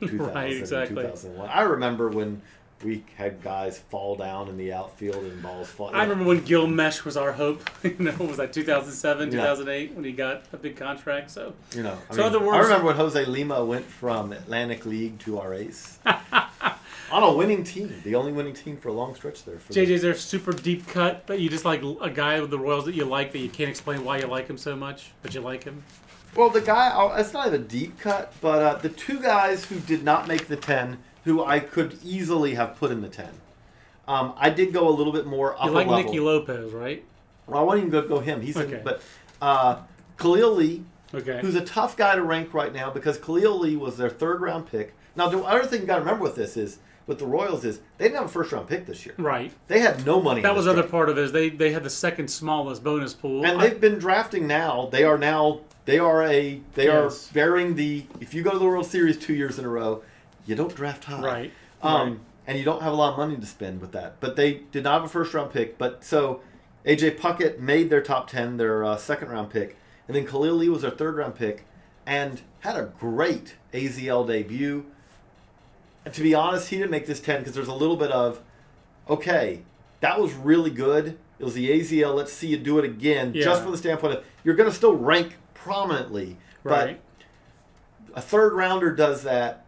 and 0.00 0.10
2000 0.10 0.34
Right, 0.34 0.52
exactly. 0.52 1.04
and 1.04 1.12
2001 1.14 1.48
I 1.48 1.62
remember 1.62 2.08
when 2.08 2.42
we 2.82 3.04
had 3.16 3.42
guys 3.42 3.78
fall 3.78 4.16
down 4.16 4.48
in 4.48 4.56
the 4.56 4.72
outfield 4.72 5.22
and 5.22 5.42
balls 5.42 5.68
fall 5.68 5.90
I 5.94 6.02
remember 6.02 6.24
when 6.24 6.40
Gil 6.44 6.66
Meche 6.66 7.04
was 7.04 7.14
our 7.16 7.32
hope. 7.32 7.68
you 7.82 7.94
know, 7.98 8.14
was 8.20 8.38
that 8.38 8.54
2007, 8.54 9.30
Yeah. 9.32 9.38
2008 9.40 9.94
when 9.94 10.04
he 10.04 10.12
got 10.12 10.44
a 10.52 10.56
big 10.56 10.76
contract? 10.76 11.30
So 11.30 11.52
You 11.74 11.82
know, 11.82 11.98
I, 12.08 12.14
So 12.14 12.22
mean, 12.22 12.36
other 12.36 12.52
I 12.54 12.58
remember 12.60 12.86
when 12.86 12.96
Jose 12.96 13.22
Lima 13.26 13.62
went 13.64 13.84
from 13.84 14.32
Atlantic 14.32 14.86
League 14.86 15.18
to 15.20 15.38
our 15.40 15.52
ace 15.52 15.98
on 17.12 17.22
a 17.22 17.32
winning 17.34 17.64
team, 17.64 17.92
the 18.04 18.14
only 18.14 18.32
winning 18.32 18.54
team 18.54 18.76
for 18.78 18.88
a 18.88 18.92
long 18.92 19.14
stretch 19.14 19.44
there. 19.44 19.58
For 19.58 19.72
JJ's 19.74 20.00
their 20.02 20.14
super 20.14 20.52
deep 20.52 20.86
cut, 20.86 21.26
but 21.26 21.38
you 21.40 21.50
just 21.50 21.64
like 21.66 21.82
a 21.82 22.08
guy 22.10 22.40
with 22.40 22.50
the 22.50 22.58
Royals 22.58 22.86
that 22.86 22.94
you 22.94 23.04
like 23.04 23.32
that 23.32 23.40
you 23.40 23.48
can't 23.50 23.68
explain 23.68 24.04
why 24.04 24.18
you 24.20 24.26
like 24.26 24.48
him 24.48 24.56
so 24.56 24.74
much, 24.74 25.10
but 25.22 25.34
you 25.34 25.40
like 25.40 25.64
him. 25.64 25.82
Well, 26.36 26.50
the 26.50 26.60
guy, 26.60 26.92
oh, 26.94 27.12
it's 27.16 27.32
not 27.32 27.46
even 27.48 27.60
a 27.62 27.64
deep 27.64 27.98
cut, 28.00 28.32
but 28.40 28.62
uh, 28.62 28.74
the 28.76 28.88
two 28.88 29.20
guys 29.20 29.64
who 29.64 29.78
did 29.80 30.04
not 30.04 30.28
make 30.28 30.46
the 30.46 30.56
10, 30.56 30.98
who 31.24 31.44
I 31.44 31.60
could 31.60 31.98
easily 32.04 32.54
have 32.54 32.76
put 32.76 32.90
in 32.90 33.00
the 33.00 33.08
10. 33.08 33.28
Um, 34.08 34.34
I 34.36 34.50
did 34.50 34.72
go 34.72 34.88
a 34.88 34.90
little 34.90 35.12
bit 35.12 35.26
more 35.26 35.54
upper 35.54 35.66
You 35.68 35.70
like 35.74 35.86
level. 35.86 36.04
Nicky 36.04 36.20
Lopez, 36.20 36.72
right? 36.72 37.04
well, 37.46 37.60
I 37.60 37.62
wouldn't 37.62 37.86
even 37.86 37.90
go, 37.90 38.06
go 38.08 38.20
him. 38.20 38.40
He's 38.40 38.56
Okay. 38.56 38.78
in, 38.78 38.84
but 38.84 39.02
uh, 39.42 39.76
Khalil 40.18 40.54
Lee, 40.54 40.84
Okay. 41.14 41.40
who's 41.40 41.54
a 41.56 41.64
tough 41.64 41.96
guy 41.96 42.14
to 42.14 42.22
rank 42.22 42.54
right 42.54 42.72
now 42.72 42.90
because 42.90 43.18
Khalil 43.18 43.58
Lee 43.60 43.76
was 43.76 43.96
their 43.96 44.10
third 44.10 44.40
round 44.40 44.70
pick 44.70 44.94
Now, 45.16 45.28
the 45.28 45.38
other 45.42 45.64
thing 45.64 45.80
you 45.80 45.86
got 45.86 45.96
to 45.96 46.00
remember 46.02 46.22
with 46.22 46.36
this 46.36 46.56
is 46.56 46.78
with 47.08 47.18
the 47.18 47.26
Royals 47.26 47.64
is 47.64 47.80
they 47.98 48.04
didn't 48.04 48.18
have 48.18 48.26
a 48.26 48.28
first 48.28 48.52
round 48.52 48.68
pick 48.68 48.86
this 48.86 49.04
year. 49.04 49.16
Right. 49.18 49.52
They 49.66 49.80
had 49.80 50.06
no 50.06 50.20
money. 50.22 50.40
That 50.42 50.54
was 50.54 50.68
other 50.68 50.82
draft. 50.82 50.92
part 50.92 51.08
of 51.08 51.18
it. 51.18 51.22
Is 51.24 51.32
they 51.32 51.48
they 51.50 51.72
had 51.72 51.82
the 51.82 51.90
second 51.90 52.28
smallest 52.28 52.84
bonus 52.84 53.12
pool. 53.14 53.44
And 53.44 53.60
I- 53.60 53.68
they've 53.68 53.80
been 53.80 53.98
drafting 53.98 54.46
now. 54.46 54.88
They 54.92 55.02
are 55.02 55.18
now. 55.18 55.60
They 55.90 55.98
are 55.98 56.22
a. 56.22 56.60
They 56.74 56.84
Yes. 56.86 57.28
are 57.30 57.34
bearing 57.34 57.74
the. 57.74 58.04
If 58.20 58.32
you 58.32 58.42
go 58.44 58.52
to 58.52 58.58
the 58.60 58.64
World 58.64 58.86
Series 58.86 59.18
two 59.18 59.34
years 59.34 59.58
in 59.58 59.64
a 59.64 59.68
row, 59.68 60.02
you 60.46 60.54
don't 60.54 60.72
draft 60.72 61.02
high. 61.02 61.20
Right. 61.20 61.52
Um, 61.82 62.08
Right. 62.10 62.18
And 62.46 62.58
you 62.58 62.64
don't 62.64 62.80
have 62.82 62.92
a 62.92 62.96
lot 62.96 63.12
of 63.12 63.18
money 63.18 63.36
to 63.36 63.46
spend 63.46 63.80
with 63.80 63.90
that. 63.92 64.14
But 64.20 64.36
they 64.36 64.60
did 64.70 64.84
not 64.84 64.94
have 64.94 65.04
a 65.04 65.08
first 65.08 65.34
round 65.34 65.52
pick. 65.52 65.78
But 65.78 66.04
so 66.04 66.42
AJ 66.86 67.18
Puckett 67.18 67.58
made 67.58 67.90
their 67.90 68.00
top 68.00 68.30
ten, 68.30 68.56
their 68.56 68.84
uh, 68.84 68.96
second 68.98 69.30
round 69.30 69.50
pick, 69.50 69.76
and 70.06 70.16
then 70.16 70.24
Khalil 70.26 70.54
Lee 70.54 70.68
was 70.68 70.82
their 70.82 70.92
third 70.92 71.16
round 71.16 71.34
pick, 71.34 71.64
and 72.06 72.40
had 72.60 72.76
a 72.76 72.92
great 73.00 73.56
AZL 73.74 74.24
debut. 74.24 74.84
And 76.04 76.14
to 76.14 76.22
be 76.22 76.34
honest, 76.36 76.68
he 76.68 76.76
didn't 76.76 76.92
make 76.92 77.06
this 77.06 77.18
ten 77.20 77.40
because 77.40 77.54
there's 77.54 77.66
a 77.68 77.74
little 77.74 77.96
bit 77.96 78.12
of, 78.12 78.40
okay, 79.08 79.62
that 80.00 80.20
was 80.20 80.32
really 80.34 80.70
good. 80.70 81.18
It 81.40 81.44
was 81.44 81.54
the 81.54 81.68
AZL. 81.68 82.14
Let's 82.14 82.32
see 82.32 82.46
you 82.46 82.58
do 82.58 82.78
it 82.78 82.84
again, 82.84 83.32
Yeah. 83.34 83.42
just 83.42 83.62
from 83.62 83.72
the 83.72 83.78
standpoint 83.78 84.14
of 84.18 84.24
you're 84.44 84.54
going 84.54 84.68
to 84.70 84.74
still 84.74 84.94
rank 84.96 85.36
prominently, 85.62 86.36
right. 86.64 87.00
but 88.08 88.18
a 88.18 88.20
third 88.20 88.52
rounder 88.54 88.94
does 88.94 89.22
that. 89.22 89.64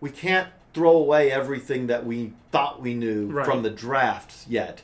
We 0.00 0.10
can't 0.10 0.48
throw 0.74 0.92
away 0.96 1.30
everything 1.32 1.86
that 1.86 2.04
we 2.04 2.32
thought 2.52 2.82
we 2.82 2.94
knew 2.94 3.26
Right. 3.28 3.46
from 3.46 3.62
the 3.62 3.70
drafts 3.70 4.44
yet. 4.48 4.82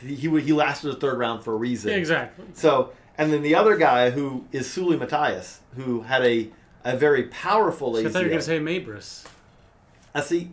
He, 0.00 0.14
he 0.14 0.28
he 0.40 0.52
lasted 0.52 0.90
a 0.90 0.96
third 0.96 1.18
round 1.18 1.42
for 1.44 1.52
a 1.54 1.56
reason. 1.56 1.92
exactly. 1.92 2.44
So, 2.54 2.92
and 3.16 3.32
then 3.32 3.42
the 3.42 3.54
other 3.54 3.76
guy 3.76 4.10
who 4.10 4.44
is 4.52 4.66
Seuly 4.66 4.98
Matias, 4.98 5.60
who 5.76 6.02
had 6.02 6.22
a 6.24 6.50
a 6.84 6.96
very 6.96 7.24
powerful 7.24 7.94
So 7.94 8.00
I 8.00 8.08
thought 8.08 8.18
you 8.20 8.24
were 8.26 8.28
going 8.30 8.38
to 8.40 8.44
say 8.44 8.60
Meibrys. 8.60 9.24
I 10.14 10.20
see. 10.20 10.52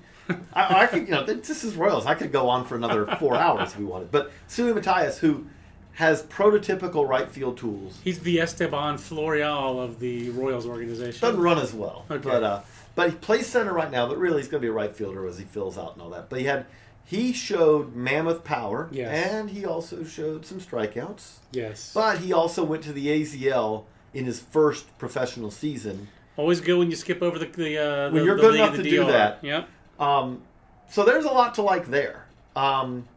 I, 0.53 0.83
I 0.83 0.87
could, 0.87 1.01
you 1.07 1.11
know, 1.11 1.23
this 1.25 1.63
is 1.63 1.75
Royals. 1.75 2.05
I 2.05 2.15
could 2.15 2.31
go 2.31 2.49
on 2.49 2.65
for 2.65 2.75
another 2.75 3.05
four 3.19 3.35
hours 3.45 3.73
if 3.73 3.79
we 3.79 3.85
wanted. 3.85 4.09
But 4.11 4.31
Seuly 4.47 4.73
Matias, 4.73 5.19
who 5.19 5.45
has 5.93 6.23
prototypical 6.23 7.07
right 7.07 7.29
field 7.29 7.57
tools, 7.57 7.99
He's 8.03 8.19
the 8.19 8.39
Esteban 8.39 8.97
Florial 8.97 9.79
of 9.79 9.99
the 9.99 10.29
Royals 10.31 10.65
organization. 10.65 11.21
doesn't 11.21 11.41
run 11.41 11.59
as 11.59 11.73
well. 11.73 12.05
Okay. 12.09 12.27
But 12.29 12.43
uh, 12.43 12.61
but 12.95 13.09
he 13.11 13.15
plays 13.15 13.47
center 13.47 13.73
right 13.73 13.91
now. 13.91 14.07
But 14.07 14.17
really, 14.17 14.37
he's 14.41 14.47
going 14.47 14.61
to 14.61 14.65
be 14.65 14.69
a 14.69 14.73
right 14.73 14.91
fielder 14.95 15.27
as 15.27 15.37
he 15.37 15.45
fills 15.45 15.77
out 15.77 15.93
and 15.93 16.01
all 16.01 16.09
that. 16.09 16.29
But 16.29 16.39
he 16.39 16.45
had 16.45 16.65
he 17.05 17.33
showed 17.33 17.95
mammoth 17.95 18.43
power, 18.43 18.87
Yes. 18.91 19.31
and 19.33 19.49
he 19.49 19.65
also 19.65 20.03
showed 20.03 20.45
some 20.45 20.59
strikeouts. 20.59 21.33
Yes. 21.51 21.91
But 21.93 22.19
he 22.19 22.33
also 22.33 22.63
went 22.63 22.83
to 22.83 22.93
the 22.93 23.07
AZL 23.07 23.83
in 24.13 24.25
his 24.25 24.39
first 24.39 24.97
professional 24.97 25.51
season. 25.51 26.07
Always 26.37 26.61
good 26.61 26.79
when 26.79 26.89
you 26.89 26.95
skip 26.95 27.21
over 27.21 27.37
the 27.37 27.45
the, 27.45 27.77
uh, 27.77 28.05
When 28.09 28.15
the, 28.21 28.23
you're 28.25 28.35
the 28.35 28.41
good 28.41 28.51
league 28.53 28.61
enough 28.61 28.75
to 28.77 28.83
do 28.83 29.03
DR. 29.03 29.11
that. 29.11 29.39
Yep. 29.43 29.69
Um, 29.99 30.41
so 30.89 31.03
there's 31.03 31.25
a 31.25 31.31
lot 31.31 31.53
to 31.55 31.61
like 31.61 31.87
there. 31.87 32.25
Um, 32.55 33.07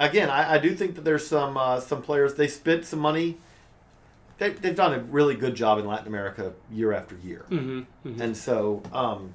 again, 0.00 0.28
I, 0.30 0.54
I 0.54 0.58
do 0.58 0.74
think 0.74 0.96
that 0.96 1.04
there's 1.04 1.26
some 1.26 1.56
uh, 1.56 1.78
some 1.80 2.02
players 2.02 2.34
they 2.34 2.48
spent 2.48 2.84
some 2.84 2.98
money. 2.98 3.36
They, 4.38 4.50
they've 4.50 4.74
done 4.74 4.94
a 4.94 5.00
really 5.00 5.34
good 5.36 5.54
job 5.54 5.78
in 5.78 5.86
Latin 5.86 6.06
America 6.08 6.52
year 6.72 6.92
after 6.92 7.14
year, 7.22 7.44
Mm-hmm. 7.50 8.20
and 8.22 8.34
so 8.36 8.82
um, 8.92 9.32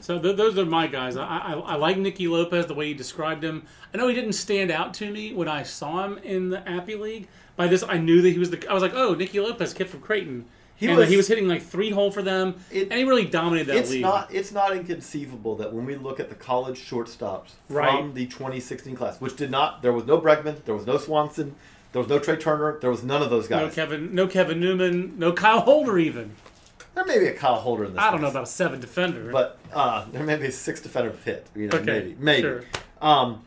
So 0.00 0.18
th- 0.18 0.36
those 0.36 0.58
are 0.58 0.66
my 0.66 0.88
guys. 0.88 1.16
I, 1.16 1.24
I, 1.24 1.52
I 1.54 1.74
like 1.76 1.96
Nicky 1.96 2.26
Lopez 2.28 2.66
the 2.66 2.74
way 2.74 2.88
you 2.88 2.94
described 2.94 3.42
him. 3.44 3.64
I 3.94 3.96
know 3.98 4.08
he 4.08 4.14
didn't 4.14 4.32
stand 4.32 4.70
out 4.72 4.94
to 4.94 5.10
me 5.12 5.32
when 5.32 5.46
I 5.48 5.62
saw 5.62 6.04
him 6.04 6.18
in 6.18 6.50
the 6.50 6.68
Appy 6.68 6.96
League. 6.96 7.28
By 7.56 7.68
this, 7.68 7.84
I 7.88 7.98
knew 7.98 8.20
that 8.22 8.30
he 8.30 8.38
was 8.38 8.50
the. 8.50 8.68
I 8.68 8.74
was 8.74 8.82
like, 8.82 8.94
oh, 8.94 9.14
Nicky 9.14 9.38
Lopez, 9.40 9.72
kid 9.74 9.88
from 9.88 10.00
Creighton. 10.00 10.44
He 10.78 10.86
and 10.86 10.96
was- 10.96 11.08
he 11.08 11.16
was 11.16 11.26
hitting 11.28 11.48
like 11.48 11.62
three 11.62 11.90
hole 11.90 12.10
for 12.12 12.22
them, 12.22 12.54
It- 12.70 12.84
and 12.90 12.92
he 12.94 13.04
really 13.04 13.24
dominated 13.24 13.66
that 13.68 13.76
it's 13.78 13.90
league. 13.90 14.02
not 14.02 14.32
it's 14.32 14.52
not 14.52 14.74
inconceivable 14.76 15.56
that 15.56 15.72
when 15.72 15.84
we 15.84 15.96
look 15.96 16.20
at 16.20 16.28
the 16.28 16.34
college 16.36 16.78
shortstops 16.88 17.50
Right. 17.68 17.90
from 17.98 18.14
the 18.14 18.26
2016 18.26 18.94
class, 18.96 19.20
which 19.20 19.34
did 19.36 19.50
not 19.50 19.82
there 19.82 19.92
was 19.92 20.04
no 20.06 20.20
Bregman, 20.20 20.64
there 20.64 20.74
was 20.76 20.86
no 20.86 20.96
Swanson, 20.96 21.56
there 21.92 22.00
was 22.00 22.08
no 22.08 22.18
Trea 22.20 22.36
Turner, 22.36 22.78
there 22.80 22.90
was 22.90 23.02
none 23.02 23.22
of 23.22 23.30
those 23.30 23.48
guys. 23.48 23.62
no. 23.62 23.68
Kevin, 23.70 24.14
no 24.14 24.26
Kevin 24.28 24.60
Newman, 24.60 25.14
no 25.18 25.32
Kyle 25.32 25.60
Holder 25.60 25.98
even. 25.98 26.32
there 26.94 27.04
may 27.04 27.18
be 27.18 27.26
a 27.26 27.32
Kyle 27.34 27.56
Holder 27.56 27.84
in 27.84 27.92
this. 27.94 28.00
I 28.02 28.10
don't 28.10 28.20
know 28.20 28.28
about 28.28 28.42
a 28.44 28.46
seven 28.46 28.80
defender, 28.80 29.30
but 29.32 29.58
uh, 29.72 30.04
there 30.12 30.22
may 30.24 30.36
be 30.36 30.46
a 30.46 30.52
six 30.52 30.80
defender 30.80 31.12
hit. 31.24 31.46
You 31.56 31.68
know, 31.68 31.78
Okay, 31.78 31.84
maybe, 31.86 32.16
maybe. 32.20 32.42
sure. 32.42 32.64
Um, 33.02 33.42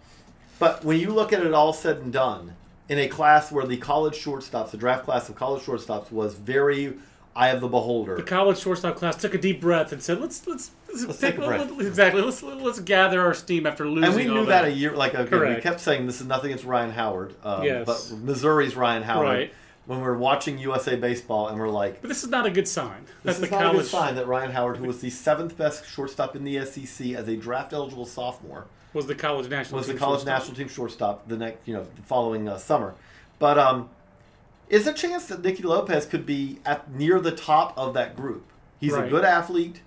but 0.60 0.84
when 0.86 1.00
you 1.00 1.12
look 1.12 1.32
at 1.34 1.46
it 1.46 1.54
all 1.54 1.72
said 1.74 1.98
and 1.98 2.12
done, 2.14 2.56
in 2.90 3.00
a 3.00 3.08
class 3.08 3.52
where 3.52 3.66
the 3.66 3.78
college 3.78 4.16
shortstops, 4.22 4.72
the 4.72 4.78
draft 4.78 5.06
class 5.06 5.28
of 5.30 5.36
college 5.36 5.64
shortstops, 5.64 6.12
was 6.12 6.34
very 6.36 6.94
eye 7.36 7.50
of 7.50 7.62
the 7.62 7.68
beholder. 7.68 8.16
the 8.18 8.24
college 8.24 8.58
shortstop 8.60 8.96
class 8.98 9.16
took 9.16 9.34
a 9.34 9.38
deep 9.38 9.62
breath 9.62 9.92
and 9.92 10.02
said, 10.04 10.20
"Let's 10.20 10.46
let's, 10.48 10.72
let's, 10.90 11.06
Let's 11.06 11.20
take 11.20 11.38
a 11.38 11.46
breath. 11.46 11.72
let- 11.72 11.86
exactly 11.88 12.22
let's 12.22 12.44
let's 12.44 12.80
gather 12.80 13.22
our 13.22 13.34
steam 13.34 13.66
after 13.66 13.88
losing." 13.88 14.04
and 14.06 14.16
we 14.16 14.26
knew 14.26 14.46
that 14.48 14.66
a 14.66 14.72
year, 14.72 14.96
like 14.96 15.14
again, 15.14 15.56
we 15.56 15.62
kept 15.62 15.80
saying 15.80 16.06
this 16.08 16.20
is 16.22 16.28
nothing 16.28 16.48
against 16.52 16.66
Ryan 16.66 16.92
Howard, 16.92 17.34
um, 17.44 17.64
Yes. 17.64 17.86
but 17.86 18.18
Missouri's 18.20 18.76
Ryan 18.76 19.04
Howard. 19.04 19.28
Right. 19.28 19.54
When 19.88 20.00
we're 20.02 20.16
watching 20.18 20.60
USA 20.60 20.96
baseball 20.96 21.48
and 21.48 21.60
we're 21.60 21.68
like, 21.68 22.02
But 22.02 22.10
this 22.10 22.24
is 22.24 22.30
not 22.30 22.46
a 22.46 22.52
good 22.52 22.68
sign. 22.68 23.04
this 23.24 23.36
is 23.40 23.42
the 23.42 23.48
not 23.50 23.62
a 23.62 23.64
college. 23.66 23.78
good 23.82 23.88
sign 23.90 24.16
that 24.16 24.28
Ryan 24.28 24.52
Howard, 24.52 24.78
who 24.78 24.86
was 24.86 25.02
the 25.02 25.10
seventh 25.10 25.58
best 25.58 25.90
shortstop 25.90 26.36
in 26.36 26.44
the 26.44 26.64
SEC 26.66 27.14
as 27.14 27.28
a 27.28 27.36
draft 27.36 27.74
eligible 27.74 28.06
sophomore, 28.06 28.68
was 28.94 29.08
the 29.08 29.16
college 29.16 29.50
national 29.50 29.80
was 29.80 29.88
the 29.88 29.94
college 29.96 30.20
shortstop. 30.20 30.40
national 30.40 30.56
team 30.58 30.68
shortstop 30.68 31.28
the 31.28 31.36
next, 31.36 31.68
you 31.68 31.74
know, 31.74 31.86
the 31.96 32.02
following 32.04 32.48
uh, 32.48 32.58
summer. 32.58 32.94
But 33.40 33.58
um, 33.58 33.90
is 34.72 34.88
a 34.88 34.94
chance 34.94 35.26
that 35.26 35.44
Nicky 35.44 35.64
Lopez 35.64 36.06
could 36.06 36.26
be 36.26 36.60
at 36.66 36.92
near 36.92 37.20
the 37.20 37.32
top 37.32 37.78
of 37.78 37.94
that 37.94 38.16
group. 38.16 38.46
He's 38.80 38.96
a 38.96 39.08
good 39.08 39.26
athlete. 39.26 39.82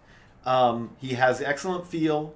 Um, 0.45 0.91
he 0.99 1.15
has 1.15 1.41
excellent 1.41 1.89
feel. 1.89 2.35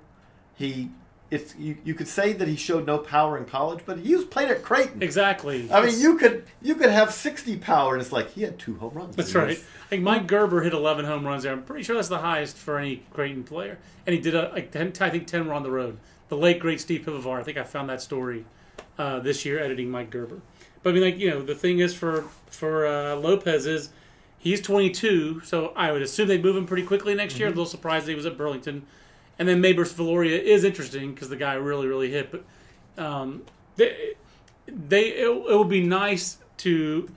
He, 0.56 0.90
it's 1.30 1.54
you, 1.56 1.76
you 1.84 1.94
could 1.94 2.08
say 2.08 2.32
that 2.32 2.48
he 2.48 2.56
showed 2.56 2.86
no 2.86 2.98
power 2.98 3.36
in 3.36 3.44
college, 3.44 3.80
but 3.84 3.98
he 3.98 4.16
was 4.16 4.24
played 4.24 4.48
at 4.48 4.62
Creighton. 4.62 5.02
Exactly. 5.02 5.70
I 5.70 5.84
mean, 5.84 6.00
you 6.00 6.16
could 6.16 6.46
you 6.62 6.74
could 6.74 6.90
have 6.90 7.12
sixty 7.12 7.56
power, 7.56 7.92
and 7.92 8.02
it's 8.02 8.12
like 8.12 8.30
he 8.30 8.42
had 8.42 8.58
two 8.58 8.76
home 8.76 8.94
runs. 8.94 9.14
That's 9.14 9.34
right. 9.34 9.50
I 9.50 9.88
think 9.88 10.02
Mike 10.02 10.26
Gerber 10.26 10.62
hit 10.62 10.74
11 10.74 11.06
home 11.06 11.26
runs 11.26 11.44
there. 11.44 11.52
I'm 11.52 11.62
pretty 11.62 11.82
sure 11.82 11.96
that's 11.96 12.08
the 12.08 12.18
highest 12.18 12.56
for 12.58 12.78
any 12.78 12.96
Creighton 13.10 13.42
player. 13.42 13.78
And 14.06 14.14
he 14.14 14.20
did 14.20 14.34
a, 14.34 14.50
like 14.50 14.70
10, 14.70 14.92
I 15.00 15.08
think 15.08 15.26
10 15.26 15.46
were 15.46 15.54
on 15.54 15.62
the 15.62 15.70
road. 15.70 15.96
The 16.28 16.36
late 16.36 16.58
great 16.58 16.78
Steve 16.78 17.06
Pivovar. 17.06 17.40
I 17.40 17.42
think 17.42 17.56
I 17.56 17.62
found 17.62 17.88
that 17.88 18.02
story 18.02 18.44
uh, 18.98 19.20
this 19.20 19.46
year 19.46 19.58
editing 19.58 19.90
Mike 19.90 20.10
Gerber. 20.10 20.42
But 20.88 20.92
I 20.92 21.00
mean, 21.00 21.02
like 21.02 21.18
you 21.18 21.28
know, 21.28 21.42
the 21.42 21.54
thing 21.54 21.80
is 21.80 21.92
for 21.94 22.22
for 22.46 22.86
uh, 22.86 23.14
Lopez 23.16 23.66
is 23.66 23.90
he's 24.38 24.62
22, 24.62 25.42
so 25.44 25.74
I 25.76 25.92
would 25.92 26.00
assume 26.00 26.28
they 26.28 26.38
move 26.40 26.56
him 26.56 26.64
pretty 26.64 26.84
quickly 26.84 27.14
next 27.14 27.34
Mm-hmm. 27.34 27.40
year. 27.40 27.48
A 27.48 27.50
little 27.50 27.66
surprised 27.66 28.06
that 28.06 28.12
he 28.12 28.16
was 28.16 28.24
at 28.24 28.38
Burlington. 28.38 28.86
And 29.38 29.46
then 29.46 29.62
Meibrys 29.62 29.92
Viloria 29.92 30.40
is 30.40 30.64
interesting 30.64 31.12
because 31.12 31.28
the 31.28 31.36
guy 31.36 31.52
really 31.54 31.86
really 31.86 32.10
hit. 32.10 32.30
But 32.32 32.44
um, 33.04 33.42
they, 33.76 34.14
they 34.66 35.08
it, 35.08 35.28
it 35.28 35.58
would 35.58 35.68
be 35.68 35.82
nice 35.84 36.38
to 36.58 37.10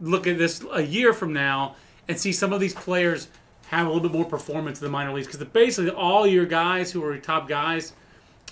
look 0.00 0.26
at 0.26 0.36
this 0.36 0.64
a 0.72 0.82
year 0.82 1.12
from 1.12 1.32
now 1.32 1.76
and 2.08 2.18
see 2.18 2.32
some 2.32 2.52
of 2.52 2.58
these 2.58 2.74
players 2.74 3.28
have 3.68 3.86
a 3.86 3.90
little 3.90 4.02
bit 4.02 4.12
more 4.12 4.24
performance 4.24 4.80
in 4.80 4.84
the 4.86 4.90
minor 4.90 5.12
leagues 5.12 5.28
because 5.28 5.46
basically 5.48 5.92
all 5.92 6.26
your 6.26 6.46
guys 6.46 6.90
who 6.90 7.04
are 7.04 7.16
top 7.18 7.48
guys 7.48 7.92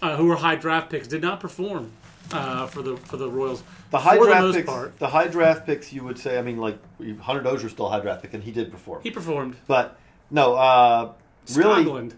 uh, 0.02 0.16
who 0.16 0.30
are 0.30 0.36
high 0.36 0.54
draft 0.54 0.88
picks 0.88 1.08
did 1.08 1.20
not 1.20 1.40
perform 1.40 1.90
uh, 2.32 2.66
for 2.66 2.82
the 2.82 2.96
for 2.96 3.16
the 3.16 3.28
Royals. 3.30 3.62
The 3.90 3.98
high 3.98 4.16
for 4.16 4.26
draft 4.26 4.46
the 4.46 4.52
picks, 4.54 4.66
part, 4.68 4.98
the 4.98 5.08
high 5.08 5.26
draft 5.28 5.66
picks, 5.66 5.92
you 5.92 6.04
would 6.04 6.18
say. 6.18 6.38
I 6.38 6.42
mean, 6.42 6.58
like 6.58 6.78
Hunter 7.20 7.42
Dozier's 7.42 7.72
still 7.72 7.88
high 7.88 8.00
draft 8.00 8.22
pick, 8.22 8.34
and 8.34 8.42
he 8.42 8.50
did 8.50 8.70
perform. 8.70 9.02
he 9.02 9.10
performed. 9.10 9.56
but 9.66 9.98
no, 10.30 10.54
uh, 10.54 11.12
really, 11.54 11.82
Scotland, 11.82 12.14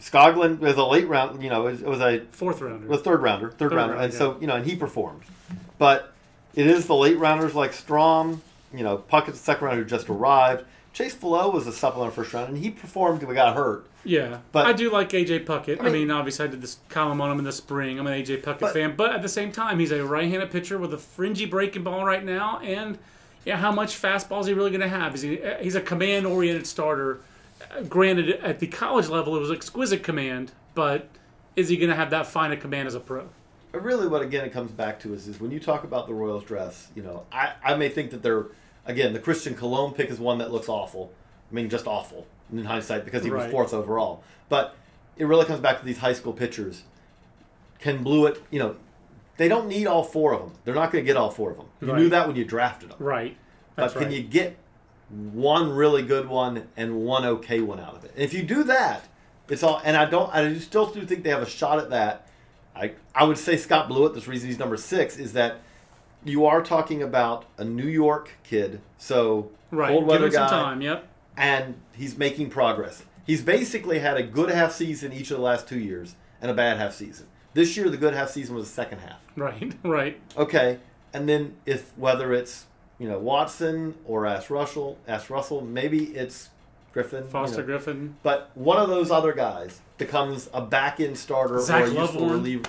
Skoglund 0.00 0.58
was 0.60 0.76
a 0.76 0.84
late 0.84 1.08
round. 1.08 1.42
You 1.42 1.50
know, 1.50 1.66
it 1.66 1.72
was, 1.72 1.82
it 1.82 1.88
was 1.88 2.00
a 2.00 2.20
fourth 2.32 2.60
rounder. 2.60 2.92
a 2.92 2.96
third 2.96 3.22
rounder, 3.22 3.50
third, 3.50 3.58
Third 3.58 3.72
rounder, 3.72 3.94
rounder, 3.94 4.04
and 4.04 4.14
so 4.14 4.36
you 4.40 4.46
know, 4.46 4.56
and 4.56 4.66
he 4.66 4.76
performed. 4.76 5.22
But 5.78 6.12
it 6.54 6.66
is 6.66 6.86
the 6.86 6.96
late 6.96 7.18
rounders 7.18 7.54
like 7.54 7.72
Strahm, 7.72 8.40
you 8.74 8.82
know, 8.82 8.98
Puckett's 8.98 9.40
second 9.40 9.66
rounder 9.66 9.82
who 9.82 9.88
just 9.88 10.08
arrived. 10.08 10.64
Chase 10.98 11.14
Flo 11.14 11.48
was 11.50 11.68
a 11.68 11.72
supplemental 11.72 12.12
first 12.12 12.34
round, 12.34 12.48
and 12.48 12.58
he 12.58 12.70
performed. 12.70 13.22
We 13.22 13.32
got 13.32 13.54
hurt. 13.54 13.86
yeah, 14.02 14.38
but- 14.50 14.66
I 14.66 14.72
do 14.72 14.90
like 14.90 15.10
AJ 15.10 15.44
Puckett. 15.44 15.76
I 15.80 15.82
I 15.82 15.84
mean, 15.84 15.92
mean- 15.92 16.10
obviously, 16.10 16.46
I 16.46 16.48
did 16.48 16.60
this 16.60 16.78
column 16.88 17.20
on 17.20 17.30
him 17.30 17.38
in 17.38 17.44
the 17.44 17.52
spring. 17.52 18.00
I'm 18.00 18.06
an 18.08 18.14
AJ 18.14 18.42
Puckett 18.42 18.58
But- 18.58 18.72
fan, 18.72 18.94
but 18.96 19.12
at 19.12 19.22
the 19.22 19.28
same 19.28 19.52
time, 19.52 19.78
he's 19.78 19.92
a 19.92 20.04
right-handed 20.04 20.50
pitcher 20.50 20.76
with 20.76 20.92
a 20.92 20.98
fringy 20.98 21.46
breaking 21.46 21.84
ball 21.84 22.04
right 22.04 22.24
now, 22.24 22.58
and 22.64 22.98
yeah, 23.44 23.56
how 23.58 23.70
much 23.70 23.90
fastball 24.00 24.40
is 24.40 24.48
he 24.48 24.54
really 24.54 24.70
going 24.70 24.80
to 24.80 24.88
have? 24.88 25.14
Is 25.14 25.22
he? 25.22 25.38
He's 25.60 25.76
a 25.76 25.80
command-oriented 25.80 26.66
starter. 26.66 27.20
Uh, 27.76 27.82
Granted, 27.82 28.30
at 28.42 28.58
the 28.58 28.66
college 28.66 29.08
level, 29.08 29.36
it 29.36 29.40
was 29.40 29.52
exquisite 29.52 30.02
command, 30.02 30.50
but 30.74 31.08
is 31.54 31.68
he 31.68 31.76
going 31.76 31.90
to 31.90 31.96
have 31.96 32.10
that 32.10 32.26
fine 32.26 32.50
a 32.50 32.56
command 32.56 32.88
as 32.88 32.96
a 32.96 33.00
pro? 33.00 33.28
Really, 33.72 34.08
what 34.08 34.22
again 34.22 34.44
it 34.44 34.52
comes 34.52 34.72
back 34.72 34.98
to 35.00 35.14
is, 35.14 35.28
is 35.28 35.38
when 35.40 35.52
you 35.52 35.60
talk 35.60 35.84
about 35.84 36.08
the 36.08 36.14
Royals 36.14 36.42
dress, 36.42 36.88
you 36.96 37.04
know, 37.04 37.22
I, 37.30 37.52
I 37.62 37.74
may 37.76 37.88
think 37.88 38.10
that 38.10 38.20
they're 38.24 38.46
again 38.88 39.12
the 39.12 39.20
Christian 39.20 39.54
Colon 39.54 39.92
pick 39.94 40.10
is 40.10 40.18
one 40.18 40.38
that 40.38 40.50
looks 40.50 40.68
awful. 40.68 41.12
I 41.50 41.54
mean, 41.54 41.68
just 41.70 41.86
awful 41.86 42.26
in 42.52 42.64
hindsight 42.64 43.04
because 43.04 43.22
he 43.22 43.30
was 43.30 43.50
fourth 43.50 43.72
overall. 43.72 44.22
But 44.48 44.74
it 45.16 45.24
really 45.26 45.44
comes 45.44 45.60
back 45.60 45.78
to 45.78 45.84
these 45.84 45.98
high 45.98 46.12
school 46.14 46.32
pitchers. 46.32 46.82
Can 47.78 48.02
Blewett, 48.02 48.42
you 48.50 48.58
know, 48.58 48.76
they 49.36 49.48
don't 49.48 49.68
need 49.68 49.86
all 49.86 50.02
four 50.02 50.32
of 50.34 50.40
them. 50.40 50.52
They're 50.64 50.74
not 50.74 50.90
going 50.90 51.04
to 51.04 51.06
get 51.06 51.16
all 51.16 51.30
four 51.30 51.50
of 51.52 51.56
them. 51.58 51.66
You 51.80 51.92
Right. 51.92 52.00
knew 52.00 52.08
that 52.08 52.26
when 52.26 52.36
you 52.36 52.44
drafted 52.44 52.90
them. 52.90 52.96
Right. 52.98 53.36
But 53.76 53.92
can 53.92 54.02
right. 54.04 54.10
you 54.12 54.22
get 54.22 54.56
one 55.08 55.70
really 55.70 56.02
good 56.02 56.28
one 56.28 56.68
and 56.76 57.04
one 57.04 57.24
okay 57.24 57.60
one 57.60 57.78
out 57.80 57.94
of 57.94 58.04
it? 58.04 58.10
And 58.14 58.22
if 58.22 58.34
you 58.34 58.42
do 58.42 58.64
that, 58.64 59.04
It's 59.48 59.62
all, 59.62 59.80
and 59.82 59.96
I 59.96 60.04
don't. 60.04 60.28
I 60.34 60.58
still 60.58 60.86
do 60.86 61.06
think 61.06 61.24
they 61.24 61.30
have 61.30 61.40
a 61.40 61.48
shot 61.48 61.78
at 61.78 61.88
that. 61.88 62.28
I 62.76 62.92
I 63.14 63.24
would 63.24 63.38
say 63.38 63.56
Scott 63.56 63.88
Blewett. 63.88 64.12
This 64.12 64.28
reason 64.28 64.48
he's 64.48 64.58
number 64.58 64.76
six 64.76 65.16
is 65.16 65.32
that 65.32 65.62
you 66.24 66.46
are 66.46 66.62
talking 66.62 67.02
about 67.02 67.44
a 67.56 67.64
New 67.64 67.86
York 67.86 68.30
kid, 68.44 68.80
so 68.96 69.50
Right. 69.70 69.88
cold 69.88 70.06
weather 70.06 70.30
guy, 70.30 70.48
time. 70.48 70.80
Yep. 70.80 71.06
and 71.36 71.74
he's 71.92 72.16
making 72.18 72.50
progress. 72.50 73.04
He's 73.26 73.42
basically 73.42 73.98
had 73.98 74.16
a 74.16 74.22
good 74.22 74.50
half 74.50 74.72
season 74.72 75.12
each 75.12 75.30
of 75.30 75.36
the 75.36 75.42
last 75.42 75.68
two 75.68 75.78
years 75.78 76.14
and 76.40 76.50
a 76.50 76.54
bad 76.54 76.78
half 76.78 76.94
season. 76.94 77.26
This 77.54 77.76
year, 77.76 77.88
the 77.90 77.96
good 77.96 78.14
half 78.14 78.30
season 78.30 78.54
was 78.54 78.66
the 78.68 78.72
second 78.74 79.00
half. 79.00 79.20
Right. 79.36 79.74
Right. 79.84 80.18
Okay, 80.36 80.78
and 81.12 81.28
then 81.28 81.54
if 81.66 81.92
whether 81.96 82.32
it's 82.32 82.66
you 82.98 83.08
know 83.08 83.18
Watson 83.18 83.94
or 84.04 84.26
Ashe 84.26 84.50
Russell, 84.50 84.98
Ashe 85.06 85.30
Russell, 85.30 85.60
maybe 85.60 86.04
it's 86.16 86.48
Griffin, 86.92 87.24
you 87.24 87.28
Foster 87.30 87.58
know. 87.60 87.66
Griffin. 87.66 88.16
But 88.22 88.50
one 88.54 88.78
of 88.78 88.88
those 88.88 89.10
other 89.10 89.32
guys 89.32 89.80
becomes 89.98 90.48
a 90.54 90.62
back 90.62 90.98
end 91.00 91.16
starter 91.18 91.60
Zach 91.60 91.82
or 91.82 91.86
a 91.86 91.90
useful 91.90 92.28
reliever, 92.30 92.64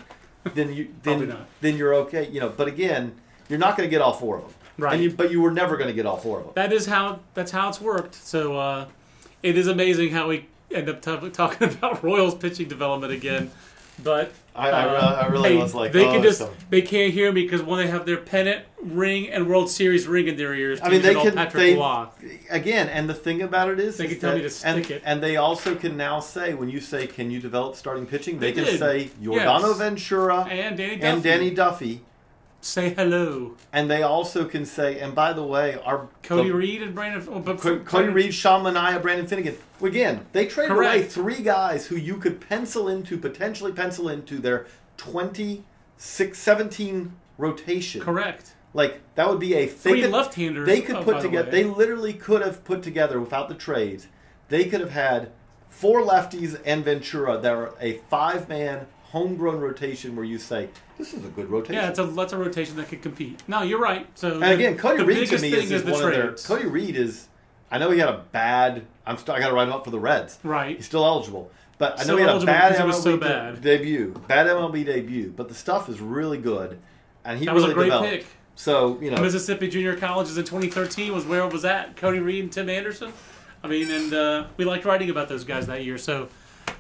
then 0.54 0.74
you 0.74 0.89
then 1.04 1.36
then 1.62 1.78
you're 1.78 1.95
okay. 1.95 2.28
You 2.30 2.41
know, 2.41 2.50
but 2.50 2.68
again, 2.68 3.16
you're 3.50 3.60
not 3.60 3.76
going 3.76 3.88
to 3.88 3.91
get 3.91 4.02
all 4.02 4.14
four 4.14 4.38
of 4.38 4.43
them. 4.43 4.54
Right. 4.78 4.93
And 4.93 5.04
you, 5.04 5.12
but 5.12 5.30
you 5.32 5.41
were 5.41 5.52
never 5.52 5.76
going 5.76 5.89
to 5.89 5.93
get 5.93 6.06
all 6.06 6.18
four 6.18 6.39
of 6.39 6.45
them. 6.45 6.54
That 6.56 6.72
is 6.72 6.86
how 6.86 7.20
that's 7.34 7.52
how 7.52 7.68
it's 7.70 7.82
worked. 7.82 8.16
So 8.16 8.58
uh, 8.58 8.86
it 9.43 9.58
is 9.58 9.68
amazing 9.68 10.12
how 10.12 10.30
we 10.30 10.45
end 10.72 10.88
up 10.88 11.02
t- 11.02 11.30
talking 11.32 11.68
about 11.74 12.02
Royals 12.04 12.36
pitching 12.36 12.68
development 12.70 13.12
again. 13.12 13.52
But 14.02 14.32
I- 14.56 14.70
I 14.70 14.84
uh, 14.86 15.24
I 15.24 15.28
really 15.28 15.50
hey, 15.50 15.58
was 15.58 15.76
like, 15.76 15.91
they 15.91 16.06
oh, 16.06 16.14
can 16.14 16.24
just 16.24 16.38
so- 16.39 16.54
they 16.70 16.82
can't 16.82 17.12
hear 17.14 17.30
me 17.34 17.43
because 17.43 17.62
when 17.62 17.80
they 17.80 17.88
have 17.88 18.06
their 18.06 18.16
pennant 18.16 18.64
ring 18.82 19.28
and 19.30 19.50
World 19.50 19.70
Series 19.70 20.08
ring 20.08 20.30
in 20.30 20.38
their 20.38 20.54
ears. 20.56 20.80
I 20.82 20.88
mean, 20.88 21.02
they 21.02 21.10
using 21.10 21.18
all 21.18 21.24
can. 21.26 21.34
Patrick 21.34 21.62
They, 21.62 21.76
Roy. 21.76 22.08
again, 22.50 22.88
and 22.88 23.10
the 23.10 23.14
thing 23.14 23.41
about 23.41 23.70
it 23.70 23.78
is, 23.82 23.97
They 23.97 24.06
is 24.06 24.12
can 24.12 24.20
tell 24.22 24.30
that- 24.32 24.36
me 24.43 24.50
to 24.50 24.68
and, 24.68 24.86
stick 24.86 24.91
it. 24.97 25.02
and 25.06 25.22
they 25.22 25.36
also 25.36 25.76
can 25.76 25.97
now 25.97 26.22
say 26.22 26.54
when 26.54 26.70
you 26.70 26.80
say, 26.80 27.08
"Can 27.08 27.30
you 27.30 27.41
develop 27.41 27.76
starting 27.76 28.06
pitching?" 28.06 28.39
They, 28.39 28.54
They 28.54 28.64
can 28.64 28.72
did. 28.72 28.80
say 28.80 29.10
Yordano 29.22 29.68
Yes. 29.68 29.78
Ventura 29.78 30.43
And 30.50 30.78
Danny 30.78 30.95
Duffy. 30.95 31.06
and 31.12 31.24
Danny 31.24 31.52
Duffy, 31.52 32.02
Say 32.62 32.89
hello, 32.93 33.55
and 33.72 33.89
they 33.89 34.01
also 34.03 34.43
can 34.43 34.66
say, 34.66 34.99
"And 34.99 35.16
by 35.16 35.32
the 35.32 35.43
way, 35.43 35.78
our 35.86 36.10
Cody 36.24 36.49
the- 36.49 36.55
Reed 36.55 36.82
and 36.82 36.93
Brandon. 36.93 37.26
oh, 37.32 37.39
but 37.39 37.57
Co- 37.60 37.80
Cody 37.80 38.10
Reed, 38.10 38.34
Sean 38.34 38.64
Manaea, 38.66 39.01
Brandon 39.01 39.28
Finnegan. 39.28 39.55
Again, 39.82 40.26
they 40.34 40.45
traded 40.45 40.76
away 40.76 41.03
three 41.03 41.41
guys 41.41 41.88
who 41.88 41.95
you 41.95 42.18
could 42.18 42.41
pencil 42.41 42.89
into, 42.89 43.18
potentially 43.18 43.72
pencil 43.72 44.10
into 44.10 44.39
their 44.39 44.66
26, 44.97 46.38
17 46.38 47.14
rotation. 47.38 48.01
Correct. 48.01 48.53
Like 48.74 48.99
that 49.16 49.30
would 49.30 49.39
be 49.39 49.53
a 49.55 49.66
Three 49.66 49.93
they 49.93 50.01
could- 50.01 50.12
left-handers, 50.12 50.68
They 50.68 50.82
could 50.82 50.97
oh, 50.97 51.03
put 51.03 51.14
by 51.16 51.22
the 51.22 51.28
together. 51.30 51.51
They 51.51 51.64
literally 51.64 52.14
could 52.14 52.41
have 52.41 52.64
put 52.66 52.84
together 52.84 53.20
without 53.22 53.47
the 53.49 53.55
trades. 53.55 54.07
They 54.49 54.66
could 54.66 54.82
have 54.82 54.91
had 54.91 55.32
four 55.70 56.01
lefties 56.01 56.60
and 56.66 56.84
Ventura 56.84 57.38
that 57.38 57.53
are 57.53 57.74
a 57.80 57.99
five-man 58.10 58.88
homegrown 59.12 59.60
rotation 59.60 60.16
where 60.16 60.26
you 60.26 60.38
say 60.38 60.70
this 61.00 61.14
is 61.16 61.26
a 61.26 61.30
good 61.30 61.50
rotation. 61.50 61.76
Yeah, 61.76 61.89
it's 61.89 61.97
a 61.97 62.04
that's 62.04 62.34
a 62.34 62.38
rotation 62.38 62.76
that 62.76 62.89
could 62.89 63.02
compete. 63.02 63.41
No, 63.47 63.64
you're 63.64 63.80
right. 63.80 64.06
So 64.16 64.34
And 64.36 64.43
again, 64.54 64.78
Cody 64.78 65.04
Reed 65.04 65.28
to 65.30 65.39
me 65.39 65.52
is, 65.54 65.72
is 65.72 65.84
the 65.84 65.91
one 65.93 66.04
of 66.04 66.12
their. 66.12 66.34
Cody 66.34 66.68
Reed 66.68 66.95
is. 66.95 67.28
I 67.72 67.78
know 67.80 67.89
he 67.89 68.00
had 68.00 68.10
a 68.10 68.24
bad. 68.32 68.86
I'm. 69.08 69.18
Still, 69.18 69.34
I 69.34 69.39
got 69.39 69.47
to 69.47 69.54
write 69.56 69.68
him 69.68 69.74
up 69.74 69.86
for 69.86 69.91
the 69.91 70.00
Reds. 70.00 70.38
Right. 70.43 70.76
He's 70.76 70.86
still 70.86 71.04
eligible, 71.06 71.52
but 71.80 71.93
I 71.93 71.97
know 71.97 72.04
Still 72.04 72.18
he 72.18 72.24
had 72.24 72.41
a 72.43 72.45
bad 72.45 72.76
MLB 72.76 72.86
was 72.88 73.02
so 73.02 73.12
de- 73.18 73.26
bad. 73.26 73.62
debut. 73.62 74.14
Bad 74.28 74.45
MLB 74.47 74.86
debut, 74.86 75.34
but 75.36 75.47
the 75.47 75.56
stuff 75.56 75.88
is 75.89 76.00
really 76.02 76.38
good, 76.38 76.78
and 77.26 77.39
he 77.39 77.45
That 77.45 77.56
was 77.56 77.64
a 77.64 77.74
great 77.74 77.86
developed. 77.86 78.10
pick. 78.10 78.26
So 78.56 79.00
you 79.02 79.10
know, 79.10 79.22
Mississippi 79.22 79.70
Junior 79.70 79.95
Colleges 79.95 80.38
in 80.38 80.43
2013 80.43 81.14
was 81.14 81.26
where 81.26 81.45
it 81.47 81.54
was 81.54 81.64
at. 81.64 81.95
Cody 81.95 82.20
Reed 82.20 82.43
and 82.43 82.52
Tim 82.52 82.70
Anderson. 82.70 83.14
I 83.64 83.68
mean, 83.68 83.89
and 83.89 84.14
uh, 84.14 84.47
we 84.58 84.66
liked 84.66 84.84
writing 84.86 85.10
about 85.10 85.30
those 85.30 85.43
guys 85.45 85.68
that 85.68 85.84
year. 85.86 85.97
So 85.97 86.28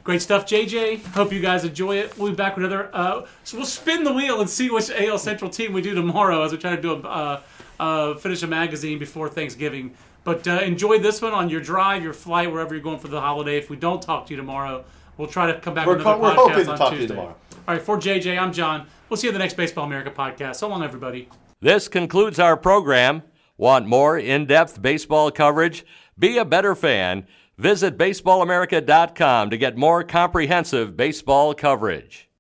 great 0.03 0.21
stuff, 0.21 0.45
JJ. 0.45 1.03
Hope 1.07 1.31
you 1.31 1.39
guys 1.39 1.63
enjoy 1.65 1.97
it. 1.97 2.17
We'll 2.17 2.31
be 2.31 2.35
back 2.35 2.55
with 2.55 2.65
another. 2.65 2.89
Uh, 2.93 3.25
so 3.43 3.57
we'll 3.57 3.65
spin 3.65 4.03
the 4.03 4.13
wheel 4.13 4.41
and 4.41 4.49
see 4.49 4.69
which 4.69 4.89
AL 4.91 5.17
Central 5.19 5.49
team 5.49 5.73
we 5.73 5.81
do 5.81 5.93
tomorrow 5.93 6.43
as 6.43 6.51
we 6.51 6.57
try 6.57 6.75
to 6.75 6.81
do 6.81 6.91
a 6.93 6.99
uh, 6.99 7.41
uh, 7.79 8.13
finish 8.15 8.43
a 8.43 8.47
magazine 8.47 8.99
before 8.99 9.29
Thanksgiving. 9.29 9.93
But 10.23 10.47
uh, 10.47 10.59
enjoy 10.61 10.99
this 10.99 11.21
one 11.21 11.33
on 11.33 11.49
your 11.49 11.61
drive, 11.61 12.03
your 12.03 12.13
flight, 12.13 12.51
wherever 12.51 12.73
you're 12.75 12.83
going 12.83 12.99
for 12.99 13.07
the 13.07 13.21
holiday. 13.21 13.57
If 13.57 13.69
we 13.69 13.77
don't 13.77 14.01
talk 14.01 14.25
to 14.27 14.31
you 14.33 14.37
tomorrow, 14.37 14.83
we'll 15.17 15.27
try 15.29 15.51
to 15.51 15.59
come 15.59 15.73
back 15.73 15.87
We're 15.87 15.97
with 15.97 16.05
another 16.05 16.19
co- 16.19 16.23
we're 16.23 16.33
podcast 16.33 16.49
hoping 16.49 16.65
to 16.65 16.71
on 16.71 16.77
talk 16.77 16.89
to 16.89 16.95
you 16.95 17.01
Tuesday. 17.01 17.15
tomorrow. 17.15 17.35
All 17.67 17.75
right, 17.75 17.81
for 17.81 17.97
JJ, 17.97 18.37
I'm 18.37 18.51
John. 18.51 18.87
We'll 19.09 19.17
see 19.17 19.27
you 19.27 19.31
in 19.31 19.33
the 19.33 19.39
next 19.39 19.55
Baseball 19.55 19.85
America 19.85 20.11
podcast. 20.11 20.57
So 20.57 20.67
long, 20.67 20.83
everybody. 20.83 21.29
This 21.61 21.87
concludes 21.87 22.39
our 22.39 22.57
program. 22.57 23.23
Want 23.57 23.87
more 23.87 24.17
in 24.17 24.45
depth 24.45 24.81
baseball 24.81 25.31
coverage? 25.31 25.85
Be 26.17 26.37
a 26.37 26.45
better 26.45 26.75
fan. 26.75 27.25
Visit 27.59 27.97
baseballamerica.com 27.97 29.49
to 29.49 29.57
get 29.57 29.75
more 29.75 30.01
comprehensive 30.01 30.95
baseball 30.95 31.53
coverage. 31.53 32.28